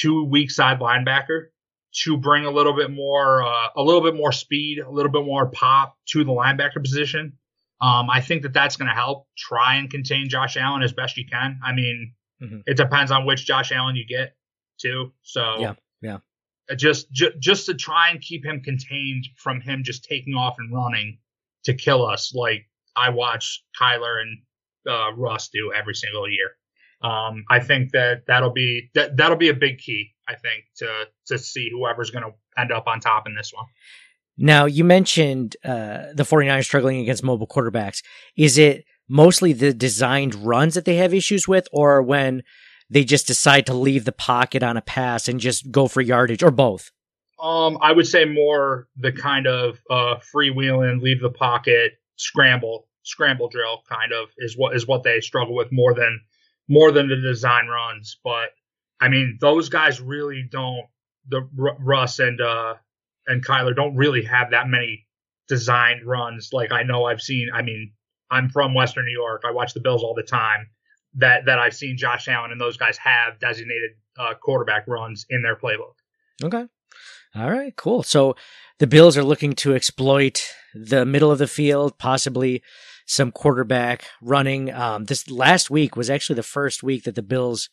to 0.00 0.24
weak 0.24 0.50
side 0.50 0.78
linebacker 0.78 1.46
to 2.04 2.16
bring 2.16 2.44
a 2.44 2.50
little 2.50 2.74
bit 2.76 2.90
more, 2.92 3.42
uh, 3.42 3.68
a 3.76 3.82
little 3.82 4.00
bit 4.00 4.14
more 4.14 4.30
speed, 4.30 4.78
a 4.78 4.88
little 4.88 5.10
bit 5.10 5.24
more 5.24 5.50
pop 5.50 5.96
to 6.06 6.22
the 6.22 6.30
linebacker 6.30 6.80
position. 6.80 7.32
Um, 7.80 8.08
I 8.08 8.20
think 8.20 8.42
that 8.42 8.52
that's 8.52 8.76
going 8.76 8.86
to 8.88 8.94
help 8.94 9.26
try 9.36 9.76
and 9.76 9.90
contain 9.90 10.28
Josh 10.28 10.56
Allen 10.56 10.82
as 10.82 10.92
best 10.92 11.16
you 11.16 11.24
can. 11.26 11.58
I 11.64 11.72
mean, 11.72 12.14
Mhm. 12.40 12.62
it 12.66 12.76
depends 12.76 13.10
on 13.10 13.24
which 13.26 13.44
Josh 13.44 13.72
Allen 13.72 13.96
you 13.96 14.06
get 14.06 14.36
too. 14.78 15.12
So 15.22 15.58
Yeah, 15.60 15.74
yeah. 16.00 16.18
just, 16.76 17.10
ju- 17.10 17.32
just 17.40 17.66
to 17.66 17.74
try 17.74 18.10
and 18.10 18.20
keep 18.20 18.44
him 18.44 18.60
contained 18.62 19.26
from 19.36 19.60
him 19.60 19.82
just 19.82 20.04
taking 20.04 20.34
off 20.34 20.56
and 20.58 20.72
running 20.72 21.18
to 21.64 21.74
kill 21.74 22.06
us 22.06 22.32
like 22.34 22.68
I 22.94 23.08
watch 23.10 23.64
Kyler 23.78 24.20
and 24.22 24.42
uh, 24.88 25.12
Russ 25.16 25.48
do 25.48 25.72
every 25.72 25.94
single 25.94 26.28
year. 26.28 26.56
Um, 27.02 27.44
I 27.48 27.60
think 27.60 27.92
that 27.92 28.24
that'll 28.26 28.52
be 28.52 28.90
that 28.94 29.16
that'll 29.16 29.36
be 29.36 29.48
a 29.48 29.54
big 29.54 29.78
key. 29.78 30.12
I 30.28 30.34
think 30.34 30.64
to 30.76 31.06
to 31.26 31.38
see 31.38 31.70
whoever's 31.72 32.10
going 32.10 32.24
to 32.24 32.60
end 32.60 32.72
up 32.72 32.86
on 32.86 33.00
top 33.00 33.26
in 33.26 33.34
this 33.34 33.52
one. 33.54 33.66
Now, 34.36 34.64
you 34.64 34.84
mentioned 34.84 35.56
uh, 35.64 36.12
the 36.14 36.22
49ers 36.22 36.64
struggling 36.64 37.00
against 37.00 37.22
mobile 37.22 37.46
quarterbacks. 37.46 38.02
Is 38.36 38.56
it 38.56 38.84
mostly 39.08 39.52
the 39.52 39.74
designed 39.74 40.34
runs 40.34 40.74
that 40.74 40.86
they 40.86 40.96
have 40.96 41.12
issues 41.12 41.46
with, 41.46 41.68
or 41.72 42.02
when 42.02 42.42
they 42.88 43.04
just 43.04 43.26
decide 43.26 43.66
to 43.66 43.74
leave 43.74 44.04
the 44.04 44.12
pocket 44.12 44.62
on 44.62 44.76
a 44.76 44.82
pass 44.82 45.28
and 45.28 45.40
just 45.40 45.70
go 45.70 45.88
for 45.88 46.00
yardage, 46.00 46.42
or 46.42 46.50
both? 46.50 46.90
Um, 47.42 47.78
I 47.80 47.92
would 47.92 48.06
say 48.06 48.24
more 48.26 48.88
the 48.96 49.12
kind 49.12 49.46
of 49.46 49.78
uh, 49.90 50.16
freewheeling, 50.34 51.00
leave 51.00 51.20
the 51.20 51.30
pocket, 51.30 51.92
scramble, 52.16 52.86
scramble 53.02 53.48
drill 53.48 53.82
kind 53.88 54.12
of 54.12 54.28
is 54.38 54.56
what 54.56 54.76
is 54.76 54.86
what 54.86 55.02
they 55.02 55.20
struggle 55.20 55.54
with 55.54 55.68
more 55.72 55.94
than 55.94 56.20
more 56.68 56.92
than 56.92 57.08
the 57.08 57.16
design 57.16 57.66
runs. 57.66 58.18
But 58.22 58.50
I 59.00 59.08
mean, 59.08 59.38
those 59.40 59.68
guys 59.68 60.00
really 60.00 60.46
don't. 60.50 60.86
The 61.28 61.48
Russ 61.54 62.18
and 62.18 62.40
uh, 62.40 62.74
and 63.26 63.44
Kyler 63.44 63.74
don't 63.74 63.96
really 63.96 64.24
have 64.24 64.50
that 64.50 64.68
many 64.68 65.06
designed 65.48 66.06
runs. 66.06 66.50
Like 66.52 66.72
I 66.72 66.82
know 66.82 67.04
I've 67.04 67.20
seen. 67.20 67.48
I 67.52 67.62
mean, 67.62 67.92
I'm 68.30 68.48
from 68.48 68.74
Western 68.74 69.04
New 69.04 69.12
York. 69.12 69.42
I 69.46 69.50
watch 69.50 69.74
the 69.74 69.80
Bills 69.80 70.02
all 70.02 70.14
the 70.14 70.22
time. 70.22 70.68
That 71.14 71.46
that 71.46 71.58
I've 71.58 71.74
seen 71.74 71.96
Josh 71.96 72.28
Allen 72.28 72.52
and 72.52 72.60
those 72.60 72.76
guys 72.76 72.96
have 72.98 73.38
designated 73.38 73.90
uh, 74.18 74.34
quarterback 74.40 74.86
runs 74.86 75.26
in 75.28 75.42
their 75.42 75.56
playbook. 75.56 75.94
Okay. 76.42 76.66
All 77.34 77.50
right, 77.50 77.74
cool. 77.76 78.02
So 78.02 78.34
the 78.78 78.86
Bills 78.86 79.16
are 79.16 79.22
looking 79.22 79.52
to 79.54 79.74
exploit 79.74 80.52
the 80.74 81.04
middle 81.04 81.30
of 81.30 81.38
the 81.38 81.46
field, 81.46 81.98
possibly 81.98 82.62
some 83.10 83.32
quarterback 83.32 84.04
running. 84.22 84.72
Um, 84.72 85.04
this 85.06 85.28
last 85.28 85.68
week 85.68 85.96
was 85.96 86.08
actually 86.08 86.36
the 86.36 86.44
first 86.44 86.84
week 86.84 87.02
that 87.04 87.16
the 87.16 87.22
Bills 87.22 87.68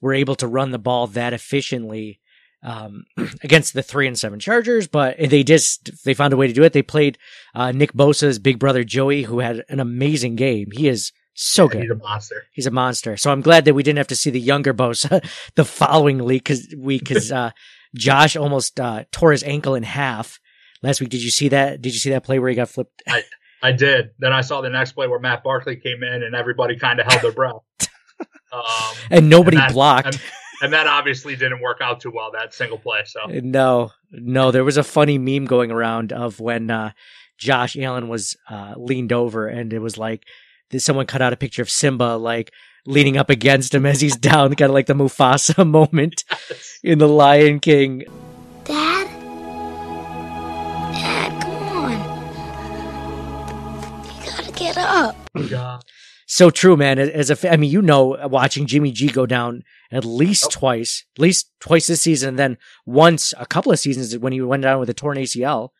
were 0.00 0.12
able 0.12 0.34
to 0.36 0.48
run 0.48 0.72
the 0.72 0.78
ball 0.78 1.06
that 1.06 1.32
efficiently 1.32 2.20
um, 2.64 3.04
against 3.44 3.74
the 3.74 3.82
three 3.82 4.08
and 4.08 4.18
seven 4.18 4.40
Chargers, 4.40 4.88
but 4.88 5.16
they 5.18 5.44
just 5.44 6.04
they 6.04 6.14
found 6.14 6.32
a 6.32 6.36
way 6.36 6.48
to 6.48 6.52
do 6.52 6.64
it. 6.64 6.72
They 6.72 6.82
played 6.82 7.16
uh, 7.54 7.70
Nick 7.70 7.92
Bosa's 7.92 8.40
big 8.40 8.58
brother 8.58 8.82
Joey, 8.82 9.22
who 9.22 9.38
had 9.38 9.64
an 9.68 9.78
amazing 9.78 10.34
game. 10.34 10.70
He 10.72 10.88
is 10.88 11.12
so 11.34 11.68
good. 11.68 11.82
He's 11.82 11.90
a 11.90 11.94
monster. 11.94 12.44
He's 12.52 12.66
a 12.66 12.72
monster. 12.72 13.16
So 13.16 13.30
I'm 13.30 13.42
glad 13.42 13.66
that 13.66 13.74
we 13.74 13.84
didn't 13.84 13.98
have 13.98 14.08
to 14.08 14.16
see 14.16 14.30
the 14.30 14.40
younger 14.40 14.74
Bosa 14.74 15.24
the 15.54 15.64
following 15.64 16.24
week 16.24 16.42
because 16.42 16.74
week 16.76 17.04
because 17.04 17.30
uh, 17.30 17.52
Josh 17.94 18.34
almost 18.34 18.80
uh, 18.80 19.04
tore 19.12 19.30
his 19.30 19.44
ankle 19.44 19.76
in 19.76 19.84
half 19.84 20.40
last 20.82 21.00
week. 21.00 21.10
Did 21.10 21.22
you 21.22 21.30
see 21.30 21.50
that? 21.50 21.80
Did 21.80 21.92
you 21.92 22.00
see 22.00 22.10
that 22.10 22.24
play 22.24 22.40
where 22.40 22.50
he 22.50 22.56
got 22.56 22.68
flipped? 22.68 23.00
I, 23.06 23.22
I 23.62 23.72
did. 23.72 24.10
Then 24.18 24.32
I 24.32 24.40
saw 24.42 24.60
the 24.60 24.70
next 24.70 24.92
play 24.92 25.06
where 25.06 25.18
Matt 25.20 25.42
Barkley 25.42 25.76
came 25.76 26.02
in 26.02 26.22
and 26.22 26.34
everybody 26.34 26.76
kind 26.78 27.00
of 27.00 27.06
held 27.06 27.22
their 27.22 27.32
breath. 27.32 27.54
Um, 28.52 28.62
and 29.10 29.28
nobody 29.28 29.56
that- 29.56 29.72
blocked. 29.72 30.06
And, 30.06 30.20
and 30.62 30.72
that 30.72 30.86
obviously 30.86 31.36
didn't 31.36 31.60
work 31.60 31.78
out 31.82 32.00
too 32.00 32.10
well, 32.14 32.30
that 32.32 32.54
single 32.54 32.78
play. 32.78 33.02
So 33.04 33.20
No, 33.26 33.90
no. 34.10 34.50
There 34.52 34.64
was 34.64 34.76
a 34.76 34.84
funny 34.84 35.18
meme 35.18 35.44
going 35.46 35.70
around 35.70 36.12
of 36.12 36.40
when 36.40 36.70
uh, 36.70 36.92
Josh 37.36 37.76
Allen 37.76 38.08
was 38.08 38.36
uh, 38.48 38.74
leaned 38.76 39.12
over, 39.12 39.48
and 39.48 39.72
it 39.72 39.80
was 39.80 39.98
like 39.98 40.24
someone 40.78 41.06
cut 41.06 41.20
out 41.20 41.32
a 41.32 41.36
picture 41.36 41.60
of 41.60 41.68
Simba 41.68 42.16
like 42.16 42.52
leaning 42.86 43.16
up 43.16 43.28
against 43.30 43.74
him 43.74 43.84
as 43.84 44.00
he's 44.00 44.16
down, 44.16 44.54
kind 44.54 44.70
of 44.70 44.74
like 44.74 44.86
the 44.86 44.94
Mufasa 44.94 45.66
moment 45.68 46.24
in 46.82 46.98
the 46.98 47.08
Lion 47.08 47.60
King. 47.60 48.04
Dad? 48.64 48.95
Dad, 48.95 48.95
God. 55.50 55.82
So 56.26 56.50
true, 56.50 56.76
man. 56.76 56.98
As 56.98 57.30
a, 57.30 57.52
I 57.52 57.56
mean, 57.56 57.70
you 57.70 57.80
know, 57.80 58.18
watching 58.24 58.66
Jimmy 58.66 58.90
G 58.90 59.08
go 59.08 59.26
down 59.26 59.62
at 59.92 60.04
least 60.04 60.50
twice, 60.50 61.04
at 61.16 61.20
least 61.20 61.52
twice 61.60 61.86
this 61.86 62.00
season, 62.00 62.30
and 62.30 62.38
then 62.38 62.58
once 62.84 63.32
a 63.38 63.46
couple 63.46 63.70
of 63.70 63.78
seasons 63.78 64.16
when 64.18 64.32
he 64.32 64.40
went 64.40 64.64
down 64.64 64.80
with 64.80 64.90
a 64.90 64.94
torn 64.94 65.18
ACL. 65.18 65.70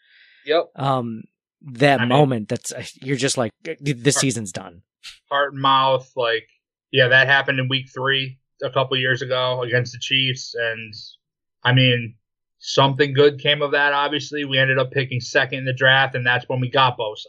Yep. 0.44 0.70
Um, 0.76 1.24
that 1.62 2.00
I 2.00 2.02
mean- 2.04 2.10
moment, 2.10 2.48
that's 2.48 2.72
you're 3.02 3.16
just 3.16 3.36
like 3.36 3.52
this 3.80 4.16
season's 4.16 4.52
done. 4.52 4.82
Heart 5.30 5.54
and 5.54 5.62
mouth, 5.62 6.08
like 6.14 6.48
yeah, 6.92 7.08
that 7.08 7.26
happened 7.26 7.58
in 7.58 7.68
week 7.68 7.88
three 7.92 8.38
a 8.62 8.70
couple 8.70 8.96
years 8.96 9.22
ago 9.22 9.62
against 9.62 9.92
the 9.92 9.98
Chiefs, 9.98 10.54
and 10.54 10.94
I 11.64 11.72
mean 11.72 12.14
something 12.58 13.14
good 13.14 13.40
came 13.40 13.62
of 13.62 13.72
that. 13.72 13.92
Obviously, 13.92 14.44
we 14.44 14.58
ended 14.58 14.78
up 14.78 14.92
picking 14.92 15.20
second 15.20 15.60
in 15.60 15.64
the 15.64 15.72
draft, 15.72 16.14
and 16.14 16.24
that's 16.24 16.48
when 16.48 16.60
we 16.60 16.70
got 16.70 16.96
Bosa 16.96 17.26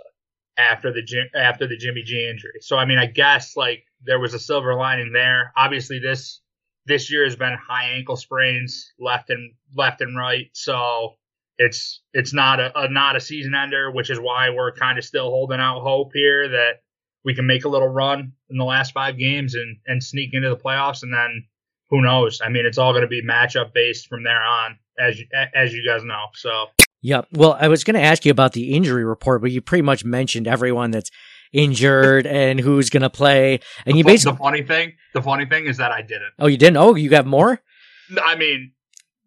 after 0.58 0.92
the 0.92 1.04
after 1.36 1.68
the 1.68 1.78
Jimmy 1.78 2.04
G 2.04 2.28
injury. 2.30 2.60
So 2.62 2.78
I 2.78 2.86
mean, 2.86 2.98
I 2.98 3.06
guess 3.06 3.56
like 3.56 3.84
there 4.04 4.20
was 4.20 4.34
a 4.34 4.40
silver 4.40 4.76
lining 4.76 5.12
there. 5.14 5.54
Obviously, 5.56 6.00
this 6.00 6.42
this 6.86 7.12
year 7.12 7.26
has 7.26 7.36
been 7.36 7.54
high 7.56 7.92
ankle 7.96 8.16
sprains 8.16 8.92
left 9.00 9.30
and 9.30 9.54
left 9.76 10.02
and 10.02 10.18
right, 10.18 10.50
so 10.54 11.16
it's 11.58 12.02
it's 12.14 12.34
not 12.34 12.60
a, 12.60 12.78
a 12.78 12.90
not 12.90 13.16
a 13.16 13.20
season 13.20 13.54
ender, 13.56 13.92
which 13.92 14.10
is 14.10 14.20
why 14.20 14.50
we're 14.50 14.72
kind 14.72 14.98
of 14.98 15.06
still 15.06 15.30
holding 15.30 15.60
out 15.60 15.82
hope 15.82 16.12
here 16.14 16.50
that 16.50 16.82
we 17.24 17.34
can 17.36 17.46
make 17.46 17.66
a 17.66 17.70
little 17.70 17.88
run 17.88 18.34
in 18.50 18.58
the 18.58 18.64
last 18.64 18.94
five 18.94 19.18
games 19.18 19.56
and 19.56 19.78
and 19.86 20.04
sneak 20.04 20.34
into 20.34 20.50
the 20.50 20.58
playoffs, 20.58 21.04
and 21.04 21.14
then 21.14 21.46
who 21.90 22.02
knows? 22.02 22.42
I 22.44 22.50
mean, 22.50 22.66
it's 22.66 22.78
all 22.78 22.92
going 22.92 23.04
to 23.04 23.08
be 23.08 23.24
matchup 23.24 23.74
based 23.74 24.08
from 24.08 24.24
there 24.24 24.42
on, 24.42 24.78
as 25.00 25.20
as 25.54 25.74
you 25.74 25.86
guys 25.86 26.04
know. 26.04 26.26
So 26.34 26.68
Yep. 27.02 27.28
Well, 27.34 27.58
I 27.60 27.68
was 27.68 27.84
going 27.84 27.96
to 27.96 28.02
ask 28.02 28.26
you 28.26 28.32
about 28.32 28.54
the 28.54 28.74
injury 28.74 29.06
report, 29.06 29.42
but 29.42 29.52
you 29.52 29.62
pretty 29.62 29.84
much 29.84 30.04
mentioned 30.04 30.48
everyone 30.48 30.92
that's 30.92 31.12
injured 31.54 32.28
and 32.28 32.60
who's 32.60 32.90
going 32.90 33.04
to 33.04 33.10
play, 33.10 33.60
and 33.86 33.98
you 33.98 34.04
the, 34.04 34.08
basically. 34.08 34.34
the 34.34 34.38
funny 34.38 34.64
thing, 34.64 34.94
the 35.14 35.22
funny 35.22 35.46
thing 35.46 35.66
is 35.66 35.78
that 35.78 35.92
I 35.92 36.02
didn't. 36.02 36.34
Oh, 36.40 36.48
you 36.48 36.58
didn't? 36.58 36.78
Oh, 36.78 36.96
you 36.96 37.10
got 37.10 37.26
more? 37.26 37.62
I 38.22 38.36
mean, 38.36 38.72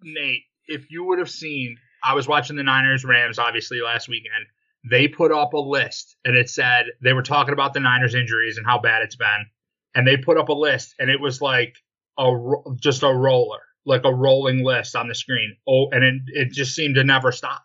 Nate, 0.02 0.42
if 0.66 0.90
you 0.90 1.04
would 1.04 1.18
have 1.18 1.30
seen, 1.30 1.76
I 2.02 2.14
was 2.14 2.26
watching 2.26 2.56
the 2.56 2.62
Niners 2.62 3.04
Rams 3.04 3.38
obviously 3.38 3.80
last 3.80 4.08
weekend. 4.08 4.46
They 4.88 5.08
put 5.08 5.32
up 5.32 5.52
a 5.52 5.58
list 5.58 6.16
and 6.24 6.36
it 6.36 6.48
said 6.48 6.86
they 7.02 7.12
were 7.12 7.22
talking 7.22 7.52
about 7.52 7.74
the 7.74 7.80
Niners 7.80 8.14
injuries 8.14 8.56
and 8.56 8.66
how 8.66 8.78
bad 8.78 9.02
it's 9.02 9.16
been. 9.16 9.46
And 9.94 10.06
they 10.06 10.16
put 10.16 10.38
up 10.38 10.48
a 10.48 10.54
list 10.54 10.94
and 10.98 11.10
it 11.10 11.20
was 11.20 11.42
like 11.42 11.76
a 12.18 12.32
just 12.80 13.02
a 13.02 13.12
roller, 13.12 13.60
like 13.84 14.04
a 14.04 14.14
rolling 14.14 14.64
list 14.64 14.94
on 14.96 15.08
the 15.08 15.14
screen. 15.14 15.56
Oh, 15.68 15.88
and 15.90 16.04
it, 16.04 16.22
it 16.26 16.52
just 16.52 16.74
seemed 16.74 16.96
to 16.96 17.04
never 17.04 17.32
stop. 17.32 17.62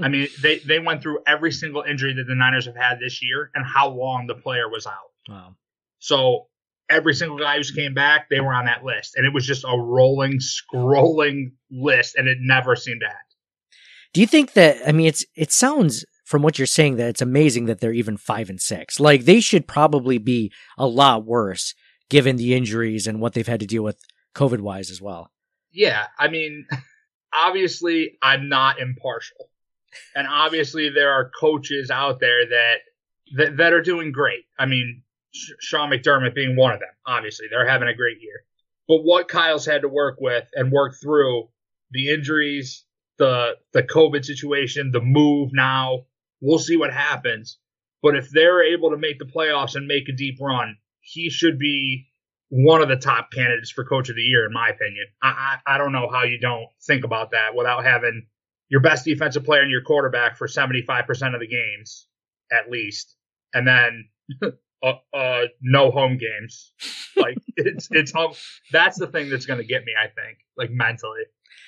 I 0.00 0.08
mean, 0.08 0.28
they, 0.42 0.58
they 0.58 0.78
went 0.78 1.02
through 1.02 1.20
every 1.26 1.52
single 1.52 1.82
injury 1.82 2.14
that 2.14 2.24
the 2.26 2.34
Niners 2.34 2.66
have 2.66 2.76
had 2.76 2.98
this 3.00 3.22
year 3.22 3.50
and 3.54 3.64
how 3.64 3.88
long 3.90 4.26
the 4.26 4.34
player 4.34 4.68
was 4.68 4.86
out. 4.86 4.94
Wow. 5.28 5.56
So 5.98 6.46
every 6.88 7.14
single 7.14 7.38
guy 7.38 7.58
who 7.58 7.62
came 7.74 7.94
back, 7.94 8.28
they 8.28 8.40
were 8.40 8.52
on 8.52 8.66
that 8.66 8.84
list, 8.84 9.14
and 9.16 9.26
it 9.26 9.32
was 9.32 9.46
just 9.46 9.64
a 9.64 9.78
rolling, 9.78 10.38
scrolling 10.40 11.52
list, 11.70 12.16
and 12.16 12.28
it 12.28 12.38
never 12.40 12.74
seemed 12.74 13.00
to 13.00 13.06
end. 13.06 13.16
Do 14.12 14.20
you 14.20 14.26
think 14.26 14.54
that? 14.54 14.78
I 14.86 14.92
mean, 14.92 15.06
it's 15.06 15.24
it 15.36 15.52
sounds 15.52 16.04
from 16.24 16.42
what 16.42 16.58
you're 16.58 16.66
saying 16.66 16.96
that 16.96 17.08
it's 17.08 17.22
amazing 17.22 17.66
that 17.66 17.80
they're 17.80 17.92
even 17.92 18.16
five 18.16 18.50
and 18.50 18.60
six. 18.60 18.98
Like 18.98 19.24
they 19.24 19.40
should 19.40 19.68
probably 19.68 20.18
be 20.18 20.52
a 20.76 20.86
lot 20.86 21.24
worse 21.24 21.74
given 22.08 22.36
the 22.36 22.54
injuries 22.54 23.06
and 23.06 23.20
what 23.20 23.34
they've 23.34 23.46
had 23.46 23.60
to 23.60 23.66
deal 23.66 23.84
with 23.84 24.00
COVID 24.34 24.60
wise 24.60 24.90
as 24.90 25.00
well. 25.00 25.30
Yeah, 25.72 26.06
I 26.18 26.28
mean, 26.28 26.66
obviously, 27.34 28.18
I'm 28.22 28.48
not 28.48 28.80
impartial, 28.80 29.50
and 30.14 30.26
obviously, 30.26 30.90
there 30.90 31.12
are 31.12 31.30
coaches 31.40 31.90
out 31.90 32.20
there 32.20 32.46
that 32.46 32.76
that, 33.36 33.56
that 33.58 33.72
are 33.72 33.82
doing 33.82 34.12
great. 34.12 34.44
I 34.58 34.66
mean, 34.66 35.02
Sean 35.32 35.90
McDermott 35.90 36.34
being 36.34 36.56
one 36.56 36.72
of 36.72 36.80
them. 36.80 36.88
Obviously, 37.06 37.46
they're 37.48 37.68
having 37.68 37.88
a 37.88 37.94
great 37.94 38.20
year. 38.20 38.44
But 38.88 39.04
what 39.04 39.28
Kyle's 39.28 39.66
had 39.66 39.82
to 39.82 39.88
work 39.88 40.16
with 40.20 40.48
and 40.54 40.72
work 40.72 40.96
through 41.00 41.48
the 41.92 42.10
injuries, 42.10 42.84
the 43.18 43.56
the 43.72 43.82
COVID 43.82 44.24
situation, 44.24 44.90
the 44.90 45.00
move 45.00 45.50
now, 45.52 46.06
we'll 46.40 46.58
see 46.58 46.76
what 46.76 46.92
happens. 46.92 47.58
But 48.02 48.16
if 48.16 48.30
they're 48.30 48.64
able 48.74 48.90
to 48.90 48.96
make 48.96 49.18
the 49.18 49.26
playoffs 49.26 49.76
and 49.76 49.86
make 49.86 50.08
a 50.08 50.12
deep 50.12 50.38
run, 50.40 50.76
he 51.00 51.30
should 51.30 51.58
be 51.58 52.09
one 52.50 52.82
of 52.82 52.88
the 52.88 52.96
top 52.96 53.30
candidates 53.32 53.70
for 53.70 53.84
coach 53.84 54.08
of 54.10 54.16
the 54.16 54.22
year, 54.22 54.44
in 54.44 54.52
my 54.52 54.68
opinion. 54.68 55.06
I, 55.22 55.56
I, 55.66 55.74
I 55.74 55.78
don't 55.78 55.92
know 55.92 56.08
how 56.12 56.24
you 56.24 56.38
don't 56.38 56.66
think 56.86 57.04
about 57.04 57.30
that 57.30 57.54
without 57.56 57.84
having 57.84 58.26
your 58.68 58.80
best 58.80 59.04
defensive 59.04 59.44
player 59.44 59.62
and 59.62 59.70
your 59.70 59.82
quarterback 59.82 60.36
for 60.36 60.46
75% 60.46 61.34
of 61.34 61.40
the 61.40 61.46
games, 61.46 62.06
at 62.52 62.70
least. 62.70 63.16
And 63.54 63.66
then, 63.66 64.08
uh, 64.82 64.92
uh, 65.16 65.42
no 65.60 65.90
home 65.90 66.18
games. 66.18 66.72
Like 67.16 67.36
it's, 67.56 67.88
it's, 67.90 68.12
home. 68.12 68.32
that's 68.72 68.98
the 68.98 69.06
thing 69.06 69.28
that's 69.30 69.46
going 69.46 69.58
to 69.60 69.66
get 69.66 69.84
me, 69.84 69.92
I 70.00 70.06
think, 70.08 70.38
like 70.56 70.70
mentally. 70.70 71.22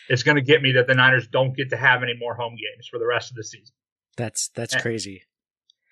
It's 0.09 0.23
going 0.25 0.37
to 0.37 0.43
get 0.43 0.63
me 0.63 0.73
that 0.73 0.87
the 0.89 0.95
Niners 0.95 1.27
don't 1.29 1.57
get 1.57 1.71
to 1.71 1.77
have 1.77 2.03
any 2.03 2.15
more 2.19 2.35
home 2.35 2.55
games 2.57 2.89
for 2.91 2.99
the 2.99 3.07
rest 3.07 3.31
of 3.31 3.37
the 3.37 3.45
season. 3.45 3.75
That's 4.17 4.49
that's 4.49 4.75
Eh. 4.75 4.81
crazy. 4.81 5.23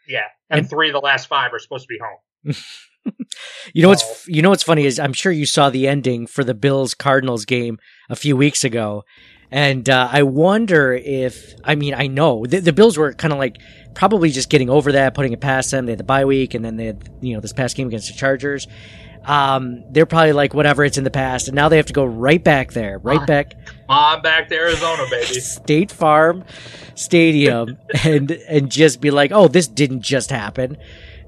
Yeah. 0.09 0.27
And, 0.51 0.61
And- 0.61 0.71
three 0.71 0.89
of 0.89 0.95
the 0.95 1.01
last 1.01 1.27
five 1.29 1.53
are 1.55 1.59
supposed 1.61 1.85
to 1.85 1.89
be 1.89 1.99
home. 1.99 2.55
You 3.73 3.83
know 3.83 3.89
what's 3.89 4.29
you 4.29 4.43
know 4.43 4.51
what's 4.51 4.63
funny 4.63 4.85
is 4.85 4.99
I'm 4.99 5.13
sure 5.13 5.33
you 5.33 5.47
saw 5.47 5.71
the 5.71 5.87
ending 5.87 6.27
for 6.27 6.43
the 6.45 6.55
Bills 6.55 6.95
Cardinals 6.95 7.45
game 7.45 7.79
a 8.09 8.17
few 8.17 8.37
weeks 8.37 8.65
ago, 8.65 9.05
and 9.51 9.89
uh, 9.89 10.09
I 10.11 10.23
wonder 10.23 10.93
if 10.93 11.55
I 11.65 11.75
mean 11.75 11.95
I 11.95 12.07
know 12.07 12.45
the, 12.47 12.61
the 12.61 12.73
Bills 12.73 12.99
were 12.99 13.13
kind 13.13 13.33
of 13.33 13.39
like 13.39 13.59
probably 13.95 14.31
just 14.31 14.51
getting 14.51 14.71
over 14.71 14.93
that, 14.93 15.15
putting 15.15 15.33
it 15.33 15.41
past 15.41 15.71
them. 15.71 15.87
They 15.87 15.93
had 15.93 15.99
the 15.99 16.05
bye 16.05 16.25
week, 16.25 16.55
and 16.55 16.65
then 16.65 16.77
they 16.77 16.87
had 16.87 17.09
you 17.21 17.35
know 17.35 17.41
this 17.41 17.53
past 17.53 17.77
game 17.77 17.87
against 17.87 18.09
the 18.09 18.15
Chargers. 18.15 18.67
Um, 19.25 19.85
they're 19.91 20.07
probably 20.07 20.33
like 20.33 20.55
whatever, 20.55 20.83
it's 20.85 20.97
in 20.97 21.05
the 21.05 21.11
past, 21.11 21.49
and 21.49 21.55
now 21.55 21.69
they 21.69 21.77
have 21.77 21.87
to 21.87 21.93
go 21.93 22.05
right 22.05 22.43
back 22.43 22.73
there, 22.73 22.99
right 22.99 23.25
back 23.27 23.55
On 23.89 24.23
back 24.23 24.49
to 24.49 24.55
Arizona, 24.55 25.05
baby. 25.11 25.27
State 25.41 25.93
Farm 25.93 26.45
Stadium, 26.95 27.77
and 28.05 28.31
and 28.31 28.71
just 28.71 29.01
be 29.01 29.11
like, 29.11 29.31
oh, 29.33 29.47
this 29.47 29.69
didn't 29.69 30.01
just 30.01 30.31
happen. 30.31 30.77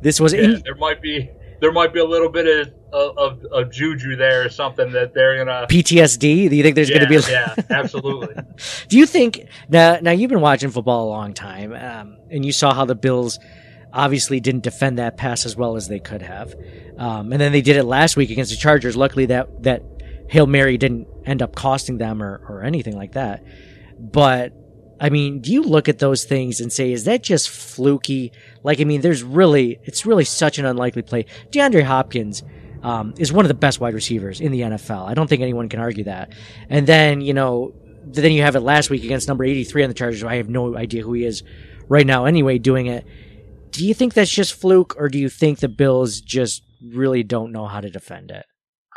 This 0.01 0.19
was 0.19 0.33
Yeah, 0.33 0.41
in, 0.41 0.63
there 0.63 0.75
might 0.75 1.03
be 1.03 1.31
there 1.63 1.71
might 1.71 1.95
be 1.95 2.01
a 2.01 2.05
little 2.05 2.29
bit 2.29 2.69
of 2.69 2.75
of, 2.93 3.45
of, 3.47 3.71
juju 3.71 4.17
there 4.17 4.45
or 4.45 4.51
something 4.51 4.91
that 4.93 5.15
they're 5.15 5.43
gonna. 5.43 5.67
PTSD. 5.69 6.51
Do 6.51 6.57
you 6.57 6.63
think 6.63 6.75
there's 6.75 6.91
yeah, 6.91 6.99
going 6.99 7.09
to 7.09 7.21
be? 7.21 7.33
Yeah, 7.33 7.55
absolutely. 7.71 8.35
Do 8.89 8.99
you 8.99 9.07
think 9.07 9.47
now? 9.69 9.99
Now 10.03 10.11
you've 10.11 10.29
been 10.29 10.41
watching 10.41 10.71
football 10.71 11.07
a 11.07 11.11
long 11.11 11.33
time, 11.33 11.73
um, 11.73 12.19
and 12.31 12.45
you 12.45 12.51
saw 12.51 12.75
how 12.75 12.85
the 12.85 12.97
Bills 12.97 13.39
obviously 13.93 14.41
didn't 14.41 14.65
defend 14.65 14.99
that 14.99 15.17
pass 15.17 15.47
as 15.47 15.57
well 15.57 15.77
as 15.77 15.87
they 15.87 16.01
could 16.01 16.21
have, 16.21 16.53
um, 16.99 17.31
and 17.33 17.41
then 17.41 17.53
they 17.53 17.63
did 17.63 17.77
it 17.77 17.85
last 17.85 18.17
week 18.17 18.31
against 18.31 18.51
the 18.51 18.57
Chargers. 18.57 18.97
Luckily, 18.97 19.27
that 19.27 19.63
that 19.63 19.85
hail 20.29 20.49
mary 20.49 20.77
didn't 20.77 21.07
end 21.25 21.43
up 21.43 21.55
costing 21.55 21.97
them 21.97 22.21
or 22.21 22.45
or 22.49 22.65
anything 22.65 22.97
like 22.97 23.13
that. 23.13 23.45
But 23.99 24.53
I 25.03 25.11
mean, 25.11 25.41
do 25.41 25.53
you 25.53 25.63
look 25.65 25.89
at 25.89 25.99
those 25.99 26.23
things 26.23 26.61
and 26.61 26.73
say, 26.73 26.93
is 26.93 27.07
that 27.07 27.25
just 27.25 27.51
fluky? 27.51 28.31
Like, 28.63 28.81
I 28.81 28.85
mean, 28.85 29.01
there's 29.01 29.25
really, 29.25 29.81
it's 29.83 30.07
really 30.07 30.25
such 30.25 30.61
an 30.61 30.65
unlikely 30.65 31.03
play. 31.03 31.27
DeAndre 31.51 31.83
Hopkins 31.83 32.45
um, 32.85 33.13
is 33.19 33.33
one 33.33 33.45
of 33.45 33.49
the 33.49 33.55
best 33.55 33.81
wide 33.81 33.95
receivers 33.95 34.41
in 34.41 34.53
the 34.53 34.61
NFL. 34.61 35.09
I 35.09 35.15
don't 35.15 35.27
think 35.27 35.43
anyone 35.43 35.69
can 35.69 35.81
argue 35.81 36.05
that. 36.05 36.33
And 36.69 36.87
then, 36.87 37.21
you 37.21 37.35
know, 37.35 37.75
then 38.05 38.31
you 38.31 38.43
have 38.43 38.55
it 38.55 38.61
last 38.61 38.91
week 38.91 39.03
against 39.03 39.27
number 39.27 39.43
83 39.43 39.83
on 39.83 39.89
the 39.91 39.95
Chargers. 39.95 40.23
I 40.23 40.37
have 40.37 40.49
no 40.49 40.77
idea 40.77 41.03
who 41.03 41.15
he 41.15 41.25
is 41.25 41.43
right 41.89 42.07
now 42.07 42.25
anyway 42.27 42.59
doing 42.59 42.87
it. 42.87 43.05
Do 43.73 43.85
you 43.85 43.95
think 43.95 44.15
that's 44.15 44.31
just 44.31 44.55
fluke, 44.55 44.95
or 44.97 45.09
do 45.09 45.19
you 45.19 45.29
think 45.29 45.59
the 45.59 45.69
Bills 45.69 46.21
just 46.21 46.63
really 46.81 47.25
don't 47.25 47.51
know 47.51 47.67
how 47.67 47.81
to 47.81 47.91
defend 47.91 48.31
it? 48.31 48.47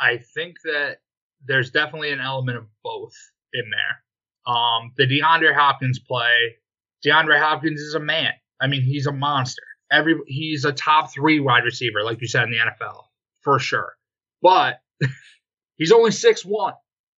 I 0.00 0.18
think 0.18 0.56
that 0.62 0.98
there's 1.44 1.72
definitely 1.72 2.12
an 2.12 2.20
element 2.20 2.58
of 2.58 2.66
both 2.84 3.14
in 3.52 3.70
there. 3.70 4.05
Um, 4.46 4.92
the 4.96 5.06
DeAndre 5.06 5.54
Hopkins 5.54 5.98
play, 5.98 6.56
DeAndre 7.04 7.38
Hopkins 7.40 7.80
is 7.80 7.94
a 7.94 8.00
man. 8.00 8.32
I 8.60 8.68
mean, 8.68 8.82
he's 8.82 9.06
a 9.06 9.12
monster. 9.12 9.62
Every 9.90 10.14
he's 10.26 10.64
a 10.64 10.72
top 10.72 11.12
three 11.12 11.40
wide 11.40 11.64
receiver, 11.64 12.02
like 12.02 12.20
you 12.20 12.28
said 12.28 12.44
in 12.44 12.50
the 12.50 12.58
NFL, 12.58 13.04
for 13.42 13.58
sure. 13.58 13.96
But 14.42 14.80
he's 15.76 15.92
only 15.92 16.10
six 16.10 16.44
one. 16.44 16.74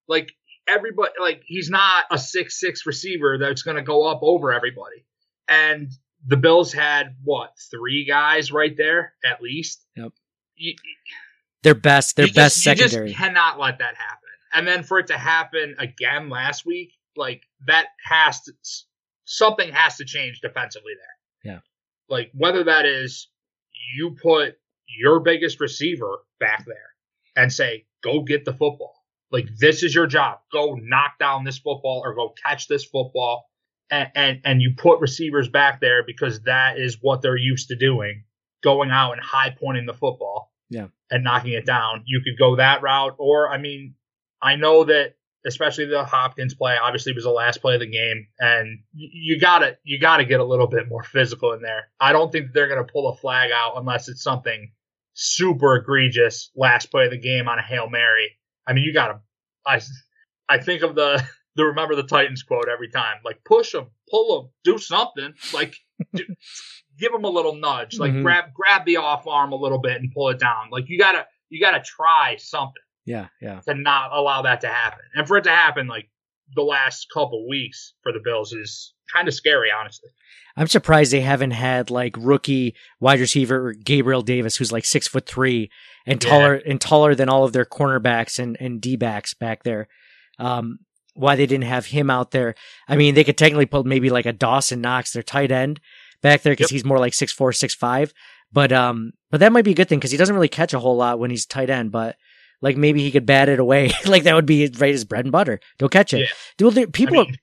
Like 0.07 0.31
everybody, 0.67 1.11
like 1.19 1.43
he's 1.45 1.69
not 1.69 2.05
a 2.11 2.17
six 2.17 2.59
six 2.59 2.85
receiver 2.85 3.37
that's 3.37 3.61
going 3.63 3.77
to 3.77 3.83
go 3.83 4.05
up 4.05 4.19
over 4.21 4.51
everybody. 4.53 5.05
And 5.47 5.91
the 6.27 6.37
Bills 6.37 6.73
had 6.73 7.15
what 7.23 7.53
three 7.71 8.05
guys 8.05 8.51
right 8.51 8.75
there 8.75 9.13
at 9.25 9.41
least. 9.41 9.85
Yep. 9.95 10.11
You, 10.55 10.73
Their 11.63 11.75
best, 11.75 12.15
their 12.15 12.27
best 12.27 12.63
just, 12.63 12.93
you 12.93 13.05
just 13.05 13.17
cannot 13.17 13.59
let 13.59 13.79
that 13.79 13.95
happen. 13.95 14.29
And 14.53 14.67
then 14.67 14.83
for 14.83 14.99
it 14.99 15.07
to 15.07 15.17
happen 15.17 15.75
again 15.79 16.29
last 16.29 16.65
week, 16.65 16.91
like 17.15 17.43
that 17.67 17.87
has 18.05 18.41
to 18.41 18.53
something 19.25 19.71
has 19.71 19.97
to 19.97 20.05
change 20.05 20.41
defensively 20.41 20.93
there. 20.95 21.53
Yeah. 21.53 21.59
Like 22.09 22.31
whether 22.33 22.63
that 22.63 22.85
is 22.85 23.29
you 23.95 24.15
put 24.21 24.55
your 24.87 25.19
biggest 25.19 25.59
receiver 25.59 26.19
back 26.39 26.65
there 26.65 26.89
and 27.35 27.53
say, 27.53 27.85
go 28.03 28.21
get 28.21 28.45
the 28.45 28.53
football. 28.53 28.95
Like 29.31 29.45
mm-hmm. 29.45 29.55
this 29.59 29.83
is 29.83 29.93
your 29.93 30.07
job. 30.07 30.39
Go 30.51 30.75
knock 30.81 31.19
down 31.19 31.43
this 31.43 31.59
football 31.59 32.01
or 32.03 32.15
go 32.15 32.33
catch 32.43 32.67
this 32.67 32.85
football. 32.85 33.45
And, 33.91 34.09
and, 34.15 34.41
and 34.45 34.61
you 34.61 34.73
put 34.77 34.99
receivers 34.99 35.49
back 35.49 35.81
there 35.81 36.03
because 36.05 36.41
that 36.41 36.79
is 36.79 36.97
what 37.01 37.21
they're 37.21 37.37
used 37.37 37.69
to 37.69 37.75
doing, 37.75 38.23
going 38.63 38.91
out 38.91 39.13
and 39.13 39.21
high 39.21 39.55
pointing 39.59 39.85
the 39.85 39.93
football 39.93 40.51
yeah. 40.69 40.87
and 41.09 41.23
knocking 41.23 41.53
it 41.53 41.65
down. 41.65 42.03
You 42.05 42.21
could 42.23 42.37
go 42.37 42.57
that 42.57 42.83
route, 42.83 43.15
or 43.17 43.49
I 43.49 43.57
mean, 43.57 43.95
I 44.41 44.55
know 44.55 44.83
that 44.85 45.15
especially 45.45 45.85
the 45.85 46.03
Hopkins 46.03 46.53
play 46.53 46.75
obviously 46.81 47.13
was 47.13 47.23
the 47.23 47.29
last 47.31 47.61
play 47.61 47.75
of 47.75 47.79
the 47.79 47.87
game, 47.89 48.27
and 48.39 48.79
you, 48.93 49.09
you 49.35 49.39
gotta 49.39 49.77
you 49.83 49.99
gotta 49.99 50.25
get 50.25 50.39
a 50.39 50.43
little 50.45 50.67
bit 50.67 50.87
more 50.89 51.03
physical 51.03 51.53
in 51.53 51.61
there. 51.61 51.89
I 51.99 52.11
don't 52.13 52.31
think 52.31 52.53
they're 52.53 52.67
gonna 52.67 52.83
pull 52.83 53.09
a 53.09 53.15
flag 53.15 53.51
out 53.53 53.73
unless 53.77 54.09
it's 54.09 54.23
something 54.23 54.71
super 55.13 55.75
egregious. 55.75 56.51
Last 56.55 56.87
play 56.91 57.05
of 57.05 57.11
the 57.11 57.17
game 57.17 57.47
on 57.47 57.59
a 57.59 57.63
hail 57.63 57.89
mary. 57.89 58.37
I 58.67 58.73
mean, 58.73 58.83
you 58.83 58.93
gotta. 58.93 59.19
I 59.65 59.81
I 60.47 60.57
think 60.59 60.81
of 60.83 60.95
the 60.95 61.23
the 61.55 61.65
remember 61.65 61.95
the 61.95 62.03
Titans 62.03 62.43
quote 62.43 62.67
every 62.71 62.89
time, 62.89 63.17
like 63.25 63.43
push 63.45 63.71
them, 63.71 63.87
pull 64.09 64.41
them, 64.43 64.51
do 64.63 64.77
something, 64.77 65.33
like. 65.53 65.75
do, 66.13 66.23
Give 66.97 67.13
them 67.13 67.23
a 67.23 67.29
little 67.29 67.55
nudge, 67.55 67.97
like 67.97 68.11
Mhm. 68.11 68.23
grab 68.23 68.53
grab 68.53 68.83
the 68.85 68.97
off 68.97 69.25
arm 69.25 69.53
a 69.53 69.55
little 69.55 69.77
bit 69.79 70.01
and 70.01 70.11
pull 70.13 70.27
it 70.29 70.37
down. 70.39 70.69
Like 70.69 70.89
you 70.89 70.99
gotta 70.99 71.25
you 71.47 71.61
gotta 71.61 71.79
try 71.81 72.35
something 72.37 72.83
Yeah, 73.09 73.27
yeah. 73.41 73.59
to 73.61 73.73
not 73.73 74.11
allow 74.13 74.43
that 74.43 74.61
to 74.61 74.67
happen. 74.67 74.99
And 75.15 75.27
for 75.27 75.37
it 75.37 75.43
to 75.45 75.49
happen 75.49 75.87
like 75.87 76.09
the 76.55 76.61
last 76.61 77.07
couple 77.13 77.47
weeks 77.49 77.93
for 78.03 78.11
the 78.11 78.19
Bills 78.23 78.53
is 78.53 78.93
kind 79.13 79.27
of 79.27 79.33
scary, 79.33 79.69
honestly. 79.71 80.09
I'm 80.55 80.67
surprised 80.67 81.11
they 81.11 81.21
haven't 81.21 81.51
had 81.51 81.89
like 81.89 82.15
rookie 82.19 82.75
wide 82.99 83.19
receiver 83.19 83.73
Gabriel 83.73 84.21
Davis, 84.21 84.57
who's 84.57 84.71
like 84.71 84.85
six 84.85 85.07
foot 85.07 85.25
three 85.25 85.69
and 86.05 86.23
Yeah. 86.23 86.29
taller 86.29 86.53
and 86.55 86.79
taller 86.79 87.15
than 87.15 87.29
all 87.29 87.43
of 87.45 87.53
their 87.53 87.65
cornerbacks 87.65 88.37
and 88.39 88.57
and 88.59 88.79
D 88.81 88.95
backs 88.95 89.33
back 89.33 89.63
there. 89.63 89.87
Um, 90.37 90.79
why 91.15 91.35
they 91.35 91.45
didn't 91.47 91.65
have 91.65 91.87
him 91.87 92.09
out 92.09 92.31
there? 92.31 92.55
I 92.87 92.95
mean, 92.95 93.15
they 93.15 93.23
could 93.23 93.37
technically 93.37 93.65
put 93.65 93.85
maybe 93.85 94.09
like 94.09 94.25
a 94.27 94.33
Dawson 94.33 94.81
Knox, 94.81 95.11
their 95.13 95.23
tight 95.23 95.51
end, 95.51 95.79
back 96.21 96.41
there 96.43 96.53
because 96.53 96.71
Yep. 96.71 96.75
he's 96.75 96.85
more 96.85 96.99
like 96.99 97.13
six 97.13 97.31
four, 97.31 97.51
six 97.53 97.73
five. 97.73 98.13
But 98.51 98.71
um, 98.71 99.11
but 99.31 99.39
that 99.39 99.51
might 99.51 99.65
be 99.65 99.71
a 99.71 99.75
good 99.75 99.89
thing 99.89 99.99
because 99.99 100.11
he 100.11 100.17
doesn't 100.17 100.35
really 100.35 100.47
catch 100.47 100.73
a 100.73 100.79
whole 100.79 100.95
lot 100.97 101.19
when 101.19 101.29
he's 101.31 101.45
tight 101.45 101.69
end. 101.69 101.91
But 101.91 102.15
like 102.61 102.77
maybe 102.77 103.01
he 103.01 103.11
could 103.11 103.25
bat 103.25 103.49
it 103.49 103.59
away. 103.59 103.91
like 104.05 104.23
that 104.23 104.35
would 104.35 104.45
be 104.45 104.67
right 104.79 104.91
his 104.91 105.05
bread 105.05 105.25
and 105.25 105.31
butter. 105.31 105.59
Don't 105.77 105.91
catch 105.91 106.13
it. 106.13 106.19
Yeah. 106.19 106.27
Dude, 106.71 106.93
people. 106.93 107.19
I 107.19 107.23
mean, 107.23 107.37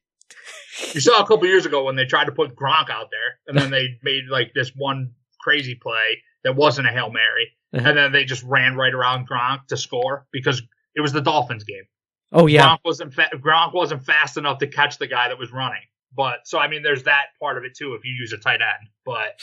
you 0.92 1.00
saw 1.00 1.22
a 1.22 1.26
couple 1.26 1.46
years 1.46 1.64
ago 1.66 1.84
when 1.84 1.96
they 1.96 2.04
tried 2.04 2.26
to 2.26 2.32
put 2.32 2.54
Gronk 2.54 2.90
out 2.90 3.08
there, 3.10 3.38
and 3.46 3.56
then 3.58 3.70
they 3.70 3.98
made 4.02 4.24
like 4.30 4.52
this 4.54 4.72
one 4.76 5.12
crazy 5.40 5.74
play 5.74 6.22
that 6.44 6.54
wasn't 6.56 6.86
a 6.86 6.90
hail 6.90 7.10
mary, 7.10 7.52
Uh-huh. 7.72 7.88
and 7.88 7.96
then 7.96 8.12
they 8.12 8.24
just 8.24 8.42
ran 8.44 8.76
right 8.76 8.92
around 8.94 9.28
Gronk 9.28 9.66
to 9.68 9.76
score 9.76 10.26
because 10.32 10.62
it 10.94 11.00
was 11.00 11.12
the 11.12 11.20
Dolphins 11.22 11.64
game. 11.64 11.84
oh 12.32 12.46
yeah, 12.46 12.66
Gronk 12.68 12.78
wasn't 12.84 13.14
fa- 13.14 13.30
Gronk 13.34 13.72
wasn't 13.74 14.04
fast 14.04 14.36
enough 14.36 14.58
to 14.58 14.66
catch 14.66 14.98
the 14.98 15.06
guy 15.06 15.28
that 15.28 15.38
was 15.38 15.52
running. 15.52 15.82
But 16.14 16.40
so 16.46 16.58
I 16.58 16.68
mean, 16.68 16.82
there's 16.82 17.04
that 17.04 17.26
part 17.40 17.56
of 17.58 17.64
it 17.64 17.74
too 17.76 17.94
if 17.94 18.04
you 18.04 18.12
use 18.12 18.32
a 18.32 18.38
tight 18.38 18.60
end. 18.60 18.88
But 19.04 19.38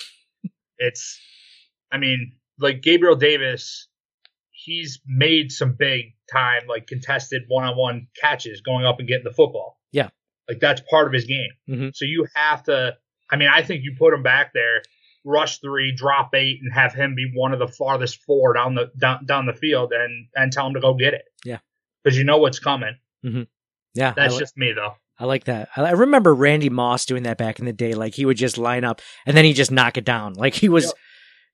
it's, 0.77 1.19
I 1.91 1.97
mean, 1.97 2.33
like 2.59 2.81
Gabriel 2.81 3.15
Davis, 3.15 3.87
he's 4.63 4.99
made 5.05 5.51
some 5.51 5.73
big 5.77 6.13
time 6.31 6.63
like 6.67 6.87
contested 6.87 7.43
one 7.47 7.63
on 7.65 7.75
one 7.77 8.07
catches 8.19 8.61
going 8.61 8.85
up 8.85 8.99
and 8.99 9.07
getting 9.07 9.23
the 9.23 9.33
football. 9.33 9.77
Yeah. 9.91 10.09
like 10.49 10.59
that's 10.59 10.81
part 10.89 11.07
of 11.07 11.13
his 11.13 11.25
game. 11.25 11.49
Mhm. 11.69 11.95
So 11.95 12.05
you 12.05 12.27
have 12.35 12.63
to. 12.63 12.95
I 13.31 13.35
mean, 13.37 13.49
I 13.51 13.61
think 13.63 13.83
you 13.83 13.95
put 13.97 14.13
him 14.13 14.21
back 14.23 14.51
there, 14.53 14.81
rush 15.25 15.59
three, 15.59 15.93
drop 15.95 16.35
eight, 16.35 16.59
and 16.61 16.71
have 16.73 16.93
him 16.93 17.15
be 17.15 17.31
one 17.33 17.53
of 17.53 17.59
the 17.59 17.67
farthest 17.67 18.21
four 18.23 18.53
down 18.53 18.75
the 18.75 18.91
down, 18.99 19.25
down 19.25 19.45
the 19.45 19.53
field, 19.53 19.91
and 19.93 20.27
and 20.35 20.51
tell 20.51 20.67
him 20.67 20.73
to 20.75 20.79
go 20.81 20.93
get 20.93 21.13
it. 21.13 21.23
Yeah. 21.45 21.59
because 22.03 22.17
you 22.17 22.23
know 22.25 22.37
what's 22.37 22.59
coming. 22.59 22.95
yeah. 23.93 24.13
That's 24.15 24.37
just 24.37 24.57
me 24.57 24.73
though. 24.73 24.95
I 25.19 25.25
like 25.25 25.45
that. 25.45 25.69
I 25.75 25.81
I 25.83 25.91
remember 25.91 26.33
Randy 26.33 26.69
Moss 26.69 27.05
doing 27.05 27.23
that 27.23 27.37
back 27.37 27.59
in 27.59 27.65
the 27.65 27.73
day. 27.73 27.93
Like 27.93 28.15
he 28.15 28.25
would 28.25 28.37
just 28.37 28.57
line 28.57 28.83
up 28.83 29.01
and 29.25 29.37
then 29.37 29.45
he 29.45 29.53
just 29.53 29.71
knock 29.71 29.97
it 29.97 30.05
down. 30.05 30.33
Like 30.33 30.53
he 30.55 30.69
was 30.69 30.85
Yep. 30.85 30.93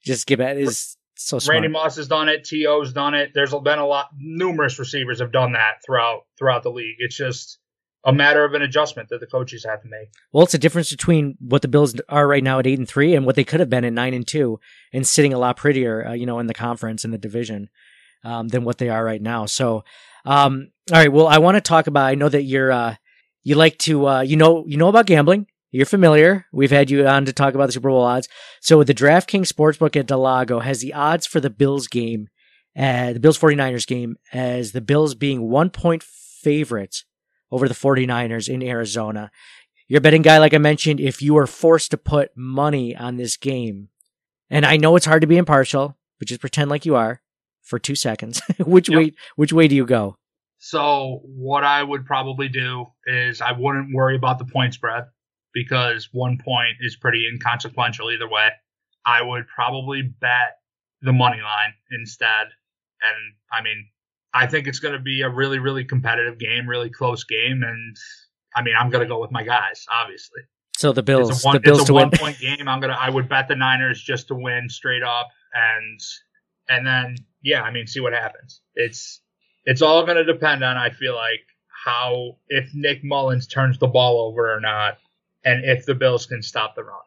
just 0.05 0.27
give 0.27 0.39
it 0.39 0.57
is 0.57 0.95
so 1.19 1.39
smart. 1.39 1.55
Randy 1.55 1.67
Moss 1.67 1.97
has 1.97 2.07
done 2.07 2.29
it. 2.29 2.47
To's 2.49 2.93
done 2.93 3.13
it. 3.13 3.31
There's 3.33 3.53
been 3.53 3.79
a 3.79 3.85
lot. 3.85 4.09
Numerous 4.17 4.79
receivers 4.79 5.19
have 5.19 5.31
done 5.31 5.53
that 5.53 5.83
throughout 5.85 6.25
throughout 6.37 6.63
the 6.63 6.71
league. 6.71 6.95
It's 6.99 7.15
just 7.15 7.59
a 8.05 8.13
matter 8.13 8.45
of 8.45 8.53
an 8.53 8.61
adjustment 8.61 9.09
that 9.09 9.19
the 9.19 9.27
coaches 9.27 9.65
have 9.67 9.81
to 9.81 9.89
make. 9.89 10.09
well, 10.31 10.43
it's 10.43 10.53
a 10.53 10.57
difference 10.59 10.89
between 10.89 11.35
what 11.39 11.61
the 11.61 11.67
Bills 11.67 11.99
are 12.07 12.27
right 12.27 12.43
now 12.43 12.59
at 12.59 12.67
eight 12.67 12.79
and 12.79 12.87
three 12.87 13.13
and 13.13 13.25
what 13.25 13.35
they 13.35 13.43
could 13.43 13.59
have 13.59 13.69
been 13.69 13.83
at 13.83 13.91
nine 13.91 14.13
and 14.13 14.25
two 14.25 14.59
and 14.93 15.05
sitting 15.05 15.33
a 15.33 15.37
lot 15.37 15.57
prettier, 15.57 16.07
uh, 16.07 16.13
you 16.13 16.25
know, 16.25 16.39
in 16.39 16.47
the 16.47 16.53
conference 16.53 17.03
in 17.03 17.11
the 17.11 17.17
division 17.17 17.69
um, 18.23 18.47
than 18.47 18.63
what 18.63 18.77
they 18.77 18.89
are 18.89 19.03
right 19.03 19.21
now. 19.21 19.45
So, 19.45 19.83
um, 20.25 20.71
all 20.91 20.97
right. 20.97 21.11
Well, 21.11 21.27
I 21.27 21.39
want 21.39 21.55
to 21.55 21.61
talk 21.61 21.87
about. 21.87 22.05
I 22.05 22.15
know 22.15 22.29
that 22.29 22.43
you're 22.43 22.71
uh, 22.71 22.95
you 23.43 23.55
like 23.55 23.77
to 23.79 24.07
uh, 24.07 24.21
you 24.21 24.37
know 24.37 24.65
you 24.67 24.77
know 24.77 24.87
about 24.87 25.05
gambling. 25.05 25.47
You're 25.71 25.85
familiar. 25.85 26.45
We've 26.51 26.71
had 26.71 26.89
you 26.89 27.07
on 27.07 27.25
to 27.25 27.33
talk 27.33 27.53
about 27.53 27.67
the 27.67 27.73
Super 27.73 27.89
Bowl 27.89 28.01
odds. 28.01 28.27
So 28.59 28.77
with 28.79 28.87
the 28.87 28.93
DraftKings 28.93 29.51
Sportsbook 29.51 29.95
at 29.95 30.07
del 30.07 30.19
Lago 30.19 30.59
has 30.59 30.81
the 30.81 30.93
odds 30.93 31.27
for 31.27 31.39
the 31.39 31.49
Bills 31.51 31.87
game, 31.87 32.27
uh, 32.77 33.13
the 33.13 33.19
Bills 33.19 33.37
49ers 33.37 33.85
game, 33.85 34.17
as 34.33 34.71
the 34.71 34.81
Bills 34.81 35.13
being 35.13 35.49
one 35.49 35.69
point 35.69 36.01
favorites 36.01 37.05
over 37.51 37.67
the 37.67 37.75
49ers 37.75 38.49
in 38.49 38.63
Arizona. 38.63 39.29
You're 39.87 39.99
a 39.99 40.01
betting 40.01 40.21
guy, 40.21 40.37
like 40.39 40.53
I 40.53 40.59
mentioned, 40.59 40.99
if 40.99 41.21
you 41.21 41.37
are 41.37 41.47
forced 41.47 41.91
to 41.91 41.97
put 41.97 42.31
money 42.35 42.95
on 42.95 43.17
this 43.17 43.37
game, 43.37 43.89
and 44.49 44.65
I 44.65 44.77
know 44.77 44.95
it's 44.95 45.05
hard 45.05 45.21
to 45.21 45.27
be 45.27 45.37
impartial, 45.37 45.97
but 46.17 46.27
just 46.27 46.41
pretend 46.41 46.69
like 46.69 46.85
you 46.85 46.95
are 46.95 47.21
for 47.61 47.77
two 47.79 47.95
seconds. 47.95 48.41
which 48.59 48.89
Yep. 48.89 48.97
way, 48.97 49.11
which 49.35 49.53
way 49.53 49.67
do 49.67 49.75
you 49.75 49.85
go? 49.85 50.15
So 50.57 51.21
what 51.23 51.63
I 51.63 51.81
would 51.83 52.05
probably 52.05 52.49
do 52.49 52.87
is 53.05 53.39
I 53.39 53.51
wouldn't 53.53 53.93
worry 53.93 54.15
about 54.15 54.39
the 54.39 54.45
point 54.45 54.73
spread 54.73 55.05
because 55.53 56.09
one 56.11 56.37
point 56.37 56.77
is 56.81 56.95
pretty 56.95 57.27
inconsequential 57.31 58.11
either 58.11 58.29
way. 58.29 58.49
I 59.05 59.21
would 59.21 59.47
probably 59.47 60.01
bet 60.01 60.57
the 61.01 61.13
money 61.13 61.41
line 61.41 61.73
instead. 61.91 62.47
And 63.01 63.33
I 63.51 63.63
mean, 63.63 63.87
I 64.33 64.47
think 64.47 64.67
it's 64.67 64.79
going 64.79 64.93
to 64.93 64.99
be 64.99 65.21
a 65.21 65.29
really, 65.29 65.59
really 65.59 65.85
competitive 65.85 66.37
game, 66.37 66.67
really 66.67 66.89
close 66.89 67.23
game. 67.23 67.63
And 67.63 67.95
I 68.55 68.61
mean, 68.61 68.75
I'm 68.77 68.89
going 68.89 69.01
to 69.01 69.07
go 69.07 69.19
with 69.19 69.31
my 69.31 69.43
guys, 69.43 69.85
obviously. 69.91 70.41
So 70.79 70.93
the 70.93 71.03
Bills, 71.03 71.29
it's 71.29 71.43
a 71.43 71.47
one, 71.47 71.55
the 71.55 71.59
Bills 71.59 71.79
it's 71.79 71.89
a 71.89 71.91
to 71.91 71.93
win. 71.93 72.09
one 72.09 72.17
point 72.17 72.39
game. 72.39 72.69
I'm 72.69 72.79
gonna 72.79 72.97
I 72.97 73.09
would 73.09 73.27
bet 73.27 73.49
the 73.49 73.55
Niners 73.57 74.01
just 74.01 74.29
to 74.29 74.33
win 74.33 74.69
straight 74.69 75.03
up 75.03 75.27
and 75.53 75.99
and 76.69 76.87
then 76.87 77.17
yeah, 77.41 77.63
I 77.63 77.71
mean 77.71 77.85
see 77.85 77.99
what 77.99 78.13
happens. 78.13 78.61
It's 78.75 79.19
it's 79.65 79.81
all 79.81 80.05
gonna 80.05 80.23
depend 80.23 80.63
on 80.63 80.77
I 80.77 80.89
feel 80.91 81.15
like 81.15 81.41
how 81.83 82.37
if 82.47 82.69
Nick 82.73 83.03
Mullens 83.03 83.45
turns 83.45 83.77
the 83.77 83.87
ball 83.87 84.21
over 84.21 84.55
or 84.55 84.61
not, 84.61 84.99
and 85.43 85.63
if 85.65 85.85
the 85.85 85.95
Bills 85.95 86.25
can 86.25 86.41
stop 86.41 86.75
the 86.75 86.83
run. 86.83 86.99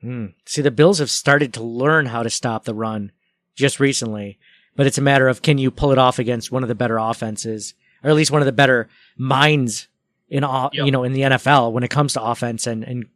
Hmm. 0.00 0.26
See, 0.46 0.62
the 0.62 0.70
Bills 0.70 0.98
have 0.98 1.10
started 1.10 1.52
to 1.54 1.62
learn 1.62 2.06
how 2.06 2.22
to 2.22 2.30
stop 2.30 2.64
the 2.64 2.74
run 2.74 3.12
just 3.54 3.78
recently, 3.80 4.38
but 4.76 4.86
it's 4.86 4.98
a 4.98 5.02
matter 5.02 5.28
of 5.28 5.42
can 5.42 5.58
you 5.58 5.70
pull 5.70 5.92
it 5.92 5.98
off 5.98 6.18
against 6.18 6.50
one 6.50 6.62
of 6.62 6.68
the 6.68 6.74
better 6.74 6.96
offenses, 6.98 7.74
or 8.02 8.10
at 8.10 8.16
least 8.16 8.30
one 8.30 8.40
of 8.40 8.46
the 8.46 8.52
better 8.52 8.88
minds 9.18 9.88
in 10.28 10.44
all, 10.44 10.70
Yep. 10.72 10.86
you 10.86 10.92
know, 10.92 11.02
in 11.04 11.12
the 11.12 11.22
NFL 11.22 11.72
when 11.72 11.82
it 11.82 11.90
comes 11.90 12.14
to 12.14 12.22
offense 12.22 12.66
and, 12.66 12.82
and 12.84 13.06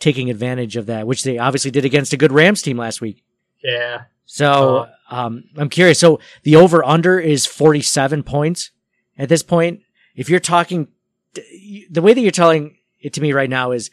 taking 0.00 0.28
advantage 0.30 0.76
of 0.76 0.86
that, 0.86 1.06
which 1.06 1.22
they 1.22 1.38
obviously 1.38 1.70
did 1.70 1.84
against 1.84 2.12
a 2.12 2.16
good 2.16 2.32
Rams 2.32 2.62
team 2.62 2.76
last 2.78 3.00
week. 3.00 3.22
Yeah. 3.62 4.02
So, 4.26 4.88
Uh, 5.10 5.14
um, 5.14 5.44
I'm 5.56 5.68
curious. 5.68 5.98
So 6.00 6.18
the 6.42 6.56
over 6.56 6.82
under 6.84 7.20
is 7.20 7.46
47 7.46 8.22
points 8.24 8.70
at 9.18 9.28
this 9.28 9.42
point. 9.42 9.80
If 10.16 10.28
you're 10.30 10.40
talking, 10.40 10.88
the 11.90 12.00
way 12.02 12.14
that 12.14 12.20
you're 12.20 12.30
telling 12.30 12.78
it 13.00 13.12
to 13.12 13.20
me 13.20 13.32
right 13.32 13.50
now 13.50 13.70
is 13.72 13.90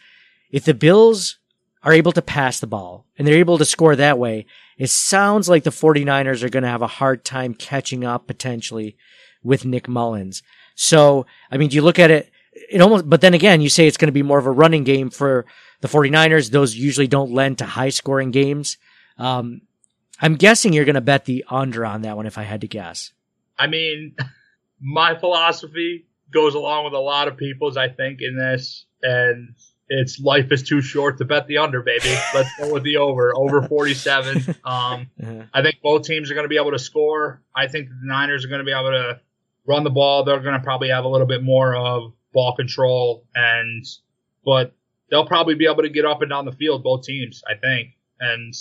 if 0.51 0.65
the 0.65 0.73
Bills 0.73 1.37
are 1.83 1.93
able 1.93 2.11
to 2.11 2.21
pass 2.21 2.59
the 2.59 2.67
ball 2.67 3.05
and 3.17 3.27
they're 3.27 3.35
able 3.35 3.57
to 3.57 3.65
score 3.65 3.95
that 3.95 4.19
way, 4.19 4.45
it 4.77 4.89
sounds 4.89 5.49
like 5.49 5.63
the 5.63 5.69
49ers 5.69 6.43
are 6.43 6.49
going 6.49 6.63
to 6.63 6.69
have 6.69 6.81
a 6.81 6.87
hard 6.87 7.25
time 7.25 7.53
catching 7.53 8.03
up 8.03 8.27
potentially 8.27 8.95
with 9.43 9.65
Nick 9.65 9.87
Mullens. 9.87 10.43
So, 10.75 11.25
I 11.51 11.57
mean, 11.57 11.69
do 11.69 11.75
you 11.75 11.81
look 11.81 11.99
at 11.99 12.11
it, 12.11 12.31
it 12.69 12.81
almost, 12.81 13.09
but 13.09 13.21
then 13.21 13.33
again, 13.33 13.61
you 13.61 13.69
say 13.69 13.87
it's 13.87 13.97
going 13.97 14.07
to 14.07 14.13
be 14.13 14.23
more 14.23 14.37
of 14.37 14.45
a 14.45 14.51
running 14.51 14.83
game 14.83 15.09
for 15.09 15.45
the 15.81 15.87
49ers. 15.87 16.51
Those 16.51 16.75
usually 16.75 17.07
don't 17.07 17.31
lend 17.31 17.57
to 17.59 17.65
high 17.65 17.89
scoring 17.89 18.31
games. 18.31 18.77
Um, 19.17 19.61
I'm 20.21 20.35
guessing 20.35 20.73
you're 20.73 20.85
going 20.85 20.95
to 20.95 21.01
bet 21.01 21.25
the 21.25 21.45
under 21.49 21.85
on 21.85 22.03
that 22.03 22.15
one 22.15 22.27
if 22.27 22.37
I 22.37 22.43
had 22.43 22.61
to 22.61 22.67
guess. 22.67 23.11
I 23.57 23.67
mean, 23.67 24.15
my 24.81 25.17
philosophy 25.17 26.05
goes 26.31 26.55
along 26.55 26.85
with 26.85 26.93
a 26.93 26.99
lot 26.99 27.27
of 27.27 27.37
people's, 27.37 27.77
I 27.77 27.89
think, 27.89 28.19
in 28.21 28.37
this, 28.37 28.85
and 29.01 29.55
it's 29.99 30.19
life 30.19 30.51
is 30.51 30.63
too 30.63 30.81
short 30.81 31.17
to 31.17 31.25
bet 31.25 31.47
the 31.47 31.57
under, 31.57 31.81
baby. 31.81 32.13
Let's 32.33 32.49
go 32.57 32.71
with 32.73 32.83
the 32.83 32.97
over, 32.97 33.33
over 33.35 33.61
47. 33.67 34.55
Um, 34.63 35.07
Uh-huh. 35.21 35.43
I 35.53 35.61
think 35.61 35.75
both 35.83 36.03
teams 36.03 36.31
are 36.31 36.33
going 36.33 36.45
to 36.45 36.49
be 36.49 36.57
able 36.57 36.71
to 36.71 36.79
score. 36.79 37.41
I 37.55 37.67
think 37.67 37.89
the 37.89 37.95
Niners 38.03 38.45
are 38.45 38.47
going 38.47 38.59
to 38.59 38.65
be 38.65 38.71
able 38.71 38.91
to 38.91 39.19
run 39.67 39.83
the 39.83 39.89
ball. 39.89 40.23
They're 40.23 40.39
going 40.39 40.53
to 40.57 40.63
probably 40.63 40.89
have 40.89 41.05
a 41.05 41.07
little 41.07 41.27
bit 41.27 41.43
more 41.43 41.75
of 41.75 42.13
ball 42.33 42.55
control, 42.55 43.25
and 43.35 43.85
but 44.45 44.73
they'll 45.09 45.25
probably 45.25 45.55
be 45.55 45.65
able 45.65 45.83
to 45.83 45.89
get 45.89 46.05
up 46.05 46.21
and 46.21 46.29
down 46.29 46.45
the 46.45 46.51
field. 46.53 46.83
Both 46.83 47.03
teams, 47.03 47.43
I 47.49 47.55
think, 47.55 47.89
and 48.19 48.53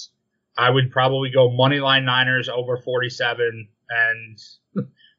I 0.58 0.68
would 0.70 0.90
probably 0.90 1.30
go 1.30 1.50
money 1.50 1.78
line 1.80 2.04
Niners 2.04 2.48
over 2.48 2.76
47, 2.76 3.68
and 3.88 4.38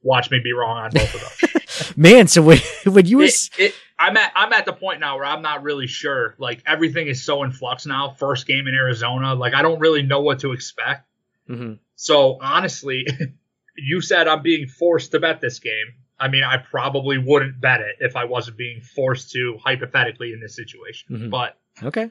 watch 0.04 0.30
me 0.32 0.40
be 0.44 0.52
wrong 0.52 0.78
on 0.78 0.92
both 0.92 1.16
of 1.16 1.22
them. 1.22 1.94
Man, 1.96 2.28
so 2.28 2.42
when, 2.42 2.60
when 2.86 3.06
you 3.06 3.18
were, 3.20 3.24
It- 3.26 3.50
it- 3.58 3.76
I'm 4.02 4.18
at 4.18 4.32
I'm 4.36 4.52
at 4.54 4.66
the 4.66 4.74
point 4.74 5.00
now 5.00 5.16
where 5.18 5.26
I'm 5.26 5.42
not 5.44 5.62
really 5.64 5.86
sure. 5.88 6.36
Like 6.40 6.64
everything 6.66 7.08
is 7.08 7.24
so 7.24 7.44
in 7.44 7.52
flux 7.52 7.86
now. 7.86 8.16
First 8.18 8.48
game 8.48 8.68
in 8.68 8.74
Arizona, 8.74 9.36
like 9.36 9.54
I 9.54 9.62
don't 9.62 9.80
really 9.80 10.02
know 10.02 10.22
what 10.22 10.40
to 10.40 10.54
expect. 10.54 11.08
Mhm. 11.48 11.78
So 11.96 12.40
honestly, 12.42 13.06
you 13.78 14.02
said 14.02 14.28
I'm 14.28 14.42
being 14.42 14.68
forced 14.68 15.12
to 15.12 15.20
bet 15.20 15.40
this 15.40 15.60
game. 15.60 15.94
I 16.20 16.28
mean, 16.28 16.44
I 16.44 16.58
probably 16.58 17.18
wouldn't 17.18 17.62
bet 17.62 17.82
it 17.82 17.98
if 18.00 18.16
I 18.16 18.26
wasn't 18.26 18.58
being 18.58 18.82
forced 18.82 19.32
to 19.32 19.58
hypothetically 19.64 20.34
in 20.34 20.40
this 20.40 20.56
situation. 20.56 21.16
Mhm. 21.16 21.30
But 21.30 21.58
Okay. 21.84 22.10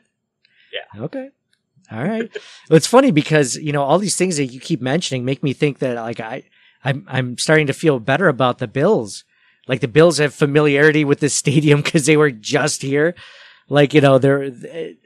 Yeah. 0.72 1.03
Okay. 1.05 1.30
All 1.91 2.05
right. 2.05 2.30
well, 2.68 2.76
it's 2.76 2.86
funny 2.86 3.11
because 3.11 3.57
you 3.57 3.72
know 3.72 3.82
all 3.82 3.99
these 3.99 4.16
things 4.16 4.36
that 4.36 4.47
you 4.47 4.61
keep 4.61 4.80
mentioning 4.80 5.24
make 5.24 5.43
me 5.43 5.53
think 5.53 5.80
that 5.80 5.97
like 5.97 6.20
I, 6.20 6.45
I'm 6.84 7.05
I'm 7.09 7.36
starting 7.38 7.66
to 7.66 7.72
feel 7.72 7.99
better 7.99 8.28
about 8.28 8.59
the 8.59 8.68
Bills. 8.68 9.24
Like 9.70 9.80
the 9.80 9.86
Bills 9.86 10.18
have 10.18 10.34
familiarity 10.34 11.04
with 11.04 11.20
this 11.20 11.32
stadium 11.42 11.80
because 11.80 12.04
they 12.04 12.16
were 12.16 12.32
just 12.32 12.82
here. 12.82 13.14
Like 13.68 13.94
you 13.94 14.00
know 14.00 14.18
they're 14.18 14.50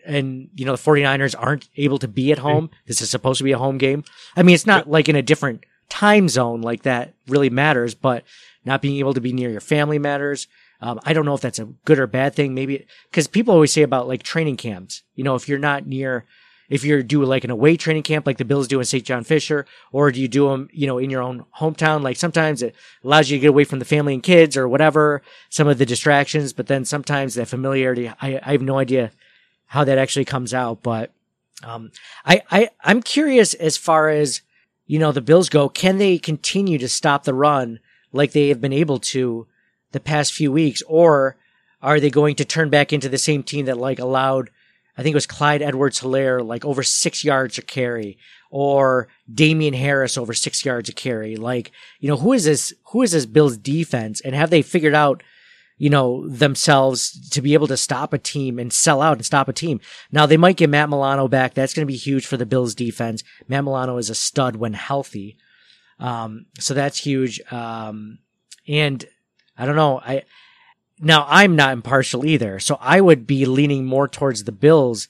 and 0.06 0.48
you 0.54 0.64
know 0.64 0.74
the 0.74 0.82
49ers 0.82 1.34
aren't 1.38 1.68
able 1.76 1.98
to 1.98 2.08
be 2.08 2.32
at 2.32 2.38
home. 2.38 2.70
This 2.86 3.02
is 3.02 3.10
supposed 3.10 3.36
to 3.38 3.44
be 3.44 3.52
a 3.52 3.58
home 3.58 3.76
game. 3.76 4.04
I 4.34 4.42
mean, 4.42 4.54
it's 4.54 4.64
not 4.64 4.88
like 4.88 5.10
in 5.10 5.16
a 5.16 5.22
different 5.22 5.66
time 5.90 6.30
zone 6.30 6.62
like 6.62 6.82
that 6.84 7.12
really 7.28 7.50
matters, 7.50 7.94
but 7.94 8.24
not 8.64 8.80
being 8.80 8.96
able 8.96 9.12
to 9.12 9.20
be 9.20 9.34
near 9.34 9.50
your 9.50 9.60
family 9.60 9.98
matters. 9.98 10.48
Um, 10.80 10.98
I 11.04 11.12
don't 11.12 11.26
know 11.26 11.34
if 11.34 11.42
that's 11.42 11.58
a 11.58 11.66
good 11.84 11.98
or 11.98 12.06
bad 12.06 12.34
thing. 12.34 12.54
Maybe 12.54 12.86
because 13.10 13.26
people 13.26 13.52
always 13.52 13.70
say 13.70 13.82
about 13.82 14.08
like 14.08 14.22
training 14.22 14.56
camps. 14.56 15.02
You 15.14 15.24
know, 15.24 15.34
if 15.34 15.46
you're 15.46 15.58
not 15.58 15.86
near, 15.86 16.24
if 16.68 16.84
you're 16.84 17.02
do 17.02 17.24
like 17.24 17.44
an 17.44 17.50
away 17.50 17.76
training 17.76 18.02
camp 18.02 18.26
like 18.26 18.38
the 18.38 18.44
Bills 18.44 18.68
do 18.68 18.78
in 18.78 18.84
St. 18.84 19.04
John 19.04 19.24
Fisher, 19.24 19.66
or 19.92 20.10
do 20.10 20.20
you 20.20 20.28
do 20.28 20.48
them, 20.48 20.68
you 20.72 20.86
know, 20.86 20.98
in 20.98 21.10
your 21.10 21.22
own 21.22 21.44
hometown? 21.58 22.02
Like 22.02 22.16
sometimes 22.16 22.62
it 22.62 22.74
allows 23.02 23.30
you 23.30 23.36
to 23.38 23.40
get 23.40 23.48
away 23.48 23.64
from 23.64 23.78
the 23.78 23.84
family 23.84 24.14
and 24.14 24.22
kids 24.22 24.56
or 24.56 24.68
whatever, 24.68 25.22
some 25.50 25.68
of 25.68 25.78
the 25.78 25.86
distractions. 25.86 26.52
But 26.52 26.66
then 26.66 26.84
sometimes 26.84 27.34
that 27.34 27.48
familiarity, 27.48 28.08
I, 28.08 28.40
I 28.42 28.52
have 28.52 28.62
no 28.62 28.78
idea 28.78 29.10
how 29.66 29.84
that 29.84 29.98
actually 29.98 30.24
comes 30.24 30.54
out. 30.54 30.82
But 30.82 31.12
um, 31.62 31.90
I, 32.24 32.42
I 32.50 32.70
I'm 32.82 33.02
curious 33.02 33.54
as 33.54 33.76
far 33.76 34.08
as 34.08 34.42
you 34.86 34.98
know 34.98 35.12
the 35.12 35.20
Bills 35.20 35.48
go. 35.48 35.68
Can 35.68 35.98
they 35.98 36.18
continue 36.18 36.78
to 36.78 36.88
stop 36.88 37.24
the 37.24 37.34
run 37.34 37.80
like 38.12 38.32
they 38.32 38.48
have 38.48 38.60
been 38.60 38.72
able 38.72 38.98
to? 38.98 39.46
the 39.94 40.00
past 40.00 40.34
few 40.34 40.52
weeks, 40.52 40.82
or 40.86 41.36
are 41.80 41.98
they 41.98 42.10
going 42.10 42.34
to 42.34 42.44
turn 42.44 42.68
back 42.68 42.92
into 42.92 43.08
the 43.08 43.16
same 43.16 43.42
team 43.42 43.64
that 43.64 43.78
like 43.78 43.98
allowed, 43.98 44.50
I 44.97 45.03
think 45.03 45.12
it 45.12 45.16
was 45.16 45.26
Clyde 45.26 45.62
Edwards 45.62 46.01
Helaire 46.01 46.47
like 46.47 46.64
over 46.64 46.82
six 46.82 47.24
yards 47.24 47.59
a 47.59 47.62
carry, 47.62 48.16
or 48.51 49.09
Damien 49.32 49.74
Harris 49.74 50.16
over 50.16 50.32
six 50.32 50.64
yards 50.64 50.88
a 50.88 50.92
carry? 50.92 51.36
Like, 51.36 51.72
you 51.99 52.09
know, 52.09 52.16
who 52.16 52.32
is 52.32 52.45
this, 52.45 52.72
who 52.92 53.03
is 53.03 53.11
this 53.11 53.26
Bills 53.26 53.57
defense? 53.57 54.20
And 54.20 54.34
have 54.34 54.51
they 54.51 54.62
figured 54.62 54.95
out, 54.95 55.24
you 55.76 55.90
know, 55.90 56.28
themselves 56.28 57.28
to 57.30 57.42
be 57.42 57.55
able 57.55 57.66
to 57.66 57.76
stop 57.76 58.12
a 58.12 58.18
team 58.18 58.61
and 58.61 58.72
sell 58.72 59.03
out 59.03 59.16
and 59.16 59.26
stop 59.26 59.49
a 59.49 59.53
team? 59.53 59.80
Now 60.12 60.26
they 60.26 60.36
might 60.36 60.57
get 60.57 60.70
Matt 60.70 60.88
Milano 60.88 61.26
back. 61.26 61.55
That's 61.55 61.74
going 61.74 61.84
to 61.84 61.92
be 61.92 61.97
huge 61.97 62.26
for 62.26 62.36
the 62.36 62.47
Bills 62.47 62.76
defense. 62.76 63.24
Matt 63.49 63.64
Milano 63.64 63.97
is 63.97 64.11
a 64.11 64.14
stud 64.14 64.55
when 64.55 64.74
healthy. 64.74 65.36
Um, 65.99 66.47
so 66.61 66.74
that's 66.74 66.99
huge. 66.99 67.40
Um, 67.51 68.18
and 68.68 69.05
I 69.59 69.66
don't 69.66 69.76
know. 69.76 69.99
I 69.99 70.22
now 71.01 71.26
I'm 71.28 71.57
not 71.57 71.72
impartial 71.72 72.24
either, 72.24 72.59
so 72.61 72.78
I 72.80 73.01
would 73.01 73.26
be 73.26 73.45
leaning 73.47 73.84
more 73.84 74.09
towards 74.09 74.45
the 74.45 74.53
Bills 74.53 75.09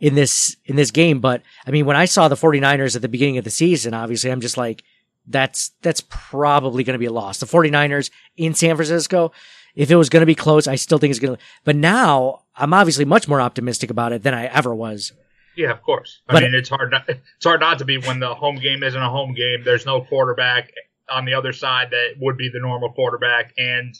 in 0.00 0.14
this 0.14 0.56
in 0.66 0.76
this 0.76 0.90
game. 0.90 1.20
But 1.20 1.42
I 1.66 1.70
mean, 1.70 1.86
when 1.86 1.96
I 1.96 2.04
saw 2.04 2.28
the 2.28 2.34
49ers 2.34 2.96
at 2.96 3.02
the 3.02 3.08
beginning 3.08 3.38
of 3.38 3.44
the 3.44 3.50
season, 3.50 3.94
obviously 3.94 4.30
I'm 4.30 4.40
just 4.40 4.56
like, 4.56 4.82
that's 5.26 5.70
that's 5.82 6.02
probably 6.08 6.84
going 6.84 6.94
to 6.94 6.98
be 6.98 7.06
a 7.06 7.12
loss. 7.12 7.38
The 7.38 7.46
49ers 7.46 8.10
in 8.36 8.54
San 8.54 8.76
Francisco, 8.76 9.32
if 9.74 9.90
it 9.90 9.96
was 9.96 10.08
going 10.10 10.20
to 10.22 10.26
be 10.26 10.34
close, 10.34 10.66
I 10.68 10.74
still 10.74 10.98
think 10.98 11.10
it's 11.10 11.20
going 11.20 11.36
to. 11.36 11.42
But 11.64 11.76
now 11.76 12.42
I'm 12.56 12.74
obviously 12.74 13.04
much 13.04 13.26
more 13.28 13.40
optimistic 13.40 13.90
about 13.90 14.12
it 14.12 14.22
than 14.22 14.34
I 14.34 14.46
ever 14.46 14.74
was. 14.74 15.12
yeah, 15.56 15.70
of 15.70 15.82
course. 15.82 16.20
I 16.28 16.34
But- 16.34 16.42
mean, 16.42 16.54
it's 16.54 16.68
hard. 16.68 16.90
Not, 16.90 17.08
it's 17.08 17.44
hard 17.44 17.60
not 17.60 17.78
to 17.78 17.84
be 17.84 17.96
when 17.98 18.20
the 18.20 18.34
home 18.34 18.56
game 18.56 18.82
isn't 18.82 19.00
a 19.00 19.08
home 19.08 19.34
game. 19.34 19.62
There's 19.64 19.86
no 19.86 20.02
quarterback 20.02 20.70
on 21.10 21.24
the 21.24 21.34
other 21.34 21.52
side 21.52 21.88
that 21.92 22.14
would 22.20 22.36
be 22.36 22.48
the 22.52 22.60
normal 22.60 22.92
quarterback, 22.92 23.52
and 23.56 23.94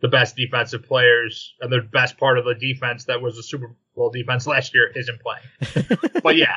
the 0.00 0.08
best 0.08 0.36
defensive 0.36 0.82
players 0.84 1.54
and 1.60 1.72
the 1.72 1.80
best 1.80 2.16
part 2.18 2.38
of 2.38 2.44
the 2.44 2.54
defense 2.54 3.04
that 3.06 3.20
was 3.20 3.34
the 3.36 3.42
Super 3.42 3.74
Bowl 3.96 4.10
defense 4.10 4.46
last 4.46 4.72
year 4.74 4.92
isn't 4.94 5.20
playing. 5.20 5.98
but 6.22 6.36
yeah, 6.36 6.54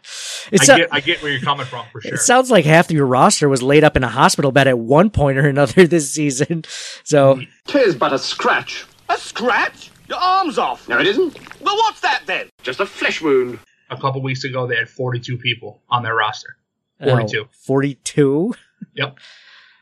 It's 0.52 0.70
I 0.70 0.76
a- 0.76 0.78
get 0.78 0.90
I 0.94 1.00
get 1.00 1.24
where 1.24 1.32
you're 1.32 1.42
coming 1.42 1.66
from 1.66 1.86
for 1.92 2.02
sure. 2.02 2.14
It 2.14 2.20
sounds 2.20 2.52
like 2.52 2.66
half 2.66 2.86
of 2.90 2.92
your 2.96 3.08
roster 3.08 3.50
was 3.50 3.64
laid 3.64 3.84
up 3.84 3.98
in 3.98 4.04
a 4.04 4.10
hospital 4.10 4.52
bed 4.52 4.68
at 4.68 4.78
one 4.78 5.10
point 5.10 5.38
or 5.40 5.48
another 5.48 5.88
this 5.88 6.12
season. 6.12 6.64
So 7.04 7.42
Tis 7.68 7.96
but 7.96 8.14
a 8.14 8.20
scratch. 8.20 8.86
A 9.10 9.18
scratch? 9.18 9.90
Your 10.08 10.20
arm's 10.20 10.58
off. 10.58 10.88
No, 10.88 11.00
it 11.00 11.08
isn't. 11.08 11.36
Well, 11.62 11.76
what's 11.78 12.02
that 12.02 12.22
then? 12.28 12.50
Just 12.64 12.80
a 12.80 12.86
flesh 12.86 13.22
wound. 13.22 13.60
a 13.90 13.98
couple 13.98 14.22
weeks 14.22 14.44
ago, 14.44 14.68
they 14.68 14.76
had 14.76 14.88
42 14.90 15.38
people 15.40 15.82
on 15.90 16.04
their 16.04 16.16
roster. 16.16 16.58
42. 17.04 17.42
Oh, 17.42 17.48
42? 17.52 18.54
Yep. 18.96 19.18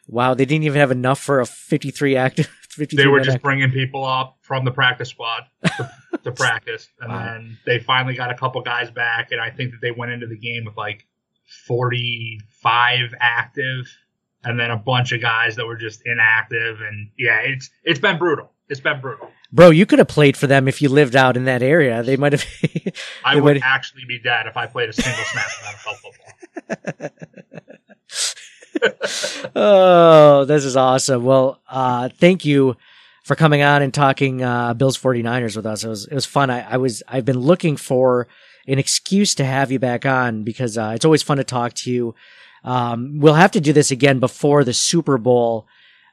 Wow, 0.08 0.34
they 0.34 0.46
didn't 0.46 0.64
even 0.64 0.80
have 0.80 0.92
enough 0.92 1.20
for 1.20 1.40
a 1.40 1.46
53 1.46 2.16
active. 2.16 2.50
53 2.80 3.04
They 3.04 3.08
were 3.10 3.20
just 3.20 3.42
bringing 3.42 3.72
people 3.72 4.04
up 4.06 4.38
from 4.42 4.66
the 4.66 4.72
practice 4.72 5.10
squad 5.10 5.44
to, 5.78 5.92
to 6.24 6.32
practice, 6.36 6.88
and 7.00 7.12
then 7.12 7.58
they 7.66 7.80
finally 7.80 8.16
got 8.16 8.32
a 8.32 8.36
couple 8.36 8.62
guys 8.62 8.90
back, 8.90 9.32
and 9.32 9.40
I 9.40 9.52
think 9.52 9.72
that 9.72 9.80
they 9.82 9.92
went 9.92 10.12
into 10.12 10.28
the 10.28 10.38
game 10.38 10.66
with 10.66 10.76
like 10.78 11.06
45 11.68 13.14
active, 13.20 13.86
and 14.44 14.60
then 14.60 14.72
a 14.72 14.78
bunch 14.78 15.12
of 15.12 15.22
guys 15.22 15.56
that 15.58 15.68
were 15.68 15.78
just 15.78 16.02
inactive, 16.06 16.82
and 16.82 17.10
yeah, 17.18 17.40
it's 17.42 17.70
it's 17.84 18.00
been 18.00 18.18
brutal. 18.18 18.52
It's 18.70 18.80
been 18.80 19.02
brutal. 19.02 19.30
Bro, 19.52 19.72
you 19.72 19.86
could 19.88 19.98
have 19.98 20.08
played 20.08 20.38
for 20.38 20.46
them 20.46 20.68
if 20.68 20.80
you 20.82 20.90
lived 20.90 21.16
out 21.16 21.36
in 21.36 21.46
that 21.46 21.64
area. 21.64 22.04
They 22.04 22.18
might 22.18 22.34
have. 22.34 22.46
I 23.26 23.36
would 23.36 23.56
might- 23.56 23.64
actually 23.66 24.06
be 24.08 24.20
dead 24.20 24.46
if 24.46 24.56
I 24.56 24.68
played 24.68 24.90
a 24.90 24.94
single 24.94 25.24
snap 25.26 25.46
without 25.60 25.74
of 25.74 25.80
NFL 25.80 27.10
football. 27.10 27.10
Oh, 29.60 30.46
this 30.46 30.64
is 30.64 30.78
awesome. 30.78 31.24
Well, 31.24 31.60
uh, 31.70 32.10
thank 32.10 32.46
you 32.46 32.78
for 33.24 33.36
coming 33.36 33.62
on 33.62 33.82
and 33.82 33.94
talking 33.94 34.42
uh, 34.42 34.74
Bills 34.74 34.98
49ers 34.98 35.56
with 35.56 35.66
us. 35.66 35.84
It 35.84 35.90
was 35.90 36.06
it 36.08 36.14
was 36.14 36.26
fun. 36.26 36.50
I, 36.50 36.74
I 36.74 36.78
was 36.78 37.04
I've 37.08 37.26
been 37.26 37.40
looking 37.40 37.78
for 37.78 38.28
an 38.68 38.80
excuse 38.80 39.36
to 39.36 39.46
have 39.46 39.72
you 39.72 39.80
back 39.80 40.06
on 40.06 40.44
because 40.44 40.78
uh, 40.78 40.94
it's 40.96 41.06
always 41.06 41.24
fun 41.24 41.38
to 41.38 41.44
talk 41.44 41.74
to 41.74 41.92
you. 41.92 42.16
Um, 42.64 43.20
we'll 43.20 43.34
have 43.34 43.52
to 43.52 43.62
do 43.62 43.74
this 43.74 43.92
again 43.92 44.20
before 44.20 44.64
the 44.64 44.74
Super 44.74 45.18
Bowl 45.18 45.68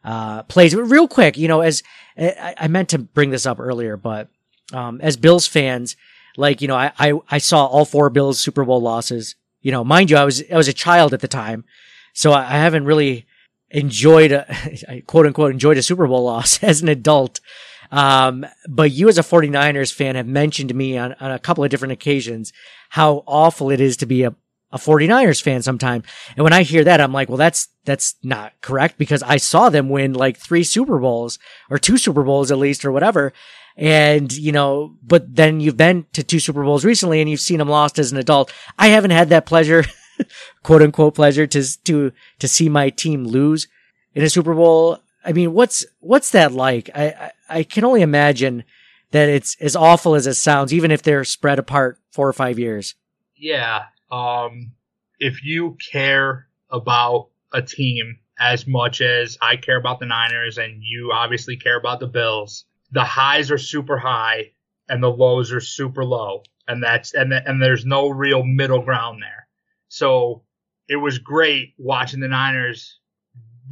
uh, 0.05 0.43
plays. 0.45 0.75
But 0.75 0.85
real 0.85 1.09
quick, 1.09 1.37
you 1.37 1.49
know, 1.49 1.61
as 1.61 1.83
I, 2.19 2.55
I 2.59 2.69
meant 2.69 2.91
to 2.91 2.99
bring 2.99 3.31
this 3.31 3.47
up 3.47 3.61
earlier, 3.61 3.97
but 3.97 4.29
um, 4.73 5.01
as 5.01 5.17
Bills 5.17 5.47
fans, 5.47 5.97
like 6.37 6.61
you 6.61 6.69
know, 6.69 6.77
I, 6.77 6.93
I 6.99 7.13
I 7.31 7.39
saw 7.39 7.67
all 7.67 7.85
four 7.85 8.11
Bills 8.11 8.41
Super 8.41 8.65
Bowl 8.65 8.81
losses. 8.81 9.37
You 9.63 9.73
know, 9.73 9.85
mind 9.85 10.11
you, 10.11 10.17
I 10.17 10.25
was 10.25 10.43
I 10.53 10.57
was 10.57 10.69
a 10.69 10.73
child 10.73 11.15
at 11.15 11.21
the 11.21 11.29
time, 11.29 11.65
so 12.13 12.33
I, 12.33 12.43
I 12.43 12.59
haven't 12.59 12.85
really 12.85 13.27
enjoyed 13.71 14.33
a 14.33 15.03
quote 15.07 15.27
unquote 15.27 15.53
enjoyed 15.53 15.79
a 15.79 15.83
Super 15.83 16.07
Bowl 16.07 16.25
loss 16.25 16.63
as 16.63 16.83
an 16.83 16.89
adult. 16.89 17.41
Um, 17.91 18.45
but 18.69 18.91
you 18.91 19.09
as 19.09 19.19
a 19.19 19.23
49ers 19.23 19.93
fan 19.93 20.17
have 20.17 20.27
mentioned 20.27 20.71
to 20.71 20.75
me 20.75 20.99
on, 20.99 21.15
on 21.21 21.31
a 21.31 21.39
couple 21.39 21.63
of 21.63 21.71
different 21.71 21.93
occasions 21.93 22.53
how 22.91 23.23
awful 23.27 23.71
it 23.71 23.81
is 23.81 23.97
to 23.99 24.07
be 24.07 24.25
a, 24.25 24.35
a 24.73 24.79
49ers 24.79 25.41
fan 25.41 25.63
sometime. 25.63 26.03
And 26.37 26.43
when 26.43 26.53
I 26.53 26.63
hear 26.65 26.83
that, 26.85 27.01
I'm 27.01 27.13
like, 27.13 27.29
well, 27.29 27.39
that's, 27.39 27.69
that's 27.85 28.17
not 28.25 28.53
correct 28.61 28.99
because 28.99 29.23
I 29.23 29.37
saw 29.37 29.71
them 29.71 29.89
win 29.89 30.15
like 30.15 30.37
three 30.37 30.65
Super 30.65 30.99
Bowls 30.99 31.39
or 31.71 31.79
two 31.79 31.97
Super 31.97 32.25
Bowls 32.25 32.51
at 32.51 32.59
least 32.59 32.85
or 32.85 32.91
whatever. 32.91 33.33
And, 33.77 34.33
you 34.33 34.53
know, 34.53 34.97
but 35.03 35.37
then 35.37 35.61
you've 35.61 35.77
been 35.77 36.07
to 36.15 36.25
two 36.25 36.41
Super 36.41 36.65
Bowls 36.65 36.85
recently 36.85 37.21
and 37.21 37.31
you've 37.31 37.41
seen 37.41 37.59
them 37.59 37.69
lost 37.69 37.99
as 37.99 38.11
an 38.11 38.19
adult. 38.19 38.53
I 38.79 38.89
haven't 38.89 39.11
had 39.11 39.29
that 39.29 39.47
pleasure, 39.47 39.85
quote 40.63 40.83
unquote 40.83 41.15
pleasure 41.15 41.47
to, 41.47 41.85
to, 41.85 42.13
to 42.39 42.49
see 42.49 42.69
my 42.69 42.91
team 42.91 43.25
lose 43.25 43.69
in 44.15 44.23
a 44.23 44.31
Super 44.31 44.55
Bowl. 44.55 44.99
I 45.25 45.33
mean, 45.33 45.53
what's, 45.53 45.85
what's 46.01 46.31
that 46.31 46.53
like? 46.53 46.91
I, 46.95 47.07
I, 47.07 47.33
I 47.49 47.63
can 47.65 47.85
only 47.85 48.03
imagine 48.03 48.65
that 49.11 49.29
it's 49.29 49.57
as 49.61 49.77
awful 49.77 50.15
as 50.15 50.27
it 50.27 50.35
sounds, 50.35 50.73
even 50.73 50.91
if 50.91 51.03
they're 51.03 51.25
spread 51.25 51.59
apart 51.59 51.99
four 52.11 52.29
or 52.29 52.33
five 52.33 52.59
years. 52.59 52.95
Yeah. 53.37 53.85
Um, 54.11 54.73
if 55.19 55.45
you 55.45 55.77
care 55.93 56.47
about 56.71 57.29
a 57.53 57.63
team 57.63 58.19
as 58.39 58.67
much 58.67 59.01
as 59.01 59.39
I 59.41 59.57
care 59.57 59.79
about 59.79 60.01
the 60.01 60.07
Niners 60.07 60.59
and 60.59 60.83
you 60.83 61.13
obviously 61.13 61.57
care 61.57 61.79
about 61.79 62.01
the 62.01 62.07
Bills, 62.07 62.65
the 62.93 63.05
highs 63.05 63.51
are 63.51 63.59
super 63.59 63.99
high 63.99 64.53
and 64.89 65.03
the 65.03 65.11
lows 65.11 65.53
are 65.53 65.61
super 65.61 66.05
low. 66.05 66.43
And 66.69 66.83
that's, 66.83 67.15
and, 67.15 67.33
and 67.33 67.63
there's 67.63 67.87
no 67.87 68.09
real 68.09 68.43
middle 68.45 68.83
ground 68.83 69.23
there. 69.23 69.46
So 69.97 70.43
it 70.91 70.97
was 70.97 71.19
great 71.19 71.73
watching 71.79 72.21
the 72.21 72.29
Niners 72.29 73.01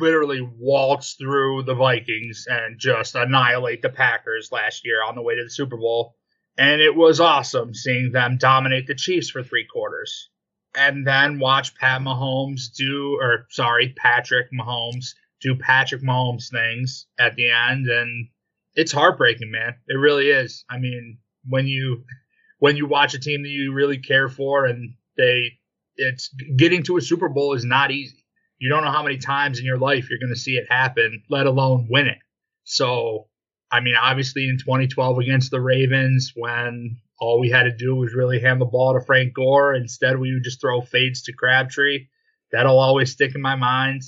literally 0.00 0.40
waltz 0.40 1.16
through 1.16 1.64
the 1.64 1.74
Vikings 1.74 2.46
and 2.48 2.78
just 2.78 3.14
annihilate 3.14 3.82
the 3.82 3.90
Packers 3.90 4.50
last 4.50 4.86
year 4.86 5.04
on 5.04 5.16
the 5.16 5.22
way 5.22 5.34
to 5.34 5.44
the 5.44 5.50
Super 5.50 5.76
Bowl. 5.76 6.16
And 6.56 6.80
it 6.80 6.96
was 6.96 7.20
awesome 7.20 7.74
seeing 7.74 8.10
them 8.10 8.38
dominate 8.38 8.86
the 8.86 8.94
Chiefs 8.94 9.28
for 9.28 9.42
three 9.42 9.66
quarters. 9.70 10.30
And 10.74 11.06
then 11.06 11.40
watch 11.40 11.74
Pat 11.74 12.00
Mahomes 12.00 12.72
do, 12.74 13.18
or 13.20 13.46
sorry, 13.50 13.92
Patrick 13.94 14.46
Mahomes 14.50 15.14
do 15.42 15.54
Patrick 15.56 16.02
Mahomes 16.02 16.50
things 16.50 17.06
at 17.18 17.36
the 17.36 17.50
end. 17.50 17.86
And 17.86 18.28
it's 18.74 18.92
heartbreaking, 18.92 19.50
man. 19.50 19.74
It 19.88 19.98
really 19.98 20.30
is. 20.30 20.64
I 20.70 20.78
mean, 20.78 21.18
when 21.46 21.66
you, 21.66 22.02
when 22.60 22.78
you 22.78 22.86
watch 22.86 23.12
a 23.12 23.20
team 23.20 23.42
that 23.42 23.50
you 23.50 23.74
really 23.74 23.98
care 23.98 24.30
for 24.30 24.64
and 24.64 24.94
they, 25.18 25.58
it's 25.96 26.28
getting 26.56 26.82
to 26.84 26.96
a 26.96 27.00
Super 27.00 27.28
Bowl 27.28 27.54
is 27.54 27.64
not 27.64 27.90
easy 27.90 28.24
you 28.58 28.70
don't 28.70 28.84
know 28.84 28.90
how 28.90 29.02
many 29.02 29.18
times 29.18 29.58
in 29.58 29.64
your 29.64 29.78
life 29.78 30.08
you're 30.08 30.18
going 30.18 30.32
to 30.32 30.40
see 30.40 30.56
it 30.56 30.70
happen, 30.70 31.22
let 31.28 31.46
alone 31.46 31.86
win 31.90 32.06
it. 32.06 32.18
So, 32.64 33.28
I 33.70 33.80
mean, 33.80 33.94
obviously 34.00 34.48
in 34.48 34.58
2012 34.58 35.18
against 35.18 35.50
the 35.50 35.60
Ravens, 35.60 36.32
when 36.34 36.98
all 37.18 37.40
we 37.40 37.50
had 37.50 37.64
to 37.64 37.76
do 37.76 37.94
was 37.94 38.14
really 38.14 38.40
hand 38.40 38.60
the 38.60 38.66
ball 38.66 38.94
to 38.94 39.04
Frank 39.04 39.34
Gore, 39.34 39.74
instead 39.74 40.18
we 40.18 40.32
would 40.32 40.44
just 40.44 40.60
throw 40.60 40.80
fades 40.80 41.22
to 41.24 41.32
Crabtree. 41.32 42.06
That'll 42.52 42.78
always 42.78 43.12
stick 43.12 43.34
in 43.34 43.42
my 43.42 43.56
mind. 43.56 44.02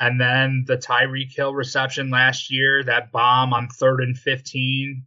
And 0.00 0.20
then 0.20 0.64
the 0.66 0.76
Tyreek 0.76 1.34
Hill 1.34 1.54
reception 1.54 2.10
last 2.10 2.50
year, 2.50 2.82
that 2.84 3.12
bomb 3.12 3.54
on 3.54 3.68
third 3.68 4.00
and 4.00 4.18
15 4.18 5.04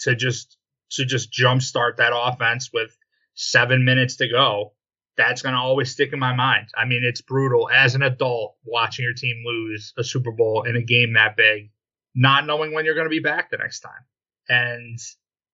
to 0.00 0.14
just 0.16 0.56
to 0.92 1.04
just 1.04 1.32
jumpstart 1.32 1.98
that 1.98 2.12
offense 2.12 2.70
with 2.72 2.96
seven 3.34 3.84
minutes 3.84 4.16
to 4.16 4.28
go 4.28 4.72
that's 5.20 5.42
going 5.42 5.54
to 5.54 5.60
always 5.60 5.92
stick 5.92 6.14
in 6.14 6.18
my 6.18 6.34
mind. 6.34 6.68
I 6.74 6.86
mean, 6.86 7.02
it's 7.04 7.20
brutal 7.20 7.68
as 7.70 7.94
an 7.94 8.02
adult 8.02 8.56
watching 8.64 9.04
your 9.04 9.12
team 9.12 9.42
lose 9.44 9.92
a 9.98 10.02
Super 10.02 10.32
Bowl 10.32 10.62
in 10.62 10.76
a 10.76 10.82
game 10.82 11.12
that 11.12 11.36
big, 11.36 11.70
not 12.14 12.46
knowing 12.46 12.72
when 12.72 12.86
you're 12.86 12.94
going 12.94 13.06
to 13.06 13.10
be 13.10 13.20
back 13.20 13.50
the 13.50 13.58
next 13.58 13.80
time. 13.80 14.06
And 14.48 14.98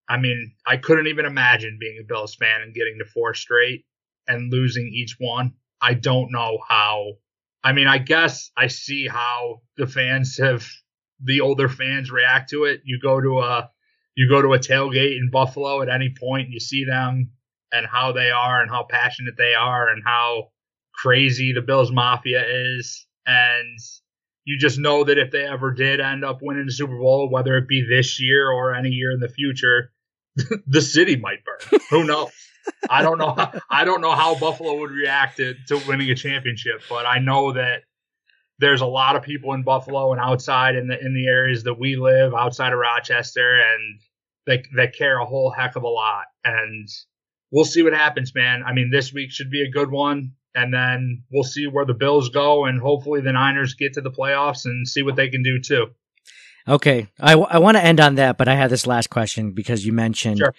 I 0.08 0.18
mean, 0.18 0.54
I 0.64 0.76
couldn't 0.76 1.08
even 1.08 1.26
imagine 1.26 1.78
being 1.80 1.98
a 2.00 2.06
Bills 2.06 2.36
fan 2.36 2.62
and 2.62 2.74
getting 2.74 2.98
to 3.00 3.04
four 3.04 3.34
straight 3.34 3.84
and 4.28 4.52
losing 4.52 4.86
each 4.86 5.16
one. 5.18 5.54
I 5.82 5.94
don't 5.94 6.30
know 6.30 6.58
how. 6.68 7.14
I 7.64 7.72
mean, 7.72 7.88
I 7.88 7.98
guess 7.98 8.52
I 8.56 8.68
see 8.68 9.08
how 9.08 9.62
the 9.76 9.88
fans 9.88 10.38
have 10.38 10.64
the 11.20 11.40
older 11.40 11.68
fans 11.68 12.12
react 12.12 12.50
to 12.50 12.64
it. 12.64 12.82
You 12.84 13.00
go 13.02 13.20
to 13.20 13.40
a 13.40 13.70
you 14.14 14.28
go 14.30 14.40
to 14.40 14.54
a 14.54 14.58
tailgate 14.60 15.18
in 15.18 15.30
Buffalo 15.30 15.82
at 15.82 15.88
any 15.88 16.14
point 16.16 16.44
and 16.44 16.54
you 16.54 16.60
see 16.60 16.84
them 16.84 17.32
and 17.72 17.86
how 17.86 18.12
they 18.12 18.30
are 18.30 18.62
and 18.62 18.70
how 18.70 18.86
passionate 18.88 19.34
they 19.36 19.54
are 19.54 19.88
and 19.88 20.02
how 20.04 20.48
crazy 20.94 21.52
the 21.52 21.62
Bills 21.62 21.92
Mafia 21.92 22.44
is. 22.46 23.06
And 23.26 23.78
you 24.44 24.58
just 24.58 24.78
know 24.78 25.04
that 25.04 25.18
if 25.18 25.30
they 25.30 25.44
ever 25.44 25.72
did 25.72 26.00
end 26.00 26.24
up 26.24 26.38
winning 26.40 26.66
the 26.66 26.72
Super 26.72 26.96
Bowl, 26.96 27.28
whether 27.30 27.56
it 27.56 27.68
be 27.68 27.86
this 27.88 28.20
year 28.20 28.50
or 28.50 28.74
any 28.74 28.90
year 28.90 29.10
in 29.12 29.20
the 29.20 29.28
future, 29.28 29.92
the 30.66 30.82
city 30.82 31.16
might 31.16 31.38
burn. 31.44 31.80
Who 31.90 32.04
knows? 32.04 32.30
I 32.90 33.02
don't 33.02 33.18
know. 33.18 33.32
How, 33.32 33.60
I 33.70 33.84
don't 33.84 34.00
know 34.00 34.12
how 34.12 34.38
Buffalo 34.38 34.78
would 34.80 34.90
react 34.90 35.36
to, 35.38 35.54
to 35.68 35.80
winning 35.86 36.10
a 36.10 36.14
championship, 36.14 36.82
but 36.88 37.06
I 37.06 37.18
know 37.18 37.52
that 37.52 37.82
there's 38.58 38.80
a 38.80 38.86
lot 38.86 39.16
of 39.16 39.22
people 39.22 39.52
in 39.52 39.62
Buffalo 39.62 40.12
and 40.12 40.20
outside 40.20 40.76
in 40.76 40.88
the 40.88 40.98
in 40.98 41.14
the 41.14 41.26
areas 41.26 41.64
that 41.64 41.78
we 41.78 41.96
live, 41.96 42.34
outside 42.34 42.72
of 42.72 42.78
Rochester, 42.78 43.60
and 43.60 44.00
they 44.46 44.62
they 44.74 44.88
care 44.88 45.18
a 45.18 45.26
whole 45.26 45.50
heck 45.50 45.76
of 45.76 45.82
a 45.82 45.88
lot. 45.88 46.24
And 46.44 46.88
we'll 47.50 47.64
see 47.64 47.82
what 47.82 47.92
happens, 47.92 48.34
man. 48.34 48.62
I 48.66 48.72
mean, 48.72 48.90
this 48.90 49.12
week 49.12 49.30
should 49.30 49.50
be 49.50 49.62
a 49.62 49.70
good 49.70 49.90
one, 49.90 50.32
and 50.54 50.72
then 50.72 51.22
we'll 51.30 51.44
see 51.44 51.66
where 51.66 51.84
the 51.84 51.94
Bills 51.94 52.28
go, 52.30 52.64
and 52.64 52.80
hopefully 52.80 53.20
the 53.20 53.32
Niners 53.32 53.74
get 53.74 53.94
to 53.94 54.00
the 54.00 54.10
playoffs 54.10 54.64
and 54.64 54.86
see 54.86 55.02
what 55.02 55.16
they 55.16 55.28
can 55.28 55.42
do 55.42 55.60
too. 55.60 55.86
Okay, 56.68 57.06
I, 57.20 57.30
w- 57.32 57.46
I 57.48 57.58
want 57.58 57.76
to 57.76 57.84
end 57.84 58.00
on 58.00 58.16
that, 58.16 58.36
but 58.38 58.48
I 58.48 58.56
have 58.56 58.70
this 58.70 58.86
last 58.88 59.08
question 59.08 59.52
because 59.52 59.86
you 59.86 59.92
mentioned, 59.92 60.38
Sure. 60.38 60.54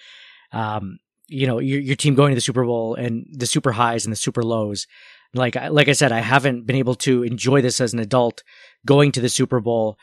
um, 0.54 1.00
you 1.28 1.46
know, 1.48 1.60
your 1.60 1.82
your 1.82 1.96
team 1.98 2.16
going 2.16 2.32
to 2.32 2.36
the 2.36 2.42
Super 2.42 2.64
Bowl 2.64 2.96
and 2.96 3.26
the 3.34 3.46
super 3.46 3.74
highs 3.74 4.06
and 4.06 4.12
the 4.14 4.18
super 4.18 4.42
lows. 4.44 4.88
Like 5.34 5.56
like 5.56 5.90
I 5.90 5.92
said, 5.92 6.14
I 6.14 6.22
haven't 6.22 6.66
been 6.66 6.78
able 6.78 6.96
to 6.96 7.24
enjoy 7.24 7.62
this 7.62 7.82
as 7.82 7.92
an 7.92 8.00
adult 8.00 8.44
going 8.86 9.12
to 9.12 9.20
the 9.22 9.28
Super 9.28 9.60
Bowl. 9.60 9.98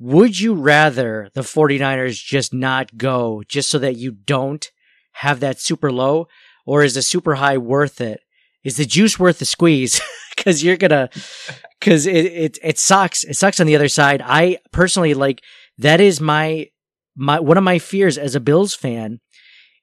Would 0.00 0.40
you 0.40 0.54
rather 0.54 1.28
the 1.34 1.42
49ers 1.42 2.14
just 2.20 2.52
not 2.52 2.98
go 2.98 3.44
just 3.46 3.70
so 3.70 3.78
that 3.78 3.94
you 3.96 4.10
don't 4.10 4.68
have 5.14 5.40
that 5.40 5.60
super 5.60 5.90
low 5.90 6.28
or 6.66 6.82
is 6.82 6.94
the 6.94 7.02
super 7.02 7.36
high 7.36 7.58
worth 7.58 8.00
it? 8.00 8.20
Is 8.62 8.76
the 8.76 8.86
juice 8.86 9.18
worth 9.18 9.38
the 9.38 9.44
squeeze? 9.44 10.00
Cause 10.36 10.62
you're 10.62 10.76
gonna, 10.76 11.10
cause 11.80 12.06
it, 12.06 12.26
it, 12.26 12.58
it 12.62 12.78
sucks. 12.78 13.22
It 13.24 13.36
sucks 13.36 13.60
on 13.60 13.66
the 13.66 13.76
other 13.76 13.88
side. 13.88 14.20
I 14.22 14.58
personally 14.72 15.14
like, 15.14 15.42
that 15.78 16.00
is 16.00 16.20
my, 16.20 16.70
my, 17.16 17.38
one 17.38 17.56
of 17.56 17.64
my 17.64 17.78
fears 17.78 18.18
as 18.18 18.34
a 18.34 18.40
Bills 18.40 18.74
fan 18.74 19.20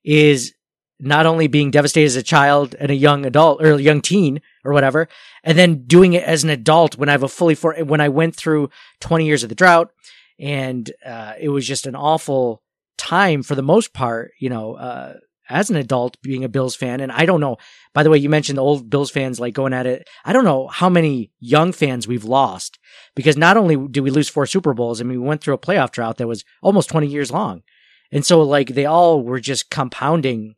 is 0.03 0.53
not 0.99 1.25
only 1.25 1.47
being 1.47 1.71
devastated 1.71 2.05
as 2.05 2.15
a 2.17 2.21
child 2.21 2.75
and 2.79 2.91
a 2.91 2.95
young 2.95 3.25
adult 3.25 3.63
or 3.63 3.73
a 3.73 3.81
young 3.81 4.01
teen 4.01 4.41
or 4.65 4.73
whatever, 4.73 5.07
and 5.43 5.57
then 5.57 5.85
doing 5.87 6.13
it 6.13 6.23
as 6.23 6.43
an 6.43 6.49
adult 6.49 6.97
when 6.97 7.09
I 7.09 7.13
have 7.13 7.23
a 7.23 7.29
fully 7.29 7.55
for, 7.55 7.73
when 7.83 8.01
I 8.01 8.09
went 8.09 8.35
through 8.35 8.69
20 8.99 9.25
years 9.25 9.43
of 9.43 9.49
the 9.49 9.55
drought 9.55 9.89
and, 10.37 10.91
uh, 11.05 11.33
it 11.39 11.49
was 11.49 11.65
just 11.65 11.87
an 11.87 11.95
awful 11.95 12.61
time 12.97 13.43
for 13.43 13.55
the 13.55 13.63
most 13.63 13.93
part, 13.93 14.31
you 14.39 14.49
know, 14.49 14.75
uh, 14.75 15.15
as 15.51 15.69
an 15.69 15.75
adult 15.75 16.19
being 16.21 16.43
a 16.43 16.49
Bills 16.49 16.75
fan. 16.75 17.01
And 17.01 17.11
I 17.11 17.25
don't 17.25 17.41
know, 17.41 17.57
by 17.93 18.03
the 18.03 18.09
way, 18.09 18.17
you 18.17 18.29
mentioned 18.29 18.57
the 18.57 18.63
old 18.63 18.89
Bills 18.89 19.11
fans 19.11 19.39
like 19.39 19.53
going 19.53 19.73
at 19.73 19.85
it. 19.85 20.07
I 20.23 20.33
don't 20.33 20.45
know 20.45 20.67
how 20.67 20.89
many 20.89 21.31
young 21.39 21.71
fans 21.73 22.07
we've 22.07 22.23
lost 22.23 22.79
because 23.15 23.37
not 23.37 23.57
only 23.57 23.75
did 23.89 24.01
we 24.01 24.11
lose 24.11 24.29
four 24.29 24.45
Super 24.45 24.73
Bowls, 24.73 25.01
I 25.01 25.03
mean, 25.03 25.21
we 25.21 25.27
went 25.27 25.41
through 25.41 25.53
a 25.53 25.59
playoff 25.59 25.91
drought 25.91 26.17
that 26.17 26.27
was 26.27 26.45
almost 26.61 26.89
20 26.89 27.07
years 27.07 27.31
long. 27.31 27.63
And 28.11 28.25
so 28.25 28.41
like 28.41 28.69
they 28.69 28.85
all 28.85 29.21
were 29.21 29.39
just 29.39 29.69
compounding 29.69 30.55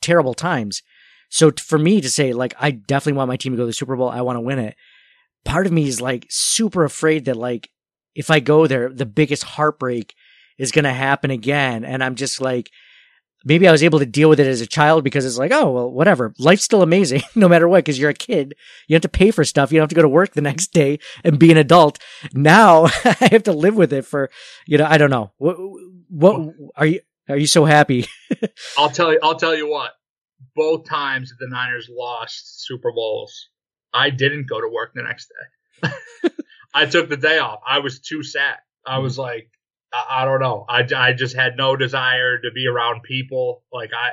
terrible 0.00 0.34
times. 0.34 0.82
So 1.28 1.50
t- 1.50 1.62
for 1.62 1.78
me 1.78 2.00
to 2.00 2.10
say 2.10 2.32
like, 2.32 2.54
I 2.58 2.70
definitely 2.70 3.18
want 3.18 3.28
my 3.28 3.36
team 3.36 3.52
to 3.52 3.56
go 3.56 3.62
to 3.62 3.66
the 3.66 3.72
Super 3.72 3.96
Bowl. 3.96 4.08
I 4.08 4.22
want 4.22 4.36
to 4.36 4.40
win 4.40 4.58
it. 4.58 4.74
Part 5.44 5.66
of 5.66 5.72
me 5.72 5.86
is 5.86 6.00
like 6.00 6.26
super 6.28 6.84
afraid 6.84 7.26
that 7.26 7.36
like, 7.36 7.70
if 8.14 8.30
I 8.30 8.40
go 8.40 8.66
there, 8.66 8.90
the 8.92 9.06
biggest 9.06 9.44
heartbreak 9.44 10.14
is 10.60 10.72
going 10.72 10.84
to 10.84 10.92
happen 10.92 11.30
again. 11.30 11.84
And 11.84 12.04
I'm 12.04 12.14
just 12.14 12.38
like, 12.38 12.70
maybe 13.46 13.66
I 13.66 13.72
was 13.72 13.82
able 13.82 13.98
to 13.98 14.06
deal 14.06 14.28
with 14.28 14.38
it 14.38 14.46
as 14.46 14.60
a 14.60 14.66
child 14.66 15.02
because 15.02 15.24
it's 15.24 15.38
like, 15.38 15.52
oh, 15.52 15.70
well, 15.70 15.90
whatever. 15.90 16.34
Life's 16.38 16.64
still 16.64 16.82
amazing 16.82 17.22
no 17.34 17.48
matter 17.48 17.66
what, 17.66 17.78
because 17.78 17.98
you're 17.98 18.10
a 18.10 18.14
kid. 18.14 18.54
You 18.86 18.94
have 18.94 19.02
to 19.02 19.08
pay 19.08 19.30
for 19.30 19.42
stuff. 19.42 19.72
You 19.72 19.78
don't 19.78 19.84
have 19.84 19.88
to 19.88 19.94
go 19.94 20.02
to 20.02 20.08
work 20.08 20.34
the 20.34 20.42
next 20.42 20.68
day 20.74 20.98
and 21.24 21.38
be 21.38 21.50
an 21.50 21.56
adult. 21.56 21.98
Now 22.34 22.84
I 23.04 23.28
have 23.32 23.44
to 23.44 23.52
live 23.52 23.74
with 23.74 23.92
it 23.94 24.04
for, 24.04 24.30
you 24.66 24.76
know, 24.76 24.86
I 24.86 24.98
don't 24.98 25.10
know. 25.10 25.32
What, 25.38 25.56
what 26.10 26.54
are 26.76 26.86
you, 26.86 27.00
are 27.30 27.38
you 27.38 27.46
so 27.46 27.64
happy? 27.64 28.04
I'll 28.76 28.90
tell 28.90 29.12
you. 29.12 29.18
I'll 29.22 29.36
tell 29.36 29.56
you 29.56 29.68
what. 29.68 29.92
Both 30.54 30.84
times 30.84 31.30
that 31.30 31.36
the 31.38 31.48
Niners 31.48 31.88
lost 31.90 32.66
Super 32.66 32.92
Bowls, 32.92 33.48
I 33.94 34.10
didn't 34.10 34.46
go 34.46 34.60
to 34.60 34.68
work 34.68 34.92
the 34.94 35.02
next 35.02 35.28
day. 35.82 35.90
I 36.74 36.86
took 36.86 37.08
the 37.08 37.16
day 37.16 37.38
off. 37.38 37.60
I 37.66 37.78
was 37.78 37.98
too 38.00 38.22
sad. 38.22 38.58
I 38.86 38.98
was 38.98 39.18
like, 39.18 39.50
I, 39.92 40.22
I 40.22 40.24
don't 40.24 40.40
know. 40.40 40.64
I, 40.68 40.86
I 40.96 41.12
just 41.12 41.36
had 41.36 41.56
no 41.56 41.76
desire 41.76 42.38
to 42.38 42.50
be 42.50 42.66
around 42.66 43.02
people. 43.02 43.62
Like 43.72 43.90
I, 43.92 44.10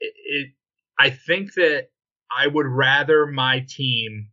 it, 0.00 0.14
it, 0.16 0.50
I 0.98 1.10
think 1.10 1.54
that 1.54 1.88
I 2.30 2.46
would 2.46 2.66
rather 2.66 3.26
my 3.26 3.64
team 3.68 4.28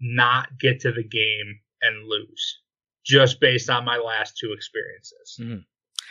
not 0.00 0.58
get 0.58 0.80
to 0.80 0.92
the 0.92 1.04
game 1.04 1.60
and 1.80 2.08
lose 2.08 2.60
just 3.04 3.40
based 3.40 3.70
on 3.70 3.84
my 3.84 3.98
last 3.98 4.36
two 4.38 4.52
experiences. 4.52 5.40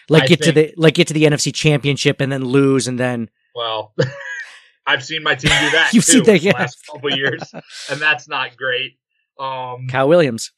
like 0.09 0.23
I 0.23 0.27
get 0.27 0.41
to 0.43 0.51
the, 0.51 0.73
like 0.77 0.93
get 0.93 1.07
to 1.07 1.13
the 1.13 1.23
NFC 1.23 1.53
championship 1.53 2.21
and 2.21 2.31
then 2.31 2.45
lose 2.45 2.87
and 2.87 2.99
then, 2.99 3.29
Well, 3.55 3.93
I've 4.85 5.03
seen 5.03 5.23
my 5.23 5.35
team 5.35 5.49
do 5.49 5.69
that 5.71 5.91
You've 5.93 6.05
too 6.05 6.11
seen 6.11 6.23
that, 6.23 6.41
the 6.41 6.51
last 6.51 6.85
couple 6.85 7.11
years, 7.15 7.43
and 7.89 7.99
that's 7.99 8.27
not 8.27 8.57
great. 8.57 8.97
Um, 9.39 9.87
Kyle 9.89 10.07
Williams. 10.07 10.51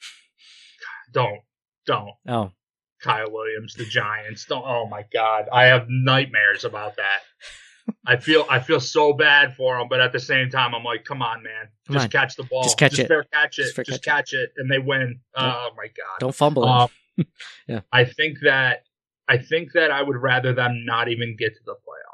don't, 1.12 1.40
don't. 1.86 2.12
Oh, 2.28 2.52
Kyle 3.06 3.32
Williams, 3.32 3.74
the 3.76 3.86
Giants. 3.86 4.46
Don't. 4.46 4.64
Oh 4.66 4.88
my 4.88 5.04
God, 5.14 5.46
I 5.52 5.66
have 5.66 5.88
nightmares 5.90 6.66
about 6.66 6.96
that. 6.98 7.20
I 8.08 8.18
feel 8.18 8.46
I 8.50 8.60
feel 8.60 8.80
so 8.80 9.14
bad 9.14 9.56
for 9.56 9.78
them, 9.78 9.88
but 9.90 10.02
at 10.02 10.12
the 10.12 10.20
same 10.20 10.50
time, 10.50 10.74
I'm 10.74 10.84
like, 10.84 11.04
come 11.06 11.22
on, 11.22 11.44
man, 11.44 11.68
Come 11.88 11.94
just 11.94 12.06
on. 12.06 12.10
catch 12.10 12.36
the 12.36 12.44
ball, 12.44 12.64
Just 12.64 12.78
catch 12.80 12.98
it. 12.98 13.08
fair 13.08 13.24
catch 13.32 13.60
it, 13.60 13.64
Just 13.64 13.76
just, 13.76 14.04
fair 14.04 14.16
catch 14.16 14.34
it, 14.34 14.52
and 14.58 14.70
they 14.72 14.80
win. 14.80 15.20
Oh 15.36 15.70
my 15.78 15.86
God, 15.88 16.20
Don't 16.20 16.36
fumble. 16.36 16.66
Um, 16.66 16.90
Yeah. 17.68 17.82
I 17.92 18.04
think 18.06 18.40
that 18.42 18.84
I 19.28 19.38
think 19.38 19.72
that 19.74 19.90
I 19.92 20.02
would 20.02 20.18
rather 20.18 20.54
them 20.54 20.84
not 20.86 21.08
even 21.10 21.36
get 21.38 21.54
to 21.56 21.62
the 21.66 21.74
playoffs. 21.74 22.05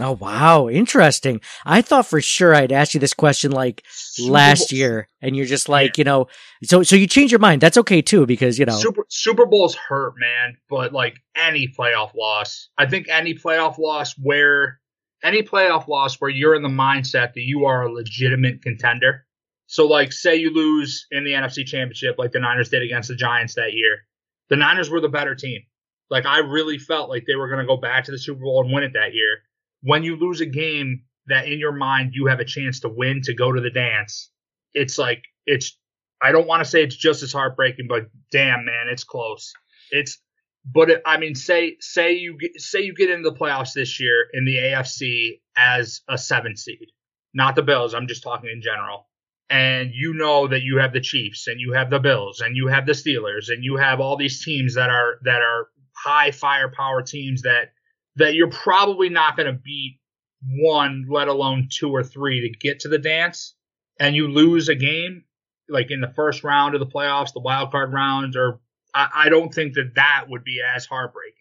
Oh 0.00 0.12
wow, 0.12 0.68
interesting. 0.68 1.42
I 1.66 1.82
thought 1.82 2.06
for 2.06 2.20
sure 2.20 2.54
I'd 2.54 2.72
ask 2.72 2.94
you 2.94 3.00
this 3.00 3.12
question 3.12 3.52
like 3.52 3.82
Super 3.90 4.32
last 4.32 4.72
year, 4.72 5.08
and 5.20 5.36
you're 5.36 5.44
just 5.44 5.68
like, 5.68 5.98
you 5.98 6.04
know, 6.04 6.28
so 6.64 6.82
so 6.82 6.96
you 6.96 7.06
change 7.06 7.30
your 7.30 7.40
mind. 7.40 7.60
That's 7.60 7.76
okay 7.76 8.00
too, 8.00 8.24
because 8.24 8.58
you 8.58 8.64
know, 8.64 8.78
Super 8.78 9.04
Super 9.10 9.44
Bowls 9.44 9.74
hurt, 9.74 10.14
man. 10.18 10.56
But 10.70 10.94
like 10.94 11.18
any 11.36 11.68
playoff 11.68 12.14
loss, 12.14 12.70
I 12.78 12.86
think 12.86 13.08
any 13.10 13.34
playoff 13.34 13.76
loss 13.76 14.14
where 14.14 14.80
any 15.22 15.42
playoff 15.42 15.88
loss 15.88 16.20
where 16.20 16.30
you're 16.30 16.54
in 16.54 16.62
the 16.62 16.68
mindset 16.70 17.34
that 17.34 17.42
you 17.42 17.66
are 17.66 17.82
a 17.82 17.92
legitimate 17.92 18.62
contender. 18.62 19.26
So 19.66 19.86
like, 19.86 20.12
say 20.12 20.36
you 20.36 20.52
lose 20.54 21.06
in 21.10 21.24
the 21.24 21.32
NFC 21.32 21.66
Championship, 21.66 22.16
like 22.18 22.32
the 22.32 22.40
Niners 22.40 22.70
did 22.70 22.82
against 22.82 23.08
the 23.08 23.14
Giants 23.14 23.54
that 23.54 23.72
year. 23.72 24.06
The 24.48 24.56
Niners 24.56 24.90
were 24.90 25.00
the 25.00 25.08
better 25.08 25.34
team. 25.34 25.62
Like 26.10 26.26
I 26.26 26.38
really 26.38 26.78
felt 26.78 27.08
like 27.08 27.24
they 27.26 27.36
were 27.36 27.48
going 27.48 27.60
to 27.60 27.66
go 27.66 27.76
back 27.76 28.04
to 28.04 28.10
the 28.10 28.18
Super 28.18 28.40
Bowl 28.40 28.62
and 28.62 28.72
win 28.72 28.84
it 28.84 28.92
that 28.94 29.14
year. 29.14 29.38
When 29.82 30.02
you 30.02 30.16
lose 30.16 30.40
a 30.40 30.46
game 30.46 31.02
that 31.26 31.46
in 31.46 31.58
your 31.58 31.72
mind 31.72 32.12
you 32.14 32.26
have 32.26 32.40
a 32.40 32.44
chance 32.44 32.80
to 32.80 32.88
win 32.88 33.22
to 33.24 33.34
go 33.34 33.52
to 33.52 33.60
the 33.60 33.70
dance, 33.70 34.30
it's 34.74 34.98
like 34.98 35.22
it's 35.46 35.76
I 36.22 36.30
don't 36.30 36.46
want 36.46 36.62
to 36.62 36.70
say 36.70 36.84
it's 36.84 36.96
just 36.96 37.22
as 37.22 37.32
heartbreaking, 37.32 37.86
but 37.88 38.06
damn, 38.30 38.64
man, 38.64 38.86
it's 38.88 39.02
close. 39.02 39.52
It's, 39.90 40.18
but 40.64 40.88
it, 40.88 41.02
I 41.04 41.18
mean, 41.18 41.34
say 41.34 41.76
say 41.80 42.12
you 42.12 42.38
say 42.56 42.82
you 42.82 42.94
get 42.94 43.10
into 43.10 43.28
the 43.28 43.36
playoffs 43.36 43.72
this 43.72 44.00
year 44.00 44.26
in 44.32 44.44
the 44.44 44.56
AFC 44.56 45.40
as 45.56 46.02
a 46.08 46.16
seven 46.16 46.56
seed, 46.56 46.86
not 47.34 47.56
the 47.56 47.62
Bills. 47.62 47.94
I'm 47.94 48.06
just 48.06 48.22
talking 48.22 48.48
in 48.48 48.62
general, 48.62 49.08
and 49.50 49.90
you 49.92 50.14
know 50.14 50.46
that 50.46 50.62
you 50.62 50.78
have 50.78 50.92
the 50.92 51.00
Chiefs 51.00 51.48
and 51.48 51.60
you 51.60 51.72
have 51.72 51.90
the 51.90 51.98
Bills 51.98 52.40
and 52.40 52.56
you 52.56 52.68
have 52.68 52.86
the 52.86 52.92
Steelers 52.92 53.48
and 53.48 53.64
you 53.64 53.76
have 53.76 53.98
all 53.98 54.16
these 54.16 54.44
teams 54.44 54.76
that 54.76 54.88
are 54.88 55.16
that 55.24 55.42
are 55.42 55.66
high 55.92 56.30
firepower 56.30 57.02
teams 57.02 57.42
that 57.42 57.72
that 58.16 58.34
you're 58.34 58.50
probably 58.50 59.08
not 59.08 59.36
going 59.36 59.46
to 59.46 59.58
beat 59.58 59.98
one, 60.44 61.06
let 61.08 61.28
alone 61.28 61.68
two 61.70 61.90
or 61.90 62.02
three 62.02 62.40
to 62.40 62.58
get 62.58 62.80
to 62.80 62.88
the 62.88 62.98
dance, 62.98 63.54
and 64.00 64.16
you 64.16 64.28
lose 64.28 64.68
a 64.68 64.74
game 64.74 65.24
like 65.68 65.90
in 65.90 66.00
the 66.00 66.12
first 66.14 66.44
round 66.44 66.74
of 66.74 66.80
the 66.80 66.86
playoffs, 66.86 67.32
the 67.32 67.40
wild 67.40 67.70
card 67.70 67.92
rounds, 67.92 68.36
or 68.36 68.60
I, 68.94 69.08
I 69.14 69.28
don't 69.28 69.52
think 69.52 69.74
that 69.74 69.94
that 69.94 70.26
would 70.28 70.44
be 70.44 70.60
as 70.60 70.84
heartbreaking 70.86 71.36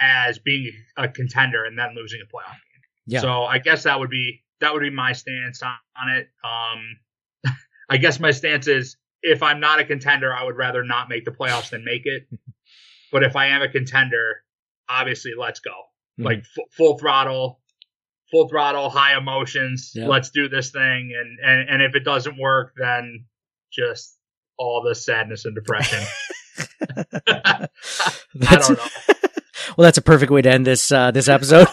as 0.00 0.38
being 0.38 0.72
a 0.96 1.08
contender 1.08 1.64
and 1.64 1.78
then 1.78 1.94
losing 1.94 2.20
a 2.20 2.24
playoff 2.24 2.52
game. 2.52 2.82
Yeah. 3.06 3.20
So 3.20 3.44
I 3.44 3.58
guess 3.58 3.84
that 3.84 3.98
would 3.98 4.10
be 4.10 4.42
that 4.60 4.72
would 4.72 4.80
be 4.80 4.90
my 4.90 5.12
stance 5.12 5.62
on, 5.62 5.74
on 6.00 6.16
it. 6.16 6.28
Um, 6.42 7.54
I 7.88 7.98
guess 7.98 8.18
my 8.18 8.32
stance 8.32 8.66
is 8.66 8.96
if 9.22 9.42
I'm 9.42 9.60
not 9.60 9.80
a 9.80 9.84
contender, 9.84 10.34
I 10.34 10.44
would 10.44 10.56
rather 10.56 10.82
not 10.82 11.08
make 11.08 11.24
the 11.24 11.30
playoffs 11.30 11.70
than 11.70 11.84
make 11.84 12.06
it. 12.06 12.26
but 13.12 13.22
if 13.22 13.36
I 13.36 13.48
am 13.48 13.62
a 13.62 13.68
contender, 13.68 14.42
obviously 14.88 15.32
let's 15.38 15.60
go 15.60 15.72
Mhm. 16.18 16.24
like 16.24 16.38
f- 16.38 16.64
full 16.72 16.98
throttle, 16.98 17.60
full 18.30 18.48
throttle, 18.48 18.90
high 18.90 19.16
emotions. 19.16 19.92
Yeah. 19.94 20.06
Let's 20.08 20.30
do 20.30 20.48
this 20.48 20.70
thing, 20.70 21.12
and 21.18 21.38
and 21.42 21.68
and 21.68 21.82
if 21.82 21.94
it 21.94 22.04
doesn't 22.04 22.38
work, 22.38 22.74
then 22.76 23.24
just 23.72 24.16
all 24.58 24.82
the 24.82 24.94
sadness 24.94 25.44
and 25.44 25.54
depression. 25.54 26.04
I 27.28 27.68
don't 28.40 28.70
know. 28.70 28.76
well, 29.76 29.84
that's 29.84 29.98
a 29.98 30.02
perfect 30.02 30.30
way 30.32 30.42
to 30.42 30.50
end 30.50 30.66
this 30.66 30.90
uh, 30.90 31.10
this 31.10 31.28
episode. 31.28 31.68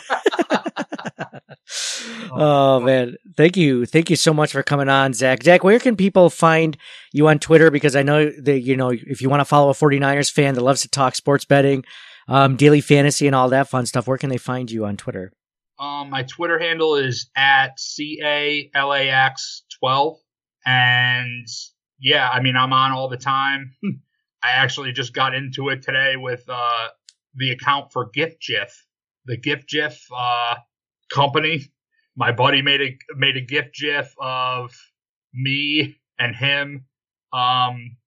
oh 2.32 2.80
man, 2.80 3.16
thank 3.36 3.58
you, 3.58 3.86
thank 3.86 4.10
you 4.10 4.16
so 4.16 4.34
much 4.34 4.52
for 4.52 4.62
coming 4.64 4.90
on, 4.90 5.14
Zack. 5.14 5.44
Zack, 5.44 5.64
where 5.64 5.80
can 5.80 5.96
people 5.96 6.30
find 6.30 6.78
you 7.12 7.28
on 7.28 7.40
Twitter? 7.40 7.72
Because 7.72 7.96
I 7.96 8.04
know 8.04 8.30
that 8.44 8.60
you 8.62 8.76
know 8.78 8.92
if 8.92 9.22
you 9.22 9.30
want 9.30 9.42
to 9.42 9.46
follow 9.46 9.70
a 9.70 9.74
49ers 9.74 10.32
fan 10.32 10.54
that 10.56 10.62
loves 10.62 10.82
to 10.82 10.90
talk 10.90 11.16
sports 11.16 11.46
betting, 11.46 11.84
um, 12.28 12.56
daily 12.56 12.82
fantasy, 12.82 13.28
and 13.28 13.36
all 13.36 13.50
that 13.50 13.70
fun 13.70 13.86
stuff, 13.86 14.08
where 14.08 14.18
can 14.18 14.30
they 14.30 14.38
find 14.38 14.70
you 14.72 14.86
on 14.86 14.98
Twitter? 14.98 15.32
Um, 15.78 16.10
my 16.10 16.24
Twitter 16.24 16.58
handle 16.58 16.96
is 16.96 17.30
at 17.36 17.80
c 17.80 18.22
a 18.24 18.70
l 18.74 18.94
a 18.94 19.10
x 19.10 19.64
twelve, 19.80 20.18
and 20.66 21.48
yeah, 22.00 22.30
I 22.30 22.42
mean 22.42 22.56
I'm 22.56 22.74
on 22.74 22.92
all 22.92 23.10
the 23.10 23.18
time. 23.18 23.74
I 24.44 24.52
actually 24.52 24.92
just 24.92 25.14
got 25.14 25.34
into 25.34 25.70
it 25.70 25.82
today 25.82 26.16
with 26.18 26.44
uh, 26.48 26.90
the 27.34 27.52
account 27.52 27.92
for 27.92 28.12
GiftGIF, 28.12 28.72
the 29.26 29.38
GiftGIF 29.38 29.98
uh, 30.16 30.56
company. 31.12 31.66
My 32.16 32.32
buddy 32.32 32.62
made 32.62 32.82
a 32.82 32.98
made 33.16 33.38
a 33.38 33.42
gift 33.42 33.76
GIF 33.76 34.14
of 34.20 34.72
me 35.34 35.98
and 36.18 36.36
him. 36.36 36.86
Um, 37.34 37.98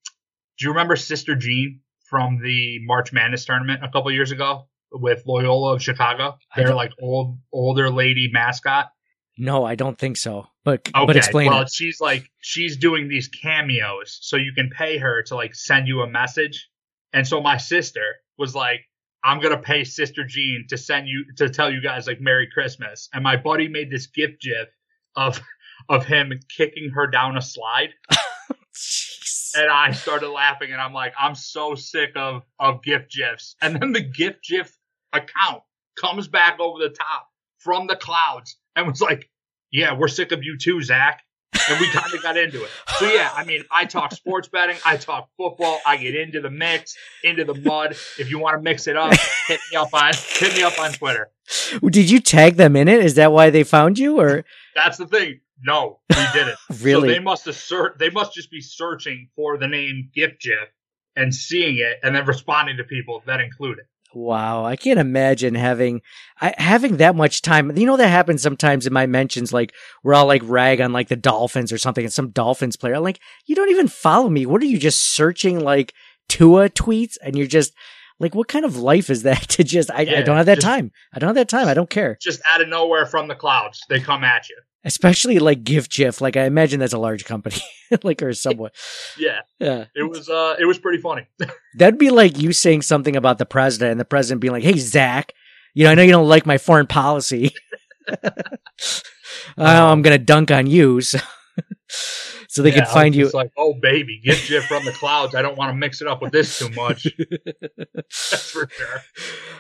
do 0.59 0.65
you 0.65 0.71
remember 0.71 0.97
Sister 0.97 1.35
Jean 1.35 1.81
from 2.09 2.41
the 2.43 2.79
March 2.85 3.13
Madness 3.13 3.45
tournament 3.45 3.85
a 3.85 3.89
couple 3.89 4.11
years 4.11 4.31
ago 4.33 4.69
with 4.93 5.23
Loyola 5.27 5.75
of 5.75 5.83
Chicago? 5.83 6.39
They're 6.57 6.75
like 6.75 6.93
old 7.01 7.39
older 7.53 7.91
lady 7.91 8.31
mascot. 8.33 8.91
No, 9.37 9.65
I 9.65 9.77
don't 9.77 9.97
think 9.99 10.17
so. 10.17 10.47
But 10.65 10.89
Okay, 10.95 11.07
but 11.07 11.17
explain 11.17 11.51
well, 11.51 11.63
it. 11.63 11.71
she's 11.73 12.01
like 12.01 12.29
she's 12.41 12.77
doing 12.77 13.09
these 13.09 13.29
cameos, 13.29 14.19
so 14.21 14.37
you 14.37 14.53
can 14.53 14.69
pay 14.71 14.99
her 14.99 15.23
to 15.25 15.37
like 15.37 15.55
send 15.55 15.87
you 15.87 16.01
a 16.01 16.09
message. 16.09 16.69
And 17.13 17.27
so 17.27 17.41
my 17.41 17.57
sister 17.57 18.17
was 18.37 18.55
like, 18.55 18.81
"I'm 19.25 19.41
gonna 19.41 19.59
pay 19.63 19.85
Sister 19.85 20.25
Jean 20.25 20.67
to 20.69 20.77
send 20.77 21.07
you 21.09 21.25
to 21.37 21.49
tell 21.49 21.73
you 21.73 21.81
guys 21.81 22.07
like 22.07 22.21
Merry 22.21 22.49
Christmas." 22.53 23.09
And 23.13 23.23
my 23.23 23.37
buddy 23.37 23.69
made 23.69 23.91
this 23.91 24.09
gift 24.09 24.43
gif 24.43 24.69
of 25.15 25.41
of 25.89 26.05
him 26.05 26.33
kicking 26.57 26.91
her 26.91 27.07
down 27.07 27.37
a 27.37 27.43
slide. 27.43 27.91
And 29.57 29.71
I 29.71 29.93
started 29.93 30.29
laughing, 30.29 30.73
and 30.73 30.81
I'm 30.81 30.93
like, 30.93 31.15
I'm 31.19 31.35
so 31.35 31.75
sick 31.75 32.11
of 32.17 32.43
of 32.59 32.83
gift 32.83 33.13
gifs. 33.13 33.57
And 33.61 33.81
then 33.81 33.93
the 33.93 34.01
gift 34.01 34.45
gif 34.49 34.77
account 35.13 35.63
comes 36.01 36.29
back 36.29 36.61
over 36.61 36.79
the 36.79 36.91
top 36.91 37.29
from 37.59 37.87
the 37.87 37.97
clouds 37.97 38.57
and 38.77 38.87
was 38.87 39.01
like, 39.01 39.31
"Yeah, 39.71 39.95
we're 39.95 40.09
sick 40.09 40.33
of 40.33 40.43
you 40.43 40.57
too, 40.59 40.83
Zack." 40.83 41.23
And 41.71 41.81
we 41.81 41.89
kind 41.91 42.13
of 42.13 42.23
got 42.23 42.37
into 42.37 42.63
it. 42.63 42.71
So 42.99 43.07
yeah, 43.07 43.31
I 43.35 43.45
mean, 43.45 43.65
I 43.71 43.85
talk 43.85 44.13
sports 44.13 44.49
betting, 44.49 44.77
I 44.85 44.97
talk 44.97 45.29
football, 45.37 45.81
I 45.87 45.97
get 45.97 46.15
into 46.15 46.41
the 46.41 46.51
mix, 46.51 46.97
into 47.25 47.45
the 47.45 47.55
mud. 47.55 47.93
If 48.19 48.31
you 48.31 48.39
want 48.39 48.57
to 48.57 48.63
mix 48.63 48.87
it 48.87 48.97
up, 48.97 49.13
hit 49.47 49.61
me 49.71 49.77
up 49.77 49.93
on 49.93 50.13
hit 50.15 50.57
me 50.57 50.63
up 50.63 50.79
on 50.79 50.93
Twitter. 50.93 51.31
Did 51.83 52.11
you 52.11 52.21
tag 52.21 52.57
them 52.57 52.77
in 52.77 52.89
it? 52.89 53.05
Is 53.05 53.15
that 53.15 53.33
why 53.33 53.51
they 53.51 53.65
found 53.65 53.99
you, 53.99 54.21
or 54.21 54.45
That's 54.75 54.99
the 54.99 55.07
thing. 55.07 55.41
No, 55.63 56.01
we 56.11 56.25
didn't. 56.33 56.59
Really? 56.83 57.09
So 57.09 57.15
they 57.15 57.19
must 57.21 57.53
ser- 57.53 57.97
they 57.99 58.11
must 58.11 58.35
just 58.35 58.51
be 58.51 58.61
searching 58.61 59.29
for 59.35 59.59
the 59.59 59.67
name 59.69 60.11
Gift 60.15 60.43
GIF 60.43 60.69
and 61.17 61.35
seeing 61.35 61.79
it 61.79 61.99
and 62.03 62.15
then 62.15 62.25
responding 62.27 62.77
to 62.77 62.85
people 62.85 63.23
that 63.27 63.41
include 63.41 63.79
it. 63.79 63.87
Wow, 64.15 64.65
I 64.65 64.77
can't 64.77 64.99
imagine 64.99 65.55
having 65.55 66.01
I, 66.41 66.55
having 66.57 66.97
that 66.97 67.15
much 67.15 67.43
time. 67.43 67.77
You 67.77 67.85
know 67.87 67.97
that 67.99 68.09
happens 68.09 68.41
sometimes 68.43 68.87
in 68.87 68.93
my 68.93 69.07
mentions, 69.07 69.53
like 69.53 69.75
we're 70.03 70.15
all 70.15 70.27
like 70.27 70.43
rag 70.45 70.81
on 70.81 70.93
like 70.93 71.09
the 71.09 71.17
Dolphins 71.17 71.73
or 71.73 71.79
something, 71.79 72.05
and 72.05 72.13
some 72.13 72.31
Dolphins 72.31 72.77
player. 72.77 72.95
I'm 72.95 73.03
like, 73.03 73.21
you 73.47 73.55
don't 73.55 73.71
even 73.71 73.89
follow 73.89 74.31
me. 74.31 74.47
What 74.47 74.63
are 74.63 74.67
you 74.67 74.79
just 74.79 75.15
searching 75.15 75.61
like 75.61 75.93
Tua 76.29 76.71
tweets? 76.71 77.17
And 77.23 77.37
you're 77.37 77.47
just 77.47 77.75
like, 78.19 78.35
what 78.35 78.49
kind 78.49 78.65
of 78.65 78.77
life 78.77 79.11
is 79.11 79.25
that? 79.25 79.43
To 79.59 79.65
just 79.65 79.91
I, 79.91 80.03
I 80.03 80.23
don't 80.23 80.37
have 80.37 80.47
that 80.47 80.57
just- 80.57 80.67
time. 80.67 80.91
I 81.13 81.19
don't 81.19 81.29
have 81.29 81.35
that 81.37 81.49
time. 81.49 81.69
I 81.69 81.75
don't 81.75 81.91
care. 81.91 82.17
Just 82.21 82.41
out 82.53 82.63
of 82.63 82.69
nowhere 82.69 83.05
from 83.07 83.29
the 83.29 83.35
clouds, 83.35 83.81
they 83.91 84.01
come 84.01 84.25
at 84.25 84.49
you. 84.49 84.57
Especially 84.85 85.39
like 85.39 85.65
Gift 85.65 85.91
GIF. 85.93 86.21
Like 86.21 86.37
I 86.37 86.45
imagine 86.45 86.79
that's 86.81 86.93
a 86.93 86.99
large 86.99 87.25
company, 87.25 87.57
like 88.03 88.23
or 88.23 88.33
somewhat. 88.35 88.75
Yeah, 89.19 89.41
Yeah. 89.59 89.87
it 89.95 90.05
was 90.05 90.29
uh, 90.29 90.55
it 90.59 90.65
was 90.67 90.79
pretty 90.79 91.01
funny. 91.03 91.27
That'd 91.77 91.99
be 91.99 92.11
like 92.11 92.39
you 92.39 92.53
saying 92.53 92.83
something 92.83 93.17
about 93.17 93.39
the 93.39 93.47
president 93.47 93.91
and 93.93 94.01
the 94.01 94.05
president 94.05 94.41
being 94.41 94.53
like, 94.53 94.63
Hey, 94.63 94.79
Zack, 94.79 95.33
you 95.75 95.85
know, 95.85 95.91
I 95.91 95.95
know 95.95 96.03
you 96.03 96.13
don't 96.13 96.29
like 96.29 96.47
my 96.47 96.59
foreign 96.59 96.87
policy. 96.87 97.53
oh, 99.59 99.87
I'm 99.93 100.03
going 100.03 100.19
to 100.19 100.25
dunk 100.25 100.51
on 100.51 100.67
you. 100.67 101.01
So, 101.01 101.19
so 102.51 102.63
they 102.63 102.71
Yeah, 102.71 102.85
can 102.85 102.87
find 102.87 103.15
you. 103.15 103.29
like, 103.31 103.53
oh 103.57 103.75
baby, 103.75 104.21
Gift 104.25 104.49
GIF 104.49 104.65
from 104.65 104.85
the 104.85 104.93
clouds. 104.93 105.35
I 105.35 105.43
don't 105.43 105.57
want 105.57 105.71
to 105.71 105.77
mix 105.77 106.01
it 106.03 106.09
up 106.09 106.21
with 106.21 106.33
this 106.33 106.59
too 106.59 106.71
much. 106.71 107.07
That's 107.95 108.51
for 108.51 108.69
sure. 108.71 109.03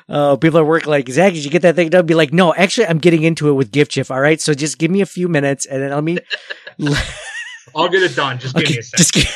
Oh, 0.09 0.37
people 0.37 0.59
at 0.61 0.67
work 0.67 0.87
like, 0.87 1.09
Zack, 1.09 1.35
did 1.35 1.45
you 1.45 1.51
get 1.51 1.63
that 1.63 1.77
thing 1.77 1.91
done? 1.91 2.07
Be 2.07 2.15
like, 2.15 2.33
no, 2.33 2.55
actually, 2.55 2.87
I'm 2.87 2.99
getting 2.99 3.23
into 3.23 3.49
it 3.49 3.53
with 3.53 3.71
Gift 3.71 3.93
GIF. 3.93 4.11
All 4.11 4.21
right. 4.21 4.41
So 4.41 4.55
just 4.55 4.79
give 4.79 4.91
me 4.91 5.01
a 5.03 5.07
few 5.07 5.29
minutes 5.29 5.67
and 5.67 5.83
then 5.83 5.91
let 5.91 6.03
me. 6.03 6.19
I'll 7.77 7.89
get 7.89 8.03
it 8.03 8.17
done. 8.17 8.39
Just 8.39 8.57
give 8.57 8.69
me 8.71 8.79
a 8.79 8.83
second. 8.83 9.29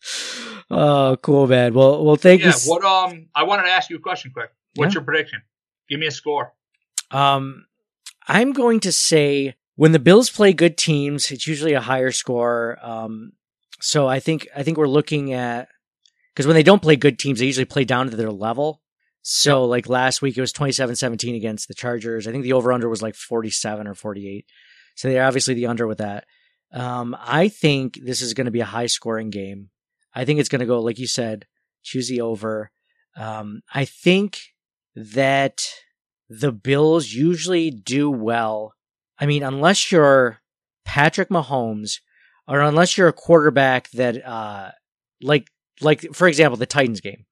just 0.00 0.54
oh, 0.70 1.16
cool, 1.22 1.46
man. 1.46 1.74
Well, 1.74 2.04
well, 2.04 2.16
thank 2.16 2.42
yeah. 2.42 2.48
you. 2.48 2.70
What 2.70 2.84
um? 2.84 3.28
I 3.34 3.44
wanted 3.44 3.62
to 3.64 3.70
ask 3.70 3.88
you 3.90 3.96
a 3.96 4.00
question 4.00 4.30
quick. 4.32 4.50
What's 4.74 4.92
Yeah. 4.94 4.98
your 5.00 5.04
prediction? 5.04 5.42
Give 5.88 6.00
me 6.00 6.06
a 6.06 6.10
score. 6.10 6.52
Um, 7.10 7.66
I'm 8.26 8.52
going 8.52 8.80
to 8.80 8.92
say 8.92 9.54
when 9.76 9.92
the 9.92 9.98
Bills 9.98 10.30
play 10.30 10.52
good 10.52 10.76
teams, 10.76 11.30
it's 11.30 11.46
usually 11.46 11.72
a 11.72 11.80
higher 11.80 12.12
score. 12.12 12.78
Um, 12.82 13.32
so 13.80 14.06
I 14.06 14.20
think 14.20 14.48
I 14.56 14.62
think 14.62 14.78
we're 14.78 14.86
looking 14.86 15.32
at 15.32 15.68
because 16.34 16.46
when 16.46 16.54
they 16.54 16.62
don't 16.62 16.82
play 16.82 16.96
good 16.96 17.18
teams, 17.18 17.40
they 17.40 17.46
usually 17.46 17.64
play 17.64 17.84
down 17.84 18.10
to 18.10 18.16
their 18.16 18.30
level. 18.30 18.80
So 19.22 19.64
like 19.64 19.88
last 19.88 20.20
week, 20.20 20.36
it 20.36 20.42
was 20.42 20.52
27-17 20.52 21.34
against 21.34 21.66
the 21.66 21.74
Chargers. 21.74 22.26
I 22.26 22.32
think 22.32 22.42
the 22.42 22.52
over 22.52 22.72
under 22.72 22.88
was 22.88 23.02
like 23.02 23.14
47 23.14 23.86
or 23.86 23.94
48. 23.94 24.44
So 24.96 25.08
they're 25.08 25.24
obviously 25.24 25.54
the 25.54 25.66
under 25.66 25.86
with 25.86 25.98
that. 25.98 26.24
Um, 26.72 27.16
I 27.18 27.48
think 27.48 27.98
this 28.02 28.20
is 28.20 28.34
going 28.34 28.44
to 28.44 28.50
be 28.50 28.60
a 28.60 28.66
high 28.66 28.86
scoring 28.86 29.30
game. 29.30 29.70
I 30.14 30.24
think 30.24 30.40
it's 30.40 30.48
going 30.48 30.60
to 30.60 30.66
go, 30.66 30.80
like 30.80 30.98
you 30.98 31.06
said, 31.06 31.46
choose 31.82 32.08
the 32.08 32.20
over. 32.20 32.70
Um, 33.16 33.62
I 33.72 33.86
think 33.86 34.40
that 34.94 35.66
the 36.28 36.52
Bills 36.52 37.12
usually 37.12 37.70
do 37.70 38.10
well. 38.10 38.73
I 39.18 39.26
mean, 39.26 39.42
unless 39.42 39.92
you're 39.92 40.40
Patrick 40.84 41.28
Mahomes 41.28 42.00
or 42.46 42.60
unless 42.60 42.96
you're 42.96 43.08
a 43.08 43.12
quarterback 43.12 43.90
that, 43.90 44.24
uh, 44.24 44.70
like, 45.22 45.48
like, 45.80 46.02
for 46.12 46.28
example, 46.28 46.56
the 46.56 46.66
Titans 46.66 47.00
game. 47.00 47.24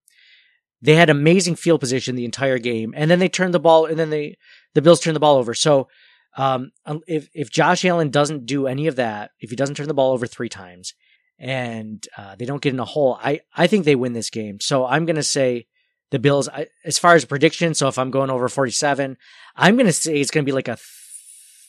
They 0.81 0.97
had 0.97 1.11
amazing 1.11 1.57
field 1.57 1.81
position 1.81 2.17
the 2.17 2.25
entire 2.25 2.59
game, 2.59 2.93
and 2.97 3.09
then 3.09 3.21
they 3.21 3.29
turned 3.29 3.55
the 3.55 3.61
ball, 3.61 3.87
and 3.87 3.99
then 3.99 4.11
they, 4.11 4.37
the 4.75 4.83
Bills 4.83 5.01
turned 5.01 5.15
the 5.15 5.21
ball 5.21 5.37
over. 5.37 5.55
So, 5.55 5.89
um, 6.37 6.73
if, 7.07 7.29
if 7.35 7.51
Josh 7.51 7.85
Allen 7.85 8.11
doesn't 8.11 8.47
do 8.47 8.67
any 8.67 8.89
of 8.89 8.97
that, 8.97 9.31
if 9.39 9.51
he 9.51 9.57
doesn't 9.57 9.77
turn 9.77 9.87
the 9.87 9.95
ball 9.95 10.13
over 10.13 10.27
three 10.27 10.49
times, 10.49 10.95
and 11.39 12.05
uh, 12.17 12.35
they 12.37 12.47
don't 12.47 12.63
get 12.63 12.73
in 12.73 12.81
a 12.81 12.85
hole, 12.85 13.19
I, 13.23 13.41
I 13.55 13.67
think 13.67 13.85
they 13.85 13.95
win 13.95 14.13
this 14.13 14.31
game. 14.31 14.59
So 14.61 14.85
I'm 14.87 15.05
going 15.05 15.17
to 15.17 15.23
say 15.23 15.67
the 16.11 16.19
Bills, 16.19 16.49
as 16.85 16.99
far 16.99 17.15
as 17.15 17.25
prediction, 17.25 17.75
so 17.75 17.87
if 17.89 17.99
I'm 17.99 18.11
going 18.11 18.31
over 18.31 18.49
47, 18.49 19.17
I'm 19.57 19.77
going 19.77 19.87
to 19.87 19.93
say 19.93 20.21
it's 20.21 20.31
going 20.31 20.45
to 20.45 20.49
be 20.49 20.55
like 20.55 20.69
a 20.69 20.79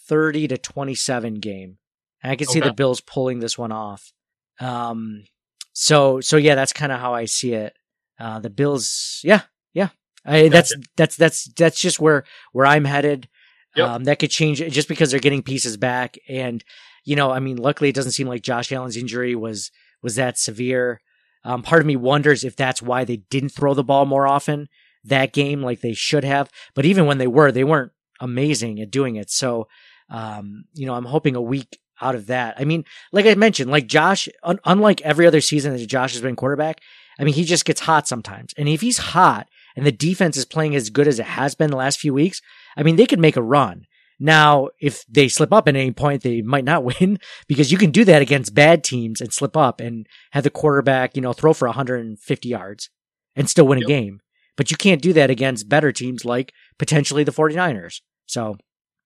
30 0.07 0.49
to 0.49 0.57
27 0.57 1.35
game. 1.35 1.77
And 2.21 2.31
I 2.31 2.35
can 2.35 2.47
see 2.47 2.59
Okay. 2.59 2.69
the 2.69 2.73
Bills 2.73 3.01
pulling 3.01 3.39
this 3.39 3.57
one 3.57 3.71
off. 3.71 4.11
Um, 4.59 5.25
so, 5.73 6.21
so 6.21 6.37
yeah, 6.37 6.55
that's 6.55 6.73
kind 6.73 6.91
of 6.91 6.99
how 6.99 7.13
I 7.13 7.25
see 7.25 7.53
it. 7.53 7.73
Uh, 8.19 8.39
the 8.39 8.49
Bills, 8.49 9.19
yeah, 9.23 9.41
yeah. 9.73 9.89
I, 10.25 10.47
that's, 10.49 10.73
that's, 10.95 11.15
that's, 11.15 11.45
that's 11.53 11.79
just 11.79 11.99
where, 11.99 12.23
where 12.53 12.65
I'm 12.65 12.85
headed. 12.85 13.27
Yep. 13.75 13.87
Um, 13.87 14.03
that 14.03 14.19
could 14.19 14.29
change 14.29 14.59
just 14.59 14.87
because 14.87 15.11
they're 15.11 15.19
getting 15.19 15.41
pieces 15.41 15.77
back. 15.77 16.17
And, 16.29 16.63
you 17.03 17.15
know, 17.15 17.31
I 17.31 17.39
mean, 17.39 17.57
luckily 17.57 17.89
it 17.89 17.95
doesn't 17.95 18.11
seem 18.11 18.27
like 18.27 18.43
Josh 18.43 18.71
Allen's 18.71 18.97
injury 18.97 19.35
was, 19.35 19.71
was 20.01 20.15
that 20.15 20.37
severe. 20.37 21.01
Um, 21.43 21.63
part 21.63 21.81
of 21.81 21.87
me 21.87 21.95
wonders 21.95 22.43
if 22.43 22.55
that's 22.55 22.81
why 22.81 23.03
they 23.03 23.17
didn't 23.17 23.49
throw 23.49 23.73
the 23.73 23.83
ball 23.83 24.05
more 24.05 24.27
often 24.27 24.69
that 25.03 25.33
game 25.33 25.61
like 25.61 25.81
they 25.81 25.93
should 25.93 26.23
have. 26.23 26.49
But 26.73 26.85
even 26.85 27.05
when 27.05 27.17
they 27.17 27.27
were, 27.27 27.51
they 27.51 27.63
weren't 27.63 27.91
amazing 28.19 28.79
at 28.79 28.91
doing 28.91 29.15
it. 29.15 29.29
So, 29.29 29.67
um, 30.09 30.65
you 30.73 30.85
know, 30.85 30.93
I'm 30.93 31.05
hoping 31.05 31.35
a 31.35 31.41
week 31.41 31.79
out 32.01 32.15
of 32.15 32.27
that. 32.27 32.55
I 32.57 32.65
mean, 32.65 32.85
like 33.11 33.25
I 33.25 33.35
mentioned, 33.35 33.71
like 33.71 33.87
Josh, 33.87 34.27
un- 34.43 34.59
unlike 34.65 35.01
every 35.01 35.27
other 35.27 35.41
season 35.41 35.75
that 35.75 35.85
Josh 35.87 36.13
has 36.13 36.21
been 36.21 36.35
quarterback, 36.35 36.81
I 37.19 37.23
mean, 37.23 37.33
he 37.33 37.43
just 37.43 37.65
gets 37.65 37.81
hot 37.81 38.07
sometimes. 38.07 38.53
And 38.57 38.67
if 38.67 38.81
he's 38.81 38.97
hot 38.97 39.47
and 39.75 39.85
the 39.85 39.91
defense 39.91 40.37
is 40.37 40.45
playing 40.45 40.75
as 40.75 40.89
good 40.89 41.07
as 41.07 41.19
it 41.19 41.25
has 41.25 41.55
been 41.55 41.69
the 41.69 41.77
last 41.77 41.99
few 41.99 42.13
weeks, 42.13 42.41
I 42.75 42.83
mean, 42.83 42.95
they 42.95 43.05
could 43.05 43.19
make 43.19 43.37
a 43.37 43.41
run. 43.41 43.85
Now, 44.19 44.69
if 44.79 45.05
they 45.07 45.27
slip 45.27 45.51
up 45.51 45.67
at 45.67 45.75
any 45.75 45.91
point, 45.91 46.23
they 46.23 46.41
might 46.41 46.65
not 46.65 46.83
win 46.99 47.19
because 47.47 47.71
you 47.71 47.77
can 47.77 47.91
do 47.91 48.05
that 48.05 48.21
against 48.21 48.55
bad 48.55 48.83
teams 48.83 49.21
and 49.21 49.33
slip 49.33 49.55
up 49.55 49.79
and 49.79 50.07
have 50.31 50.43
the 50.43 50.49
quarterback, 50.49 51.15
you 51.15 51.21
know, 51.21 51.33
throw 51.33 51.53
for 51.53 51.67
150 51.67 52.47
yards 52.47 52.89
and 53.35 53.49
still 53.49 53.67
win 53.67 53.81
a 53.81 53.85
game. 53.85 54.19
But 54.55 54.69
you 54.69 54.77
can't 54.77 55.01
do 55.01 55.13
that 55.13 55.29
against 55.29 55.69
better 55.69 55.91
teams 55.91 56.25
like 56.25 56.53
potentially 56.77 57.23
the 57.23 57.31
49ers. 57.31 58.01
So, 58.27 58.57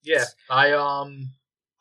Yeah, 0.08 0.26
I 0.50 0.72
um 0.72 1.30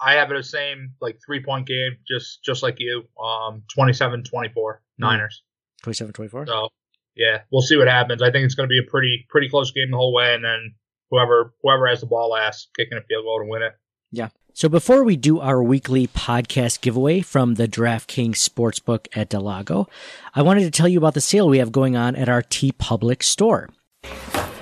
I 0.00 0.14
have 0.14 0.30
it 0.30 0.34
the 0.34 0.42
same 0.42 0.92
like 1.00 1.18
three 1.24 1.42
point 1.42 1.66
game, 1.66 1.96
just 2.06 2.44
just 2.44 2.62
like 2.62 2.76
you. 2.78 3.04
Um 3.22 3.62
27-24 3.76 4.78
Niners. 4.98 5.42
27 5.82 6.12
24. 6.12 6.46
So 6.46 6.68
yeah, 7.16 7.42
we'll 7.50 7.62
see 7.62 7.76
what 7.76 7.88
happens. 7.88 8.22
I 8.22 8.30
think 8.30 8.44
it's 8.44 8.54
going 8.54 8.68
to 8.68 8.72
be 8.72 8.78
a 8.78 8.90
pretty 8.90 9.26
pretty 9.30 9.48
close 9.48 9.72
game 9.72 9.90
the 9.90 9.96
whole 9.96 10.14
way, 10.14 10.34
and 10.34 10.44
then 10.44 10.74
whoever 11.10 11.54
whoever 11.62 11.86
has 11.86 12.00
the 12.00 12.06
ball 12.06 12.30
last 12.30 12.68
kicking 12.76 12.98
a 12.98 13.02
field 13.02 13.24
goal 13.24 13.40
to 13.40 13.48
win 13.48 13.62
it. 13.62 13.72
Yeah. 14.12 14.28
So 14.52 14.68
before 14.68 15.04
we 15.04 15.16
do 15.16 15.38
our 15.38 15.62
weekly 15.62 16.06
podcast 16.06 16.80
giveaway 16.80 17.20
from 17.20 17.54
the 17.54 17.68
DraftKings 17.68 18.36
Sportsbook 18.36 19.06
at 19.14 19.28
del 19.28 19.42
Lago, 19.42 19.86
I 20.34 20.42
wanted 20.42 20.62
to 20.62 20.70
tell 20.70 20.88
you 20.88 20.96
about 20.98 21.14
the 21.14 21.20
sale 21.20 21.48
we 21.48 21.58
have 21.58 21.72
going 21.72 21.94
on 21.94 22.16
at 22.16 22.28
our 22.28 22.42
TeePublic 22.42 23.22
store. 23.22 23.68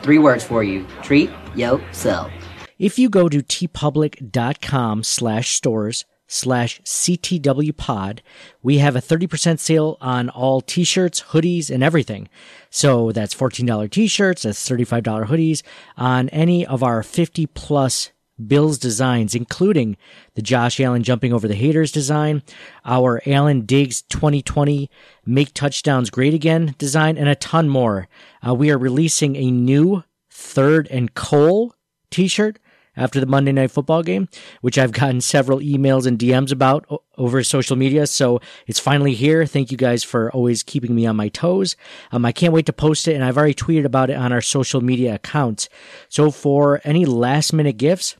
Three 0.03 0.19
words 0.19 0.43
for 0.43 0.65
you. 0.65 0.85
Treat 1.03 1.31
yourself. 1.55 2.33
If 2.79 2.99
you 2.99 3.09
go 3.09 3.29
to 3.29 3.43
teepublic.com 3.43 5.03
slash 5.05 5.55
stores 5.55 6.05
slash 6.27 6.81
CTW 6.83 7.77
pod, 7.77 8.23
we 8.63 8.79
have 8.79 8.97
a 8.97 9.01
30% 9.01 9.59
sale 9.59 9.97
on 10.01 10.29
all 10.29 10.61
t-shirts, 10.61 11.23
hoodies, 11.29 11.71
and 11.71 11.83
everything. 11.83 12.29
So 12.71 13.13
that's 13.13 13.35
$14 13.35 13.91
t-shirts, 13.91 14.43
that's 14.43 14.69
$35 14.69 15.27
hoodies 15.27 15.63
on 15.97 16.29
any 16.31 16.67
of 16.67 16.83
our 16.83 17.03
50 17.03 17.47
plus 17.47 18.11
Bills 18.45 18.79
designs, 18.79 19.37
including 19.37 19.97
the 20.35 20.43
Josh 20.43 20.81
Allen 20.81 21.05
jumping 21.05 21.33
over 21.33 21.47
the 21.47 21.55
haters 21.55 21.93
design, 21.93 22.43
our 22.85 23.23
Allen 23.27 23.65
Diggs 23.65 24.03
2020 24.03 24.91
make 25.25 25.55
touchdowns 25.55 26.11
great 26.11 26.35
again 26.35 26.75
design, 26.79 27.17
and 27.17 27.29
a 27.29 27.37
ton 27.37 27.69
more. 27.69 28.09
Uh, 28.45 28.53
we 28.53 28.73
are 28.73 28.79
releasing 28.79 29.37
a 29.37 29.53
new 29.53 30.03
third 30.31 30.89
and 30.91 31.15
Cole 31.15 31.75
t-shirt 32.11 32.59
after 32.97 33.21
the 33.21 33.27
Monday 33.27 33.53
Night 33.53 33.71
Football 33.71 34.03
game, 34.03 34.29
which 34.61 34.79
I've 34.79 34.93
gotten 34.93 35.21
several 35.21 35.59
emails 35.61 36.07
and 36.07 36.19
DMs 36.19 36.53
about 36.53 36.87
over 37.17 37.43
social 37.43 37.77
media. 37.77 38.07
So 38.07 38.41
it's 38.67 38.81
finally 38.81 39.15
here. 39.15 39.47
Thank 39.47 39.71
you 39.71 39.77
guys 39.77 40.05
for 40.05 40.31
always 40.33 40.63
keeping 40.63 40.95
me 40.95 41.07
on 41.07 41.17
my 41.17 41.29
toes. 41.29 41.77
Um, 42.13 42.25
I 42.25 42.33
can't 42.33 42.53
wait 42.53 42.67
to 42.67 42.73
post 42.73 43.09
it, 43.09 43.15
and 43.15 43.25
I've 43.25 43.37
already 43.37 43.55
tweeted 43.55 43.85
about 43.85 44.11
it 44.11 44.17
on 44.17 44.33
our 44.33 44.41
social 44.41 44.81
media 44.81 45.15
accounts. 45.15 45.69
So 46.09 46.31
for 46.31 46.81
any 46.85 47.05
last 47.05 47.53
minute 47.53 47.77
gifts 47.77 48.17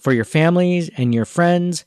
for 0.00 0.12
your 0.12 0.24
families 0.24 0.90
and 0.96 1.14
your 1.14 1.24
friends, 1.24 1.84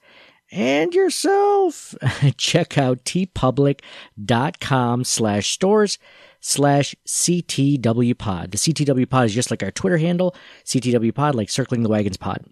and 0.52 0.94
yourself. 0.94 1.96
Check 2.38 2.78
out 2.78 3.06
teepublic.com 3.06 5.04
slash 5.06 5.50
stores 5.50 5.98
slash 6.42 6.94
CTW 7.08 8.18
pod. 8.18 8.52
The 8.52 8.58
CTW 8.58 9.10
pod 9.10 9.28
is 9.28 9.34
just 9.34 9.52
like 9.52 9.64
our 9.64 9.72
Twitter 9.72 9.98
handle, 9.98 10.36
CTW 10.66 11.14
pod, 11.16 11.36
like 11.36 11.50
circling 11.50 11.84
the 11.84 11.90
wagons 11.90 12.18
pod. 12.18 12.44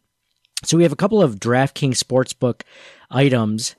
So 0.64 0.78
we 0.78 0.84
have 0.84 0.92
a 0.92 0.98
couple 0.98 1.22
of 1.22 1.36
DraftKings 1.40 2.02
Sportsbook 2.02 2.62
items 3.10 3.76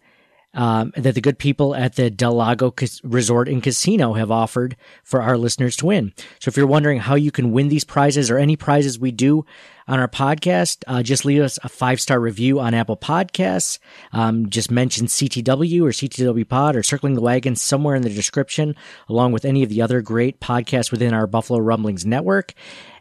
um, 0.54 0.92
that 0.96 1.14
the 1.14 1.20
good 1.20 1.38
people 1.38 1.74
at 1.74 1.96
the 1.96 2.10
Del 2.10 2.34
Lago 2.34 2.74
Resort 3.04 3.48
and 3.48 3.62
Casino 3.62 4.14
have 4.14 4.30
offered 4.30 4.76
for 5.04 5.22
our 5.22 5.36
listeners 5.36 5.76
to 5.76 5.86
win. 5.86 6.12
So 6.40 6.48
if 6.48 6.56
you're 6.56 6.66
wondering 6.66 6.98
how 6.98 7.14
you 7.14 7.30
can 7.30 7.52
win 7.52 7.68
these 7.68 7.84
prizes 7.84 8.30
or 8.30 8.38
any 8.38 8.56
prizes 8.56 8.98
we 8.98 9.12
do 9.12 9.44
on 9.86 9.98
our 9.98 10.08
podcast, 10.08 10.84
uh, 10.86 11.02
just 11.02 11.24
leave 11.24 11.42
us 11.42 11.58
a 11.62 11.68
five 11.68 12.00
star 12.00 12.20
review 12.20 12.60
on 12.60 12.74
Apple 12.74 12.96
Podcasts. 12.96 13.78
Um, 14.12 14.48
just 14.48 14.70
mention 14.70 15.06
CTW 15.06 15.82
or 15.82 15.90
CTW 15.90 16.48
Pod 16.48 16.76
or 16.76 16.82
Circling 16.82 17.14
the 17.14 17.20
Wagons 17.20 17.60
somewhere 17.60 17.94
in 17.94 18.02
the 18.02 18.10
description, 18.10 18.74
along 19.08 19.32
with 19.32 19.44
any 19.44 19.62
of 19.62 19.68
the 19.68 19.82
other 19.82 20.00
great 20.00 20.40
podcasts 20.40 20.90
within 20.90 21.14
our 21.14 21.26
Buffalo 21.26 21.60
Rumblings 21.60 22.06
network 22.06 22.54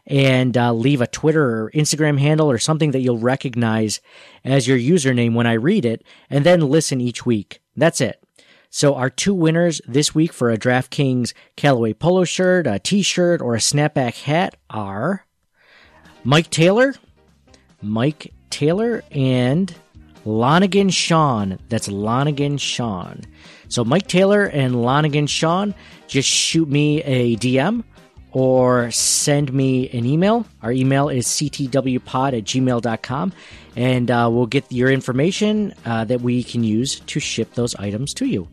and 0.06 0.56
uh, 0.56 0.72
leave 0.72 1.00
a 1.00 1.06
Twitter 1.06 1.64
or 1.64 1.70
Instagram 1.72 2.18
handle 2.18 2.50
or 2.50 2.58
something 2.58 2.90
that 2.92 3.00
you'll 3.00 3.18
recognize 3.18 4.00
as 4.44 4.66
your 4.66 4.78
username 4.78 5.34
when 5.34 5.46
I 5.46 5.54
read 5.54 5.84
it, 5.84 6.02
and 6.28 6.44
then 6.44 6.60
listen 6.60 7.00
each 7.00 7.24
week. 7.24 7.60
That's 7.76 8.00
it. 8.00 8.22
So 8.70 8.94
our 8.94 9.10
two 9.10 9.34
winners 9.34 9.80
this 9.86 10.14
week 10.14 10.32
for 10.32 10.50
a 10.50 10.56
DraftKings 10.56 11.32
Callaway 11.56 11.92
polo 11.92 12.24
shirt, 12.24 12.66
a 12.66 12.78
t-shirt, 12.78 13.40
or 13.40 13.54
a 13.54 13.58
snapback 13.58 14.22
hat 14.22 14.56
are 14.70 15.26
Mike 16.22 16.50
Taylor, 16.50 16.94
Mike 17.82 18.32
Taylor, 18.48 19.02
and 19.10 19.74
Lonigan 20.24 20.92
Sean. 20.92 21.58
That's 21.68 21.88
Lonigan 21.88 22.60
Sean. 22.60 23.22
So 23.68 23.84
Mike 23.84 24.06
Taylor 24.06 24.44
and 24.44 24.74
Lonigan 24.74 25.28
Sean, 25.28 25.74
just 26.06 26.28
shoot 26.28 26.68
me 26.68 27.02
a 27.02 27.36
DM 27.36 27.82
or 28.32 28.90
send 28.90 29.52
me 29.52 29.88
an 29.90 30.06
email. 30.06 30.46
Our 30.62 30.72
email 30.72 31.08
is 31.08 31.26
ctwpod 31.26 32.38
at 32.38 32.44
gmail.com, 32.44 33.32
and 33.76 34.10
uh, 34.10 34.28
we'll 34.32 34.46
get 34.46 34.70
your 34.70 34.90
information 34.90 35.74
uh, 35.84 36.04
that 36.04 36.20
we 36.20 36.42
can 36.44 36.64
use 36.64 37.00
to 37.00 37.20
ship 37.20 37.54
those 37.54 37.74
items 37.76 38.14
to 38.14 38.26
you. 38.26 38.48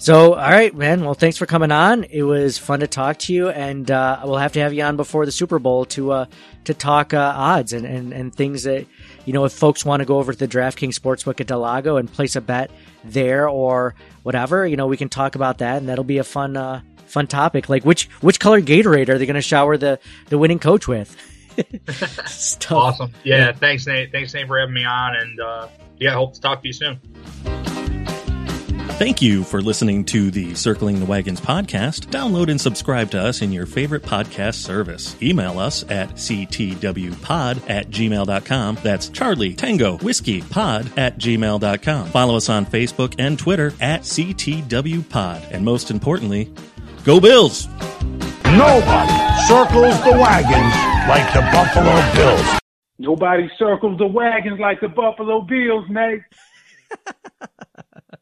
So, 0.00 0.34
all 0.34 0.50
right, 0.50 0.72
man. 0.72 1.04
Well, 1.04 1.14
thanks 1.14 1.36
for 1.36 1.46
coming 1.46 1.72
on. 1.72 2.04
It 2.04 2.22
was 2.22 2.56
fun 2.56 2.80
to 2.80 2.86
talk 2.86 3.18
to 3.20 3.34
you, 3.34 3.48
and 3.48 3.90
uh, 3.90 4.20
we'll 4.24 4.36
have 4.36 4.52
to 4.52 4.60
have 4.60 4.72
you 4.72 4.84
on 4.84 4.96
before 4.96 5.26
the 5.26 5.32
Super 5.32 5.58
Bowl 5.58 5.86
to 5.86 6.12
uh, 6.12 6.26
to 6.64 6.74
talk 6.74 7.12
uh, 7.12 7.32
odds 7.34 7.72
and, 7.72 7.84
and, 7.84 8.12
and 8.12 8.32
things 8.32 8.62
that 8.62 8.86
you 9.24 9.32
know. 9.32 9.44
If 9.44 9.54
folks 9.54 9.84
want 9.84 10.00
to 10.00 10.06
go 10.06 10.18
over 10.18 10.32
to 10.32 10.38
the 10.38 10.46
DraftKings 10.46 10.94
Sportsbook 10.94 11.40
at 11.40 11.48
del 11.48 11.58
Lago 11.58 11.96
and 11.96 12.10
place 12.10 12.36
a 12.36 12.40
bet 12.40 12.70
there 13.02 13.48
or 13.48 13.96
whatever, 14.22 14.64
you 14.64 14.76
know, 14.76 14.86
we 14.86 14.96
can 14.96 15.08
talk 15.08 15.34
about 15.34 15.58
that, 15.58 15.78
and 15.78 15.88
that'll 15.88 16.04
be 16.04 16.18
a 16.18 16.24
fun 16.24 16.56
uh, 16.56 16.80
fun 17.08 17.26
topic. 17.26 17.68
Like 17.68 17.84
which 17.84 18.08
which 18.20 18.40
color 18.40 18.60
Gatorade 18.60 19.08
are 19.08 19.18
they 19.18 19.26
going 19.26 19.34
to 19.34 19.42
shower 19.42 19.76
the 19.76 19.98
the 20.28 20.38
winning 20.38 20.58
coach 20.58 20.86
with? 20.88 21.16
Stuff. 22.26 22.72
Awesome. 22.72 23.12
Yeah, 23.24 23.52
Thanks, 23.52 23.86
Nate. 23.86 24.12
Thanks, 24.12 24.32
Nate, 24.32 24.46
for 24.46 24.58
having 24.60 24.74
me 24.74 24.84
on, 24.84 25.16
and 25.16 25.40
uh, 25.40 25.68
yeah, 25.98 26.12
I 26.12 26.14
hope 26.14 26.34
to 26.34 26.40
talk 26.40 26.62
to 26.62 26.68
you 26.68 26.72
soon. 26.72 27.00
Thank 28.98 29.22
you 29.22 29.44
for 29.44 29.62
listening 29.62 30.04
to 30.06 30.32
the 30.32 30.56
Circling 30.56 30.98
the 30.98 31.06
Wagons 31.06 31.40
podcast. 31.40 32.06
Download 32.06 32.50
and 32.50 32.60
subscribe 32.60 33.12
to 33.12 33.20
us 33.20 33.42
in 33.42 33.52
your 33.52 33.64
favorite 33.64 34.02
podcast 34.02 34.54
service. 34.54 35.14
Email 35.22 35.60
us 35.60 35.84
at 35.88 36.14
ctwpod 36.14 37.70
at 37.70 37.90
gmail.com. 37.90 38.78
That's 38.82 39.08
Charlie 39.08 39.54
Tango 39.54 39.98
Whiskey 39.98 40.42
Pod 40.42 40.90
at 40.98 41.18
gmail.com. 41.18 42.08
Follow 42.08 42.36
us 42.36 42.48
on 42.48 42.66
Facebook 42.66 43.14
and 43.20 43.38
Twitter 43.38 43.72
at 43.80 44.00
ctwpod. 44.00 45.48
And 45.52 45.64
most 45.64 45.92
importantly, 45.92 46.52
Go 47.08 47.18
Bills! 47.18 47.66
Nobody 48.44 49.16
circles 49.48 49.96
the 50.04 50.12
wagons 50.12 50.74
like 51.08 51.32
the 51.32 51.40
Buffalo 51.50 52.12
Bills. 52.12 52.58
Nobody 52.98 53.50
circles 53.58 53.96
the 53.96 54.06
wagons 54.06 54.60
like 54.60 54.78
the 54.82 54.88
Buffalo 54.88 55.40
Bills, 55.40 55.86
Nate. 55.88 56.20